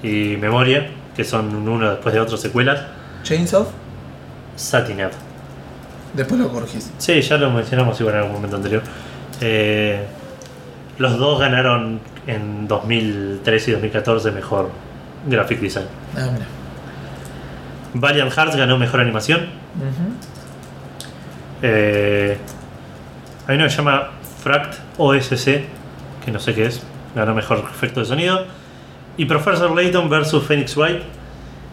[0.02, 2.80] y Memoria, que son uno después de otro secuelas.
[3.22, 3.68] Chains of.
[4.56, 5.10] Satinab.
[6.14, 6.90] Después lo corregís.
[6.98, 8.82] Sí, ya lo mencionamos igual en algún momento anterior.
[9.40, 10.04] Eh,
[10.98, 14.70] los dos ganaron en 2013 y 2014 mejor
[15.26, 15.86] graphic design.
[16.16, 16.46] Ah, mira.
[17.94, 19.46] Valiant Hearts ganó mejor animación.
[21.62, 22.38] Eh,
[23.46, 24.10] hay uno que se llama
[24.42, 25.64] Fract OSC,
[26.24, 26.82] que no sé qué es,
[27.14, 28.44] ganó mejor efecto de sonido.
[29.16, 31.02] Y Professor Layton vs Phoenix Wright,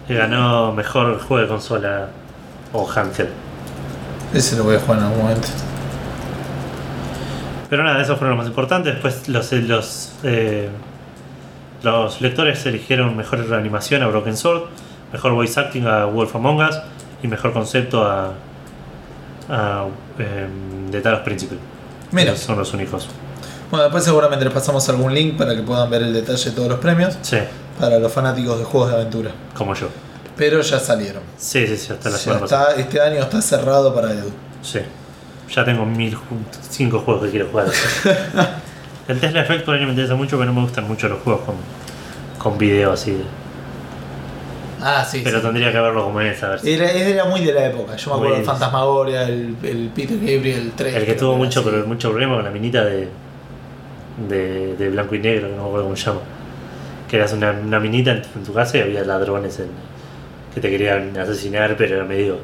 [0.07, 2.07] que ganó mejor juego de consola
[2.73, 3.29] o handheld.
[4.33, 5.47] Ese lo voy a jugar en algún momento.
[7.69, 8.93] Pero nada, esos fueron los más importantes.
[8.93, 10.69] Después los, los, eh,
[11.83, 14.63] los lectores eligieron mejor animación a Broken Sword,
[15.11, 16.75] mejor voice acting a Wolf Among Us
[17.23, 18.33] y mejor concepto a,
[19.49, 19.85] a
[20.19, 21.57] em, The Talos Principle.
[22.11, 22.31] Mira.
[22.33, 23.07] Esos son los únicos.
[23.71, 26.69] Bueno, después seguramente les pasamos algún link para que puedan ver el detalle de todos
[26.69, 27.17] los premios.
[27.23, 27.37] Sí,
[27.79, 29.31] Para los fanáticos de juegos de aventura.
[29.57, 29.87] como yo.
[30.37, 31.23] Pero ya salieron.
[31.37, 32.75] Sí, sí, sí, hasta la Ya semana pasada.
[32.75, 34.29] este año está cerrado para Edu.
[34.61, 34.79] Sí.
[35.53, 36.17] Ya tengo mil,
[36.69, 37.67] cinco juegos que quiero jugar.
[39.07, 41.41] el Tesla Effect por ahí me interesa mucho, pero no me gustan mucho los juegos
[41.43, 41.55] con,
[42.37, 43.11] con video así.
[43.11, 43.23] de-
[44.81, 45.21] Ah, sí.
[45.23, 45.45] Pero sí.
[45.45, 47.95] tendría que verlo como es, a ver si- Era, era muy de la época.
[47.95, 50.95] Yo me acuerdo del Fantasmagoria, el, el Peter Gabriel, el 3.
[50.95, 53.07] El que tuvo mucho, pero pero mucho problema con la minita de,
[54.29, 56.19] de, de blanco y negro, que no me acuerdo cómo se llama.
[57.09, 59.69] Que eras una, una minita en, en tu casa y había ladrones en-
[60.53, 62.37] que te querían asesinar, pero era medio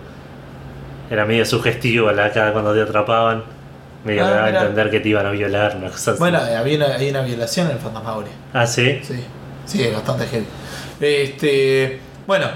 [1.12, 3.44] era medio sugestivo la cada cuando te atrapaban.
[4.04, 6.20] Medio Ah, daba a entender que te iban a violar, una cosa así.
[6.20, 8.32] Bueno, había una, hay una violación en el Fantasmagoria.
[8.54, 9.00] ah, sí.
[9.04, 9.24] Sí,
[9.66, 10.48] sí, es bastante heavy.
[11.00, 12.48] Este, bueno,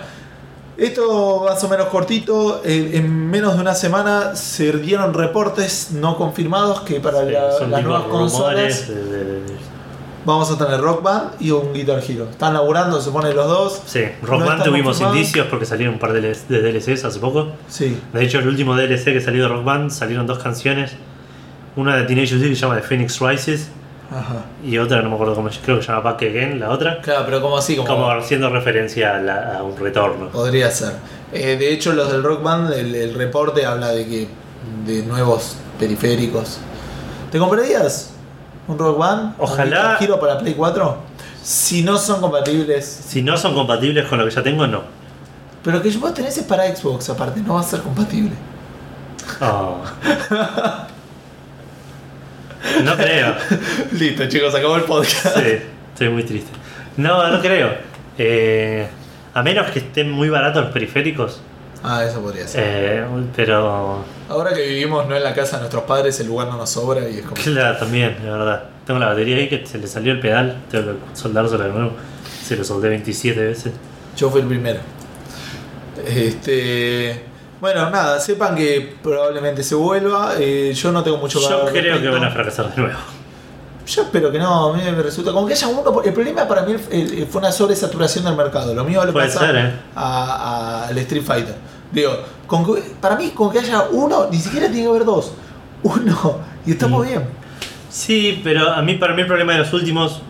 [0.78, 2.62] esto más o menos cortito.
[2.66, 7.84] en menos de una semana se dieron reportes no confirmados que para Sí, la- las
[7.84, 9.56] nuevas consolas de- de- de-
[10.26, 12.28] vamos a tener Rock Band y un Guitar Hero.
[12.30, 13.82] Están laburando, se supone los dos.
[13.86, 15.16] Sí, Rock No Band tuvimos confirmado.
[15.16, 17.50] indicios porque salieron un par de, DLCs hace poco.
[17.68, 20.92] Sí, De hecho, el último DLC que salió de Rock Band salieron dos canciones.
[21.76, 23.68] Una de Teenage Dirty que se llama The Phoenix Rises
[24.10, 24.46] ajá.
[24.64, 27.02] y otra no me acuerdo cómo se creo que se llama Back Again, la otra.
[27.02, 30.30] Claro, pero como así, como, Como haciendo referencia a, la- a un retorno.
[30.30, 30.94] podría ser.
[31.34, 34.28] Eh, de hecho, los del Rock Band, el, el reporte habla de que
[34.88, 36.60] de nuevos periféricos.
[37.32, 38.14] ¿Te comprarías
[38.68, 39.36] un Rock Band?
[39.38, 40.98] Ojalá- ¿Un Giro para Play 4?
[41.44, 42.86] Si no son compatibles.
[42.86, 44.82] Si no son compatibles con lo que ya tengo, no.
[45.64, 48.32] Pero que vos tenés es para Xbox, aparte, no va a ser compatible.
[49.42, 49.78] Oh.
[52.84, 53.36] No creo.
[53.92, 55.38] Listo, chicos, acabó el podcast.
[55.38, 55.58] Sí,
[55.94, 56.52] estoy muy triste.
[56.98, 57.70] No, no creo.
[58.18, 58.88] Eh,
[59.34, 61.42] a menos que estén muy baratos los periféricos.
[61.88, 62.64] Ah, eso podría ser.
[62.66, 63.06] Eh,
[63.36, 64.04] pero.
[64.28, 67.08] Ahora que vivimos no en la casa de nuestros padres, el lugar no nos sobra
[67.08, 67.36] y es como.
[67.36, 68.64] Claro, también, la verdad.
[68.88, 70.64] Tengo la batería ahí que se le salió el pedal.
[70.72, 71.92] Tengo que soldárselo de nuevo.
[72.44, 73.74] Se lo soldé 27 veces.
[74.18, 74.80] Yo fui el primero.
[76.08, 77.24] Este.
[77.62, 80.34] Bueno, nada, sepan que probablemente se vuelva.
[80.40, 82.12] Eh, yo no tengo mucho Yo creo que respecto.
[82.12, 83.00] van a fracasar de nuevo.
[83.86, 85.32] Yo espero que no, a mí me resulta.
[85.32, 86.02] Como que haya uno.
[86.04, 88.74] El problema para mí fue una sobresaturación del mercado.
[88.74, 89.72] Lo mío le pasa ¿eh?
[89.96, 91.56] al Street Fighter.
[91.92, 92.12] Digo,
[92.48, 95.34] con que- para mí, con que haya uno, ni siquiera tiene que haber dos.
[95.84, 97.10] Uno, y estamos Mm.
[97.10, 97.24] bien.
[97.90, 100.22] Sí, pero a mí, para mí, el problema de los últimos.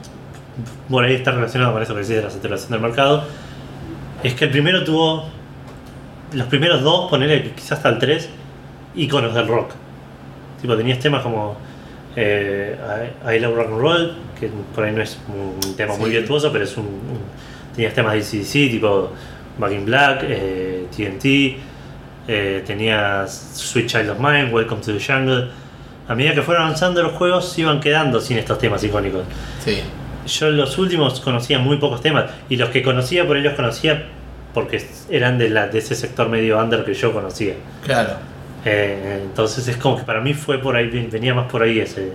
[0.89, 3.23] Por ahí está relacionado con eso que decís de la saturación del mercado.
[4.23, 5.25] Es que el primero tuvo.
[6.33, 8.29] Los primeros dos, ponerle quizás hasta el 3,
[8.95, 9.71] iconos del rock.
[10.61, 11.55] Tipo, tenías temas como.
[12.15, 12.77] Eh,
[13.27, 16.17] I, I Love Rock and Roll, que por ahí no es un tema muy Sí.
[16.17, 16.85] virtuoso, pero es un.
[16.85, 19.09] un- tenías temas de CDC, tipo
[19.57, 21.57] Back in Black, eh, TNT.
[22.27, 25.49] eh, tenías Sweet Child of Mine, Welcome to the Jungle.
[26.07, 29.23] A medida que fueron avanzando los juegos, se iban quedando sin estos temas icónicos.
[29.63, 29.81] Sí.
[30.27, 34.07] Yo los últimos conocía muy pocos temas y los que conocía por ahí los conocía
[34.55, 37.53] porque eran de, la, de ese sector medio under que yo conocía.
[37.83, 38.13] Claro.
[38.65, 42.13] Eh, entonces es como que para mí fue por ahí, venía más por ahí ese,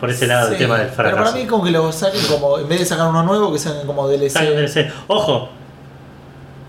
[0.00, 1.16] por ese lado el Sí, tema del Pero fracaso.
[1.22, 2.58] para mí, como que lo saquen como.
[2.58, 4.34] En vez de sacar uno nuevo, que sean como DLC.
[4.40, 4.90] DLC.
[5.06, 5.50] Ojo,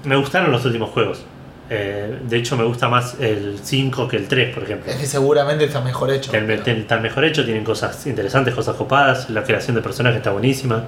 [0.04, 1.24] me gustaron los últimos juegos.
[1.70, 4.90] Eh, de hecho, me gusta más el 5 que el 3, por ejemplo.
[4.92, 6.32] Es que seguramente está mejor hecho.
[6.34, 10.32] El- pero- Están mejor hecho, tienen cosas interesantes, cosas copadas, la creación de personajes está
[10.32, 10.86] buenísima,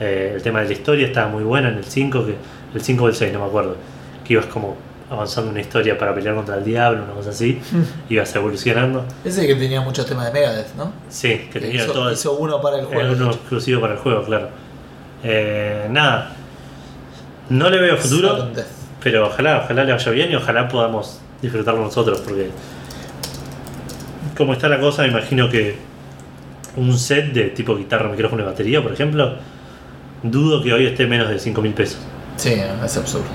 [0.00, 2.34] eh, el tema de la historia estaba muy buena en el 5, que,
[2.74, 3.76] el 5 o el 6, no me acuerdo,
[4.24, 4.76] que ibas como
[5.10, 7.58] avanzando una historia para pelear contra el diablo, una cosa así,
[8.10, 9.06] ibas evolucionando.
[9.24, 10.92] Ese que tenía muchos temas de Megadeth, ¿no?
[11.08, 13.12] Sí, que tenía hizo, todo hizo uno para el era juego.
[13.14, 13.38] uno de hecho.
[13.38, 14.50] exclusivo para el juego, claro.
[15.24, 16.32] Eh, nada.
[17.48, 18.50] No le veo futuro.
[19.02, 22.50] Pero ojalá, ojalá le vaya bien y ojalá podamos disfrutarlo nosotros, porque
[24.36, 25.76] como está la cosa, me imagino que
[26.76, 29.36] un set de tipo guitarra, micrófono y batería, por ejemplo,
[30.22, 31.98] dudo que hoy esté menos de 5 mil pesos.
[32.36, 32.54] Sí,
[32.84, 33.26] es absurdo.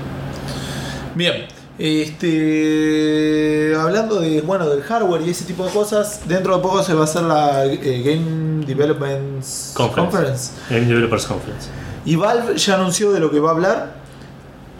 [1.14, 1.46] Bien,
[1.78, 6.94] este hablando de bueno del hardware y ese tipo de cosas, dentro de poco se
[6.94, 9.94] va a hacer la eh, Game Development Conference.
[9.94, 10.52] Conference.
[10.70, 11.68] Game Developers Conference.
[12.04, 14.03] Y Valve ya anunció de lo que va a hablar.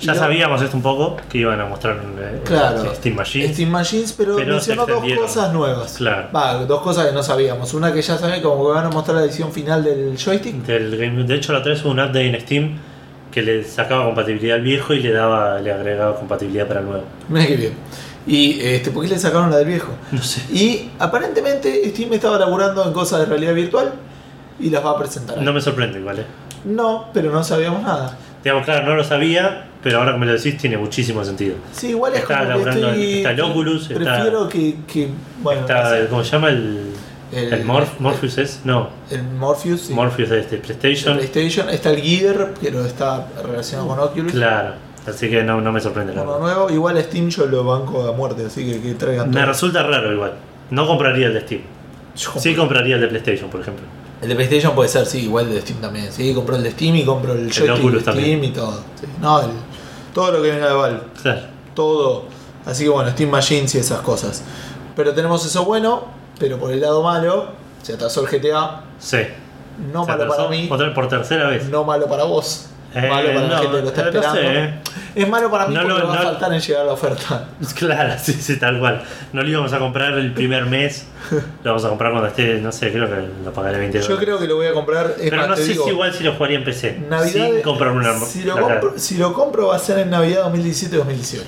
[0.01, 2.95] Ya no- sabíamos esto un poco, que iban a mostrar eh, Claro.
[2.95, 3.53] Steam Machines.
[3.53, 5.95] Steam Machines, pero, Pero mencionó dos cosas nuevas.
[5.97, 6.29] Claro.
[6.35, 7.73] Va, dos cosas que no sabíamos.
[7.75, 10.55] Una que ya saben, como que van a mostrar la edición final del joystick.
[10.67, 12.79] Del game- de hecho, la otra vez hubo un update en Steam
[13.31, 17.05] que le sacaba compatibilidad al viejo y le daba le agregaba compatibilidad para el nuevo.
[17.29, 17.73] Mira qué bien.
[18.27, 19.89] Y este, ¿por qué le sacaron la del viejo?
[20.13, 20.41] No sé.
[20.53, 23.93] Y aparentemente Steam estaba laburando en cosas de realidad virtual
[24.59, 25.39] y las va a presentar.
[25.39, 26.25] No me sorprende ¿eh?
[26.65, 28.17] No, pero no sabíamos nada.
[28.43, 31.55] Digamos, claro, no lo sabía, pero ahora que me lo decís tiene muchísimo sentido.
[31.73, 33.15] Sí, igual es Está como que laburando en- estoy...
[33.19, 35.09] está el Oculus, está- Prefiero que, que...
[35.43, 36.49] Bueno, no Está, el- ¿cómo se llama?
[36.49, 36.91] El,
[37.33, 39.93] El- el, Morph- Morpheus es, no, el Morpheus, sí.
[39.93, 41.17] Morpheus es este, El PlayStation.
[41.17, 41.69] PlayStation.
[41.69, 44.33] Está el Gear, pero está relacionado con Oculus.
[44.33, 44.75] Claro,
[45.07, 46.13] así que no, no me sorprende.
[46.15, 46.39] verdad.
[46.39, 49.47] nuevo, igual Steam yo lo banco a muerte, así que, que traigan Me todo.
[49.47, 50.33] resulta raro igual.
[50.71, 51.61] No compraría el de Steam.
[52.17, 53.85] Yo Sí compraría el de PlayStation, por ejemplo.
[54.23, 56.11] El de PlayStation puede ser, sí, igual el de Steam también.
[56.13, 58.45] Sí, compro el de Steam y compro el de Oculus Steam también.
[58.45, 58.77] y todo.
[58.99, 59.07] Sí.
[59.21, 59.49] No, el-
[60.15, 61.01] todo lo que venga de Valve.
[61.21, 61.41] Claro.
[61.75, 62.25] Todo.
[62.65, 64.43] Así que bueno, Steam Machines y esas cosas.
[64.97, 66.05] Pero tenemos eso bueno,
[66.39, 67.49] pero por el lado malo,
[67.83, 68.85] se atrasó el GTA.
[68.99, 69.19] Sí.
[69.93, 71.69] No Se malo para mí, por tercera vez.
[71.69, 72.69] no malo para vos.
[72.95, 74.41] Eh, malo para la no, gente que lo está eh, no esperando.
[74.41, 74.75] sé, eh.
[75.17, 77.49] Es malo para mí No porque lo- va a no- faltar en llegar la oferta.
[77.79, 79.03] Claro, sí, sí, tal cual.
[79.33, 81.07] No lo íbamos a comprar el primer mes.
[81.63, 84.25] Lo vamos a comprar cuando esté, no sé, creo que lo pagaré 20 Yo dólares.
[84.25, 85.15] creo que lo voy a comprar.
[85.19, 86.99] Pero más, no sé digo, si igual si lo jugaría en PC.
[87.09, 88.15] Navidad, sin una.
[88.21, 91.43] si, lo la- compro, si lo compro va a ser en Navidad 2017-2018.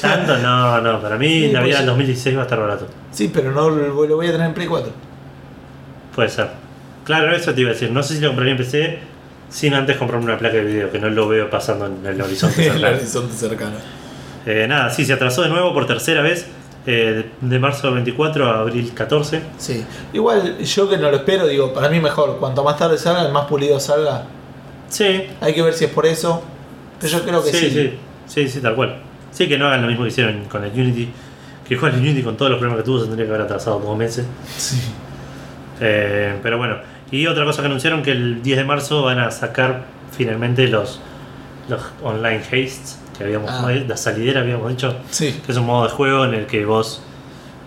[0.00, 1.00] Tanto, no, no.
[1.00, 2.86] Para mí, Sí, Navidad pues- del 2016 va a estar barato.
[3.10, 4.92] Sí, pero no lo voy a tener en Play 4.
[6.14, 6.48] Puede ser.
[7.04, 7.90] Claro, eso te iba a decir.
[7.90, 8.98] No sé si lo compraría en PC
[9.50, 12.62] sin antes comprarme una placa de video, que no lo veo pasando en el horizonte.
[12.66, 12.96] el cercano.
[12.96, 13.76] horizonte cercano.
[14.46, 16.46] Eh, nada, sí, se atrasó de nuevo por tercera vez.
[16.86, 19.42] eh, de marzo 24 a abril 14.
[19.58, 19.84] Sí.
[20.14, 22.38] Igual yo que no lo espero, digo, para mí mejor.
[22.38, 24.24] Cuanto más tarde salga, más pulido salga.
[24.88, 26.42] Sí, Hay que ver si es por eso.
[26.98, 27.58] Pero yo creo que sí.
[27.58, 28.96] sí, sí, sí, sí, tal cual.
[29.30, 31.10] Sí, que no hagan lo mismo que hicieron con el Unity.
[31.66, 33.78] Que igual el Unity con todos los problemas que tuvo se tendría que haber atrasado
[33.80, 34.24] dos meses.
[34.56, 34.78] Sí.
[35.80, 36.76] Eh, pero bueno,
[37.10, 39.82] y otra cosa que anunciaron que el 10 de marzo van a sacar
[40.16, 41.00] finalmente los,
[41.68, 43.70] los online hastes, que habíamos, Ah.
[43.86, 45.40] la salidera habíamos dicho, Sí.
[45.44, 47.02] que es un modo de juego en el que vos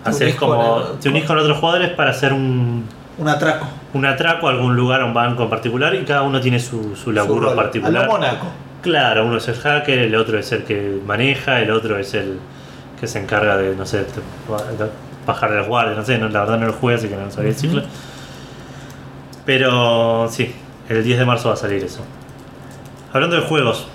[0.03, 2.85] haces como, el- te unís con otros jugadores para hacer un,
[3.17, 3.67] Un atraco.
[3.93, 6.95] un atraco a algún lugar, a un banco en particular, y cada uno tiene su,
[6.95, 8.07] su laburo Su particular.
[8.07, 8.47] Mónaco.
[8.81, 12.39] Claro, uno es el hacker, el otro es el que maneja, el otro es el
[12.99, 14.05] que se encarga de, no sé, de
[15.27, 17.49] bajar los guardias, no sé, no, la verdad no lo jugué, así que no sabía
[17.51, 17.83] decirlo.
[19.51, 20.49] Pero sí,
[20.87, 21.99] el 10 de marzo va a salir eso.
[23.11, 23.85] Hablando de juegos,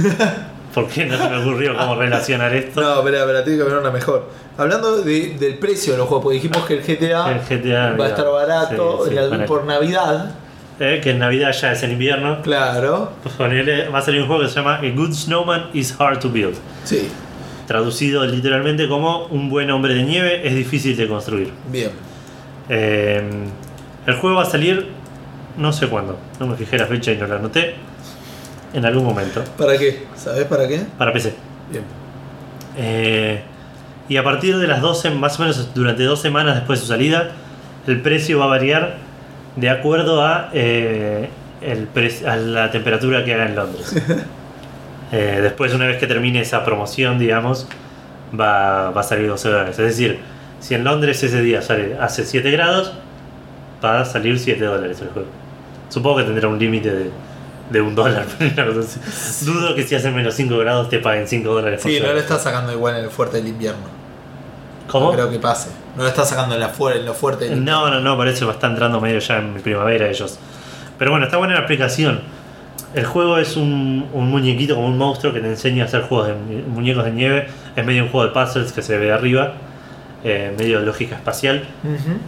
[0.74, 2.80] ¿por qué no se me ocurrió cómo relacionar esto?
[2.80, 4.30] No, espera, espera, tiene que haber una mejor.
[4.56, 8.06] Hablando de- del precio de los juegos, porque dijimos que el GTA, El GTA va
[8.06, 10.30] a estar barato sí, sí, por Navidad.
[10.80, 12.40] Eh, que en Navidad ya es en invierno.
[12.40, 13.12] Claro.
[13.36, 16.30] Ponele, va a salir un juego que se llama A Good Snowman is Hard to
[16.30, 16.54] Build.
[16.84, 17.06] Sí.
[17.66, 21.52] Traducido literalmente como Un buen hombre de nieve es difícil de construir.
[21.70, 21.90] Bien.
[22.70, 23.22] Eh,
[24.06, 24.88] el juego va a salir,
[25.56, 27.74] no sé cuándo, no me fijé la fecha y no la anoté,
[28.74, 30.04] en algún momento, ¿Para qué?
[30.16, 30.82] ¿Sabes para qué?
[30.98, 31.34] para PC.
[31.70, 31.84] Bien.
[32.76, 33.40] Eh,
[34.08, 36.92] y a partir de las 12, más o menos durante dos semanas después de su
[36.92, 37.30] salida,
[37.86, 38.96] el precio va a variar
[39.56, 41.28] de acuerdo a, eh,
[41.62, 43.94] el pre- a la temperatura que haga en Londres.
[45.12, 47.68] Eh, después, una vez que termine esa promoción, digamos,
[48.38, 49.78] va, va a salir 12 dólares.
[49.78, 50.18] Es decir,
[50.58, 52.92] si en Londres ese día sale, hace 7 grados,
[53.84, 55.28] va a salir 7 dólares el juego.
[55.88, 57.10] Supongo que tendrá un límite de,
[57.70, 58.26] de un dólar.
[59.44, 62.38] Dudo que si hace menos 5 grados te paguen 5 dólares Sí, no lo está
[62.38, 63.96] sacando igual en el fuerte del invierno.
[64.90, 65.06] ¿Cómo?
[65.06, 65.70] No creo que pase.
[65.96, 68.40] No lo está sacando en, la fuer- en lo fuerte del No, no, no, parece
[68.40, 70.38] que va a estar entrando medio ya en primavera ellos.
[70.98, 72.20] Pero bueno, está buena la aplicación.
[72.94, 76.28] El juego es un, un muñequito como un monstruo que te enseña a hacer juegos
[76.28, 77.48] de mu- muñecos de nieve.
[77.74, 79.54] Es medio un juego de puzzles que se ve de arriba,
[80.24, 81.64] eh, medio de lógica espacial.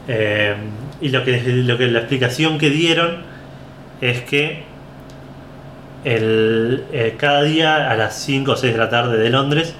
[0.08, 0.56] Eh,
[1.00, 3.18] y lo que, lo que la explicación que dieron
[4.00, 4.62] es que
[6.04, 9.74] el, eh, cada día a las 5 o 6 de la tarde de Londres,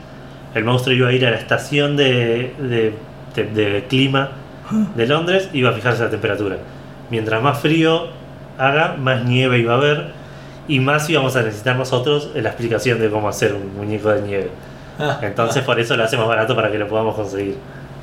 [0.55, 2.95] el monstruo iba a ir a la estación de, de-
[3.35, 4.31] de- de clima
[4.97, 6.57] de Londres y iba a fijarse la temperatura.
[7.11, 8.09] Mientras más frío
[8.59, 10.19] haga, más nieve iba a haber.
[10.67, 14.51] Y más íbamos a necesitar nosotros la explicación de cómo hacer un muñeco de nieve.
[14.99, 17.55] Ah, Entonces por eso lo hace más barato para que lo podamos conseguir.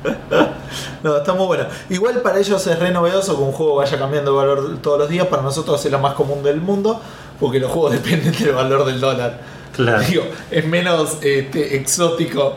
[1.02, 1.64] No, está muy bueno.
[1.88, 5.08] Igual para ellos es re novedoso que un juego vaya cambiando de valor todos los
[5.08, 5.26] días.
[5.26, 7.00] Para nosotros es lo más común del mundo,
[7.38, 9.38] porque los juegos dependen del valor del dólar.
[9.74, 10.02] Claro.
[10.02, 12.54] Digo, es menos este, exótico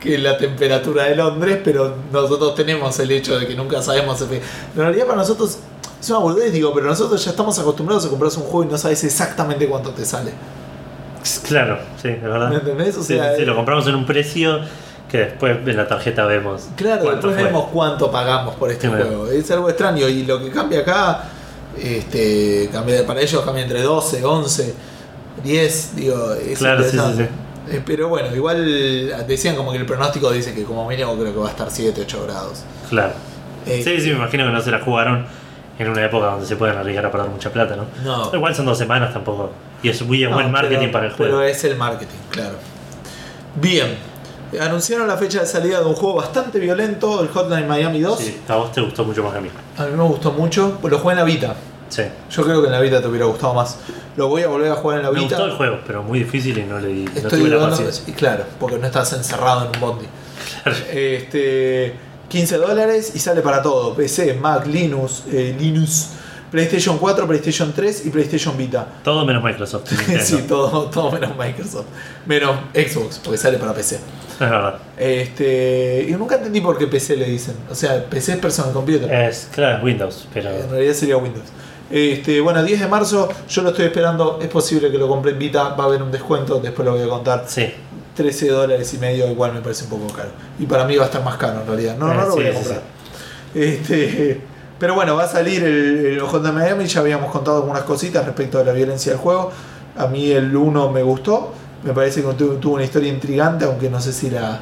[0.00, 4.20] que la temperatura de Londres, pero nosotros tenemos el hecho de que nunca sabemos.
[4.20, 4.40] En
[4.74, 5.58] realidad para nosotros
[6.00, 8.78] es una boludez, digo, pero nosotros ya estamos acostumbrados a comprarse un juego y no
[8.78, 10.32] sabes exactamente cuánto te sale.
[11.48, 12.50] Claro, sí, es verdad.
[12.50, 12.96] ¿Me entendés?
[12.96, 14.60] O Sí, sí, lo compramos en un precio
[15.10, 16.68] que después en la tarjeta vemos.
[16.76, 17.44] Claro, después fue.
[17.44, 19.28] vemos cuánto pagamos por este juego.
[19.28, 21.24] Es algo extraño y lo que cambia acá,
[21.78, 24.74] este, cambia, para ellos cambia entre 12, 11,
[25.44, 27.28] 10, digo, es Claro, sí, sí, interesante.
[27.70, 28.64] Eh, Pero bueno, igual
[29.26, 32.00] decían como que el pronóstico dice que como mínimo creo que va a estar 7,
[32.02, 32.60] 8 grados.
[32.88, 33.12] Claro.
[33.66, 35.26] Eh, Sí, sí, me imagino que no se la jugaron
[35.78, 37.84] en una época donde se pueden arriesgar a perder mucha plata, ¿no?
[38.04, 38.30] No.
[38.34, 39.50] Igual son dos semanas tampoco.
[39.82, 41.32] Y es muy No, buen marketing pero- para el juego.
[41.38, 42.54] Pero es el marketing, claro.
[43.56, 43.96] Bien.
[44.60, 48.18] Anunciaron la fecha de salida de un juego bastante violento, el Hotline Miami 2.
[48.18, 49.48] Sí, a vos te gustó mucho más que a mí.
[49.78, 51.54] A mí me gustó mucho, pues lo jugué en la Vita.
[51.88, 52.02] Sí.
[52.30, 53.76] Yo creo que en la Vita te hubiera gustado más.
[54.16, 55.36] Lo voy a volver a jugar en la Me Vita.
[55.36, 58.04] gustó el juego, pero muy difícil y no le di, no Estoy tuve la paciencia.
[58.06, 60.06] y claro, porque no estás encerrado en un bondi.
[60.92, 61.94] Este,
[62.28, 66.08] 15 dólares y sale para todo: PC, Mac, Linux, eh, Linux,
[66.50, 68.86] PlayStation 4, PlayStation 3 y PlayStation Vita.
[69.02, 69.90] Todo menos Microsoft.
[70.22, 71.86] sí, todo, todo menos Microsoft.
[72.26, 73.96] Menos Xbox, porque sale para PC.
[73.96, 74.78] Es verdad.
[74.96, 77.54] Este, y nunca entendí por qué PC le dicen.
[77.70, 79.12] O sea, PC es personal computer.
[79.12, 80.50] Es, claro, es Windows, pero.
[80.50, 81.46] En realidad sería Windows.
[81.90, 84.38] Este, bueno, 10 de marzo, yo lo estoy esperando.
[84.42, 87.02] Es posible que lo compre en Vita, va a haber un descuento, después lo voy
[87.02, 87.44] a contar.
[87.46, 87.72] Sí.
[88.14, 90.30] 13 dólares y medio, igual me parece un poco caro.
[90.58, 91.96] Y para mí va a estar más caro en realidad.
[91.98, 92.82] No, Eh, no lo sí, voy a sí, comprar.
[93.54, 94.40] Este,
[94.78, 96.86] pero bueno, va a salir el, el Honda Miami.
[96.86, 99.50] Ya habíamos contado algunas cositas respecto de la violencia del juego.
[99.96, 101.52] A mí el 1 me gustó.
[101.82, 104.58] Me parece que tuvo, tuvo una historia intrigante, aunque no sé si la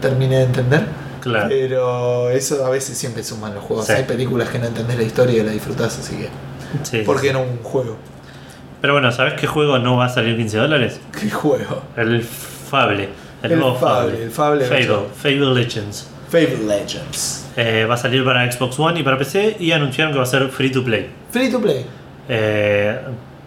[0.00, 0.84] terminé de entender.
[1.20, 1.46] Claro.
[1.48, 3.86] Pero eso a veces siempre suman los juegos.
[3.86, 3.92] Sí.
[3.92, 6.28] Hay películas que no entendés la historia y la disfrutás, así que.
[6.82, 7.96] Sí, ¿Por sí, qué no un juego?
[8.80, 11.00] Pero bueno, ¿sabes qué juego no va a salir 15 dólares?
[11.20, 11.82] ¿Qué juego?
[11.96, 13.08] El Fable.
[13.42, 14.64] El, El nuevo Fable, Fable.
[14.64, 15.08] el Fable Fable.
[15.14, 16.08] Fable Legends.
[16.32, 17.50] Fable Legends.
[17.56, 20.26] Eh, va a salir para Xbox One y para PC y anunciaron que va a
[20.26, 21.10] ser free to play.
[21.30, 21.84] Free to play.
[22.28, 22.98] Eh,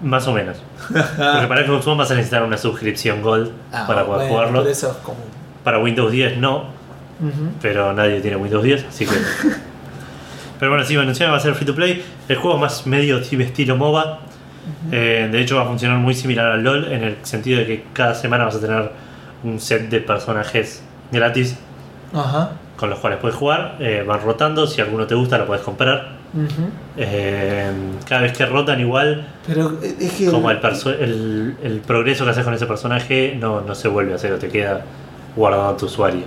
[0.03, 0.57] más o menos.
[0.88, 4.68] Porque para Xbox One vas a necesitar una suscripción Gold Ah, para poder bueno, jugarlo.
[4.70, 4.98] eso es.
[5.64, 6.66] Para Windows 10 no,
[7.60, 9.16] pero nadie tiene Windows 10, así que.
[10.60, 12.06] pero bueno, sí, anunciaron que va a ser free to play.
[12.30, 14.20] El juego es más medio tipo estilo MOBA.
[14.91, 17.86] Eh, de hecho, va a funcionar muy similar al LOL en el sentido de que
[17.94, 18.91] cada semana vas a tener
[19.44, 20.82] un set de personajes
[21.12, 21.56] gratis
[22.14, 22.52] Ajá.
[22.77, 23.76] Con los cuales puedes jugar.
[23.80, 26.15] Eh, van rotando, si alguno te gusta, lo puedes comprar.
[26.97, 27.72] Eh,
[28.07, 30.30] cada vez que rotan, igual, Pero eh, es que.
[30.30, 34.14] como el, perso- el, el progreso que haces con ese personaje no, no se vuelve
[34.14, 34.81] a cero, te queda
[35.35, 36.23] guardado en tu usuario.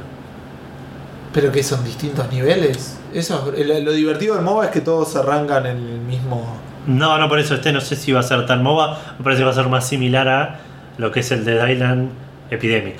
[1.32, 2.98] Pero que son distintos niveles.
[3.12, 6.56] Eso, lo divertido del MOBA es que todos arrancan en el mismo.
[6.86, 9.40] No, no, por eso este no sé si va a ser tan MOBA, me parece
[9.40, 10.56] que va a ser más similar a
[10.96, 12.10] lo que es el Dead Island
[12.50, 12.96] Epidemic,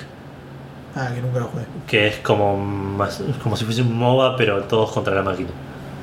[0.97, 1.65] Ah, que nunca lo jugué.
[1.86, 5.51] que es como, más, como si fuese un MOBA, pero todos contra la máquina.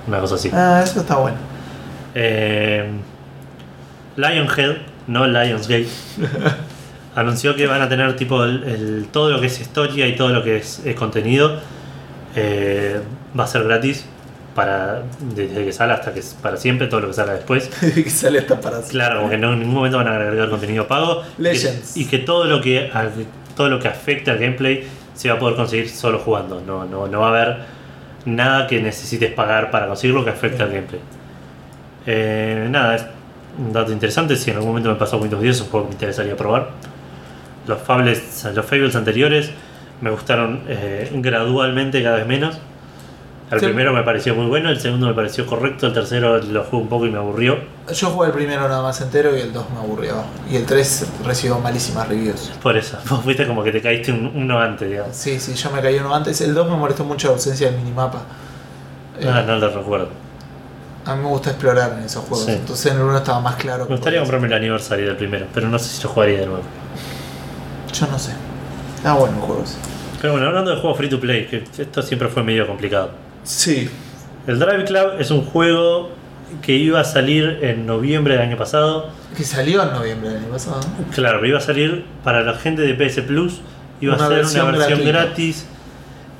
[0.07, 0.49] Una cosa así.
[0.53, 1.37] Ah, eso está bueno.
[2.13, 2.89] Eh,
[4.15, 5.87] Lionhead, no Lionsgate,
[7.15, 10.29] anunció que van a tener tipo el, el- todo lo que es historia y todo
[10.29, 11.59] lo que es, es contenido
[12.35, 12.99] eh,
[13.37, 14.05] va a ser gratis
[14.53, 15.01] para
[15.35, 17.67] desde que sale hasta que para siempre todo lo que salga después.
[17.93, 20.87] que sale hasta para Claro, como que no, en ningún momento van a agregar contenido
[20.87, 21.21] pago.
[21.23, 21.97] Que- Legends.
[21.97, 22.89] Y que todo lo que
[23.55, 26.61] todo lo que afecte al gameplay se va a poder conseguir solo jugando.
[26.61, 27.57] No, no, no va a haber
[28.25, 31.01] nada que necesites pagar para conseguirlo que afecte al gameplay.
[32.05, 33.05] Eh, nada, es
[33.57, 34.35] un dato interesante.
[34.35, 36.69] Si en algún momento me pasó Windows 10, es un juego que me interesaría probar.
[37.67, 39.51] Los Fables, los Fables anteriores
[40.01, 42.59] me gustaron eh, gradualmente cada vez menos.
[43.51, 43.65] El Sí.
[43.67, 46.89] primero me pareció muy bueno, el segundo me pareció correcto, el tercero lo jugué un
[46.89, 47.59] poco y me aburrió.
[47.93, 50.15] Yo jugué el primero nada más entero y el 2 me aburrió.
[50.49, 52.51] Y el 3 recibió malísimas reviews.
[52.63, 55.15] Por eso, vos fuiste como que te caíste un- uno antes, digamos.
[55.15, 56.41] Sí, sí, yo me caí uno antes.
[56.41, 58.23] El 2 me molestó mucho la ausencia del minimapa.
[59.19, 60.09] Eh, Ah, no lo recuerdo.
[61.05, 62.45] A mí me gusta explorar en esos juegos.
[62.47, 62.51] Sí.
[62.53, 63.85] Entonces en el 1 estaba más claro.
[63.85, 66.63] Me gustaría comprarme el aniversario del primero, pero no sé si lo jugaría de nuevo.
[67.93, 68.31] Yo no sé.
[69.03, 69.75] Ah, bueno, el juego ese.
[70.19, 73.11] Pero bueno, hablando de juegos free to play, que esto siempre fue medio complicado.
[73.45, 73.89] Sí.
[74.47, 76.09] El Drive Club es un juego
[76.61, 79.07] que iba a salir en noviembre del año pasado.
[79.35, 80.81] Que salió en noviembre del año pasado.
[81.13, 83.61] Claro, pero iba a salir para la gente de PS Plus.
[84.01, 85.19] Iba Una a ser versión una versión gratuita.
[85.25, 85.65] gratis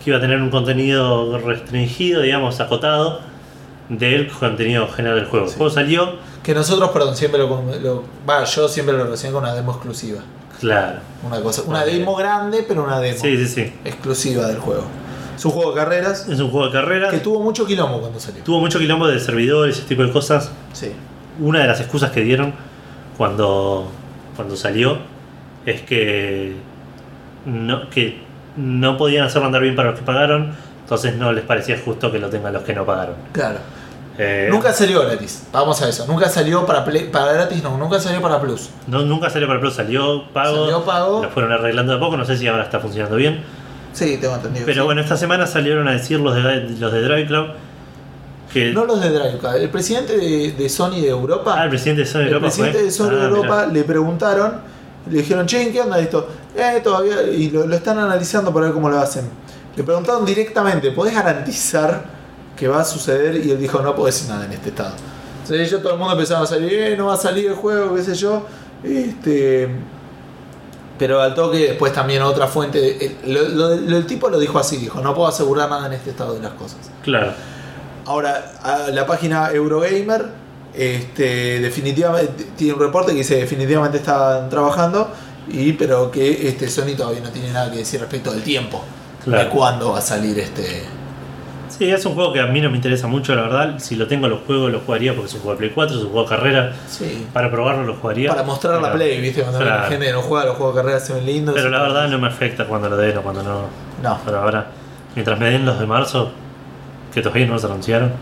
[0.04, 3.22] que iba a tener un contenido restringido, digamos, acotado
[3.90, 5.46] del contenido general del juego.
[5.46, 5.58] El Sí.
[5.58, 7.48] juego salió, Que nosotros, perdón, siempre lo.
[7.82, 10.20] lo- Va, yo siempre lo recién con una demo exclusiva.
[10.60, 11.00] Claro.
[11.26, 11.64] Una cosa.
[11.66, 13.74] Una demo grande, pero una demo Sí, sí, sí.
[13.84, 14.84] exclusiva del juego.
[15.36, 17.10] Es un juego de carreras Es un juego de carrera.
[17.10, 18.44] que tuvo mucho quilombo cuando salió.
[18.44, 20.52] Tuvo mucho quilombo de servidores, ese tipo de cosas.
[20.74, 20.92] Sí.
[21.40, 22.54] Una de las excusas que dieron
[23.18, 23.90] cuando,
[24.36, 24.98] cuando salió
[25.66, 26.56] es que
[27.46, 28.22] no, que
[28.56, 32.20] no podían hacerlo andar bien para los que pagaron, entonces no les parecía justo que
[32.20, 33.16] lo tengan los que no pagaron.
[33.32, 33.58] Claro.
[34.18, 35.46] Eh, Nunca salió gratis.
[35.52, 36.08] Vamos a eso.
[36.08, 37.78] Nunca salió para, Play- para gratis, no.
[37.78, 38.70] Nunca salió para Plus.
[38.88, 40.62] no, nunca salió para Plus, salió pago.
[40.64, 41.24] Salió pago.
[41.24, 43.44] Lo fueron arreglando de a poco, no sé si ahora está funcionando bien.
[43.96, 44.66] Sí, tengo entendido.
[44.68, 44.86] Pero sí.
[44.86, 47.48] bueno, esta semana salieron a decir los de, los de Drive Club
[48.54, 48.72] que.
[48.74, 51.56] No los de Drive El presidente de, de Sony de Europa.
[51.58, 52.86] ah, el presidente de Sony el Europa presidente fue.
[52.86, 53.68] de Sony Ah, de Europa mirá.
[53.74, 54.54] le preguntaron,
[55.10, 56.28] le dijeron, che, ¿en ¿qué onda esto?
[56.56, 59.26] Eh, todavía, y lo, lo están analizando para ver cómo lo hacen.
[59.76, 62.04] Le preguntaron directamente, ¿podés garantizar
[62.56, 63.44] que va a suceder?
[63.46, 64.94] Y él dijo, no puedo decir nada en este estado.
[65.44, 67.94] Entonces ellos todo el mundo empezaron a salir, eh, no va a salir el juego,
[67.96, 68.46] qué sé yo.
[68.84, 69.70] Este,
[70.98, 74.58] pero al toque después también otra fuente, eh, lo- lo- lo- el tipo lo dijo
[74.60, 76.78] así, dijo, no puedo asegurar nada en este estado de las cosas.
[77.04, 77.34] Claro.
[78.06, 80.26] Ahora, a la página Eurogamer
[80.74, 85.10] este, definitivamente tiene un reporte que dice definitivamente están trabajando,
[85.48, 88.84] y pero que este Sony todavía no tiene nada que decir respecto del tiempo.
[89.24, 89.44] Claro.
[89.46, 90.84] De cuándo va a salir este.
[91.78, 93.76] Sí, es un juego que a mí no me interesa mucho, la verdad.
[93.80, 96.04] Si lo tengo, lo juego, lo jugaría porque es un juego de Play 4, es
[96.04, 96.74] un juego de carrera.
[96.88, 97.28] Sí.
[97.34, 98.30] Para probarlo, lo jugaría.
[98.30, 99.42] Para mostrar la Play, ¿viste?
[99.42, 101.56] Cuando la gente no juega, los juegos de carrera se ven lindos.
[101.56, 103.62] Pero la verdad no me afecta cuando lo den o cuando no.
[104.02, 104.20] No.
[104.24, 104.68] Pero ahora,
[105.16, 106.32] mientras me den los de marzo,
[107.14, 108.14] que todavía no los anunciaron.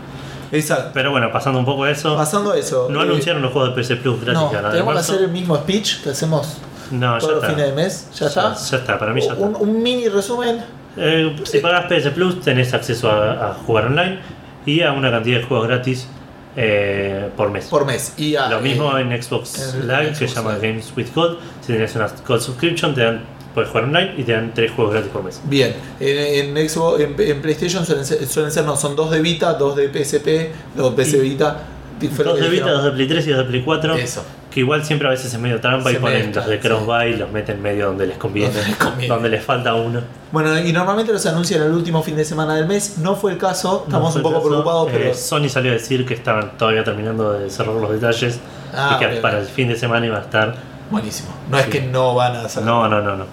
[0.50, 0.90] Exacto.
[0.92, 2.16] Pero bueno, pasando un poco a eso.
[2.16, 2.88] Pasando eso.
[2.90, 5.30] No eh, anunciaron los juegos de PC Plus gratis No, de tenemos que hacer el
[5.30, 6.58] mismo speech que hacemos
[6.90, 8.08] No, ya todos los fines de mes.
[8.14, 8.54] ¿Ya está?
[8.54, 9.44] Ya está, para mí ya está.
[9.44, 10.83] Un, un mini resumen.
[10.96, 14.18] Eh, si pagas PS Plus tenés acceso a, a jugar online
[14.66, 16.08] y a una cantidad de juegos gratis
[16.56, 17.66] eh, por mes.
[17.66, 18.14] por mes.
[18.16, 20.56] Y a, Lo mismo eh, en Xbox Live que se llama.
[20.58, 21.38] Games with Gold.
[21.60, 23.22] Si tenés una Gold Subscription, te dan,
[23.54, 25.40] puedes jugar online y te dan tres juegos gratis por mes.
[25.44, 29.20] Bien, en, en Xbox, en, en PlayStation suelen ser, suelen ser, no, son dos de
[29.20, 31.60] Vita, dos de PSP, dos de PS Vita.
[32.00, 33.94] Dos de Vita, dos de Play 3 y dos de Play 4.
[33.96, 34.24] Eso.
[34.50, 36.68] Que igual siempre a veces es medio trampa y Se ponen mezclan, los de sí.
[36.68, 39.14] Crossbuy y los meten medio donde les conviene, Donde les conviene.
[39.14, 40.00] donde les falta uno.
[40.30, 42.98] Bueno, y normalmente los anuncian el último fin de semana del mes.
[42.98, 44.48] No fue el caso, estamos No un poco caso.
[44.48, 45.14] preocupados, Eh, pero.
[45.14, 48.38] Sony salió a decir que estaban todavía terminando de cerrar los detalles
[48.72, 49.20] Ah, y que ok, ok.
[49.22, 50.54] para el fin de semana iba a estar.
[50.90, 51.30] Buenísimo.
[51.50, 51.70] No es Sí.
[51.70, 52.62] que no van a hacer.
[52.62, 53.24] No, no, no, no.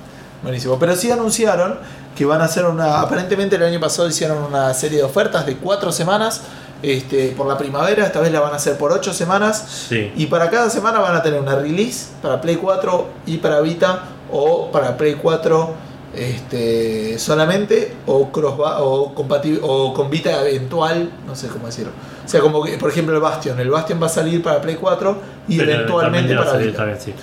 [0.41, 0.79] Buenísimo.
[0.79, 1.77] Pero sí anunciaron
[2.15, 2.99] que van a hacer una.
[3.01, 6.41] Aparentemente el año pasado hicieron una serie de ofertas de cuatro semanas
[6.83, 8.05] este, por la primavera.
[8.05, 9.85] Esta vez la van a hacer por ocho semanas.
[9.89, 10.11] Sí.
[10.15, 14.03] Y para cada semana van a tener una release para Play 4 y para Vita
[14.31, 19.13] o para Play 4 este, solamente o cross o
[19.61, 21.91] o con Vita eventual, no sé cómo decirlo.
[22.25, 24.75] O sea, como que por ejemplo el Bastion, el Bastion va a salir para Play
[24.75, 25.17] 4
[25.47, 26.77] y Pero eventualmente para Vita.
[26.77, 27.13] también, sí.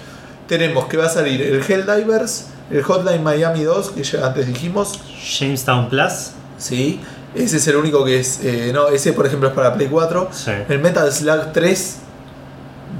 [0.47, 4.99] Tenemos que va a salir el Helldivers, el Hotline Miami 2 que ya antes dijimos,
[5.39, 6.31] Jamestown Plus.
[6.57, 7.01] sí.
[7.35, 10.29] Ese es el único que es eh, no, ese por ejemplo es para Play 4.
[10.33, 10.51] Sí.
[10.69, 11.97] El Metal Slug 3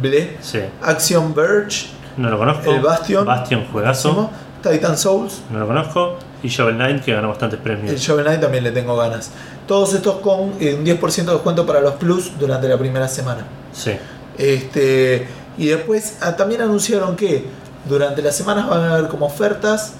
[0.01, 0.61] Ble, Sí.
[0.83, 2.71] Action Verge No lo conozco.
[2.71, 3.25] El Bastion.
[3.25, 4.31] Bastion, juegazo.
[4.63, 6.19] Titan Souls, No lo conozco.
[6.43, 7.91] Y Shovel Knight, que ganó bastantes premios.
[7.91, 9.31] el Shovel Knight también le tengo ganas.
[9.67, 13.45] Todos estos con eh, un 10% de descuento para los Plus durante la primera semana.
[13.73, 13.93] Sí.
[14.37, 15.27] Este,
[15.57, 17.45] y después ah, también anunciaron que
[17.89, 19.95] durante las semanas van a haber como ofertas.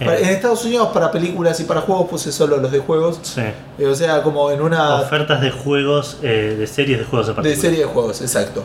[0.00, 0.18] Eh.
[0.22, 3.20] en Estados Unidos para películas y para juegos puse solo los de juegos.
[3.22, 3.42] Sí.
[3.78, 7.32] Eh, o sea, como en una Ofertas de juegos, eh, de series de juegos en
[7.32, 7.60] de particular.
[7.62, 8.64] serie de juegos, exacto.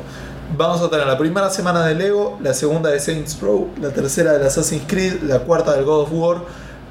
[0.58, 4.34] Vamos a tener la primera semana de Lego, la segunda de Saints Row, la tercera
[4.34, 6.38] del Assassin's Creed, la cuarta del God of War,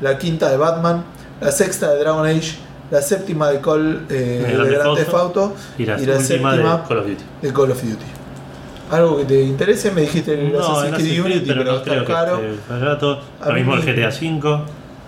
[0.00, 1.04] la quinta de Batman,
[1.40, 2.56] la sexta de Dragon Age,
[2.92, 4.14] la séptima de Call eh,
[4.46, 7.06] De de Grand Theft Theft Auto Y la, y la última séptima de Call of
[7.06, 7.24] Duty.
[7.42, 8.04] de Call of Duty.
[8.90, 9.90] ¿Algo que te interese?
[9.90, 12.40] Me dijiste el No, Assassin's el Creed Unity, pero, pero no está creo caro.
[13.46, 14.60] Lo mismo el GTA V.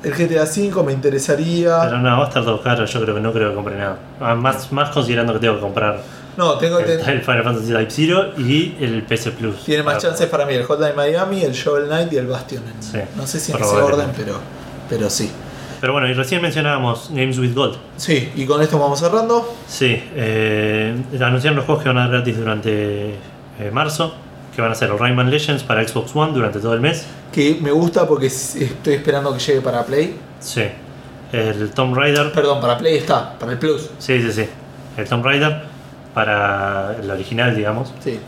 [0.03, 1.79] El GTA V me interesaría.
[1.83, 2.85] Pero no, va a estar todo caro.
[2.85, 3.99] Yo creo que no creo que compre nada.
[4.21, 6.01] Ah, Más, más considerando que tengo que comprar
[6.37, 9.65] no, tengo el, ten- el Final Fantasy Type Zero y el PS Plus.
[9.65, 12.63] tiene más chances para mí el Hotline Miami, el Shovel Knight y el Bastion.
[12.79, 14.39] Sí, no sé si en ese orden, pero,
[14.89, 15.31] pero sí.
[15.81, 17.77] Pero bueno, y recién mencionábamos Games with Gold.
[17.97, 19.53] Sí, y con esto vamos cerrando.
[19.67, 23.15] Sí, eh, anunciaron los juegos que van a dar gratis durante
[23.61, 24.15] eh, marzo,
[24.55, 27.07] que van a ser el Rayman Legends para Xbox One durante todo el mes.
[27.33, 30.17] Que me gusta porque estoy esperando que llegue para Play.
[30.41, 30.65] Sí,
[31.33, 32.33] el Tomb Raider.
[32.33, 33.91] Perdón, para Play está, para el Plus.
[33.99, 34.47] Sí, sí, sí.
[34.97, 35.63] El Tomb Raider
[36.15, 37.95] para el original, digamos.
[38.03, 38.19] Sí.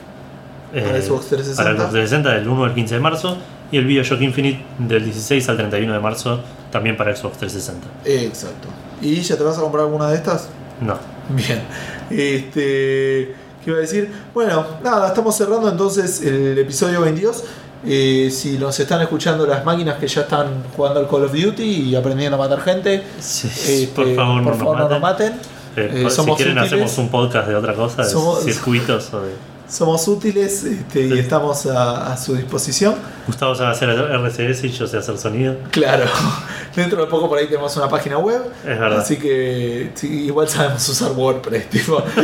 [0.73, 1.63] Eh, Para Xbox 360.
[1.63, 3.39] Para Xbox 360 del 1 al 15 de marzo.
[3.71, 6.41] Y el Bioshock Infinite del 16 al 31 de marzo
[6.71, 7.87] también para Xbox 360.
[8.05, 8.69] Exacto.
[9.01, 10.49] ¿Y ya te vas a comprar alguna de estas?
[10.81, 10.97] No.
[11.31, 11.63] Bien.
[12.11, 14.11] Este, ¿Qué iba a decir?
[14.35, 17.45] Bueno, nada, estamos cerrando entonces el episodio 22.
[17.85, 21.63] Eh, si nos están escuchando las máquinas que ya están jugando al Call of Duty
[21.63, 25.01] y aprendiendo a matar gente, Sí, este, por favor, por no, favor nos no nos
[25.03, 25.33] maten.
[25.77, 26.73] Eh, Eh, si somos quieren útiles.
[26.73, 29.33] hacemos un podcast de otra cosa, de Somos- circuitos o de...
[29.69, 31.19] Somos útiles este, y Sí.
[31.19, 32.95] estamos a, a su disposición.
[33.27, 35.57] Gustavo sabe hacer RCS y yo sé hacer sonido.
[35.71, 36.05] Claro,
[36.77, 38.43] dentro de poco por ahí tenemos una página web.
[38.61, 38.99] Es verdad.
[39.01, 42.03] Así que sí, igual sabemos usar WordPress, tipo.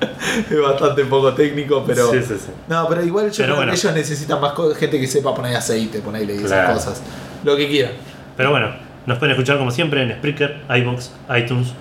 [0.50, 2.10] es bastante poco técnico, pero.
[2.10, 2.50] Sí, sí, sí.
[2.68, 3.72] No, pero igual yo Pero creo bueno.
[3.72, 7.02] que ellos necesitan más gente que sepa poner aceite, ponerle y esas cosas.
[7.44, 7.92] Lo que quieran.
[8.36, 8.72] Pero bueno,
[9.06, 11.72] nos pueden escuchar como siempre en Spreaker, iBox, iTunes,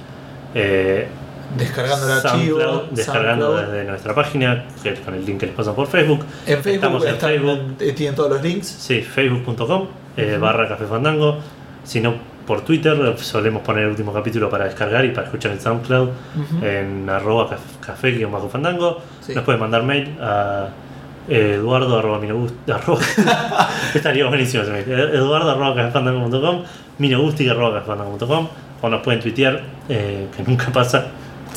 [0.55, 1.07] eh,
[1.55, 2.83] Descargando el archivo.
[2.91, 3.73] Descargando SoundCloud.
[3.73, 4.65] desde nuestra página,
[5.05, 6.25] con el link que les pasan por Facebook.
[6.45, 8.67] En Facebook Estamos en Facebook, eh, tienen todos los links.
[8.67, 9.87] sí, facebook.com,
[10.17, 11.37] eh, barra Café Fandango.
[11.83, 12.15] Si no,
[12.47, 16.09] por Twitter solemos poner el último capítulo para descargar y para escuchar en SoundCloud
[16.63, 19.01] en arroba caf- café guion bajo fandango.
[19.21, 19.35] Sí.
[19.35, 20.69] Nos pueden mandar mail a
[21.27, 22.19] eduardo arroba
[22.67, 23.01] arroba-
[23.93, 24.89] estaría buenísimo ese mail.
[24.89, 26.63] Eduardo arroba cafefandango.com
[26.99, 28.47] minogusti arroba cafefandango.com
[28.81, 31.07] o nos pueden tuitear eh, que nunca pasa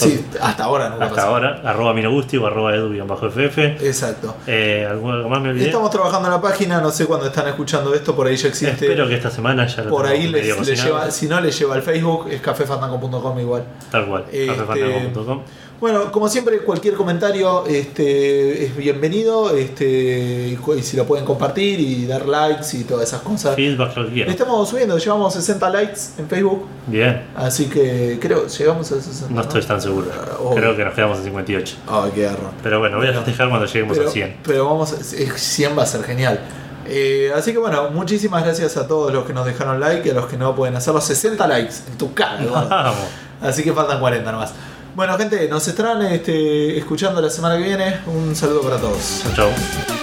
[0.04, 1.28] Sí, hasta ahora nunca hasta pasó.
[1.28, 4.34] ahora arroba minogusti o arroba edu guion bajo ff Exacto.
[4.46, 5.66] eh, ¿algo más me olvidé?
[5.66, 8.86] Estamos trabajando en la página, no sé cuándo están escuchando esto, por ahí ya existe.
[8.86, 11.74] espero que esta semana ya lo por ahí les, les lleva, si no les lleva
[11.74, 13.64] al Facebook, es cafefandango.com igual.
[13.90, 15.42] tal cual Este, cafefandango.com
[15.80, 19.56] Bueno, como siempre, cualquier comentario este, es bienvenido.
[19.56, 23.56] Este, y si lo pueden compartir y dar likes y todas esas cosas.
[23.56, 26.66] feedback lo que Estamos subiendo, llevamos 60 likes en Facebook.
[26.86, 29.34] bien Así que creo, llegamos a 60.
[29.34, 30.56] no estoy tan seguro Ah, obvio.
[30.56, 32.50] creo que nos quedamos en 58 Ay, qué error.
[32.62, 34.36] Pero bueno, voy a festejar cuando lleguemos Pero, a 100.
[34.44, 36.40] pero vamos, a- eh, 100 va a ser genial.
[36.86, 40.14] Eh, así que bueno, muchísimas gracias a todos los que nos dejaron like y a
[40.14, 41.00] los que no pueden hacerlo.
[41.00, 42.44] 60 likes en tu cara.
[42.68, 42.96] Vamos.
[43.40, 44.52] Así que faltan 40 nomás.
[44.94, 48.00] Bueno, gente, nos estarán este, escuchando la semana que viene.
[48.06, 49.22] Un saludo para todos.
[49.22, 49.99] Chau, chau.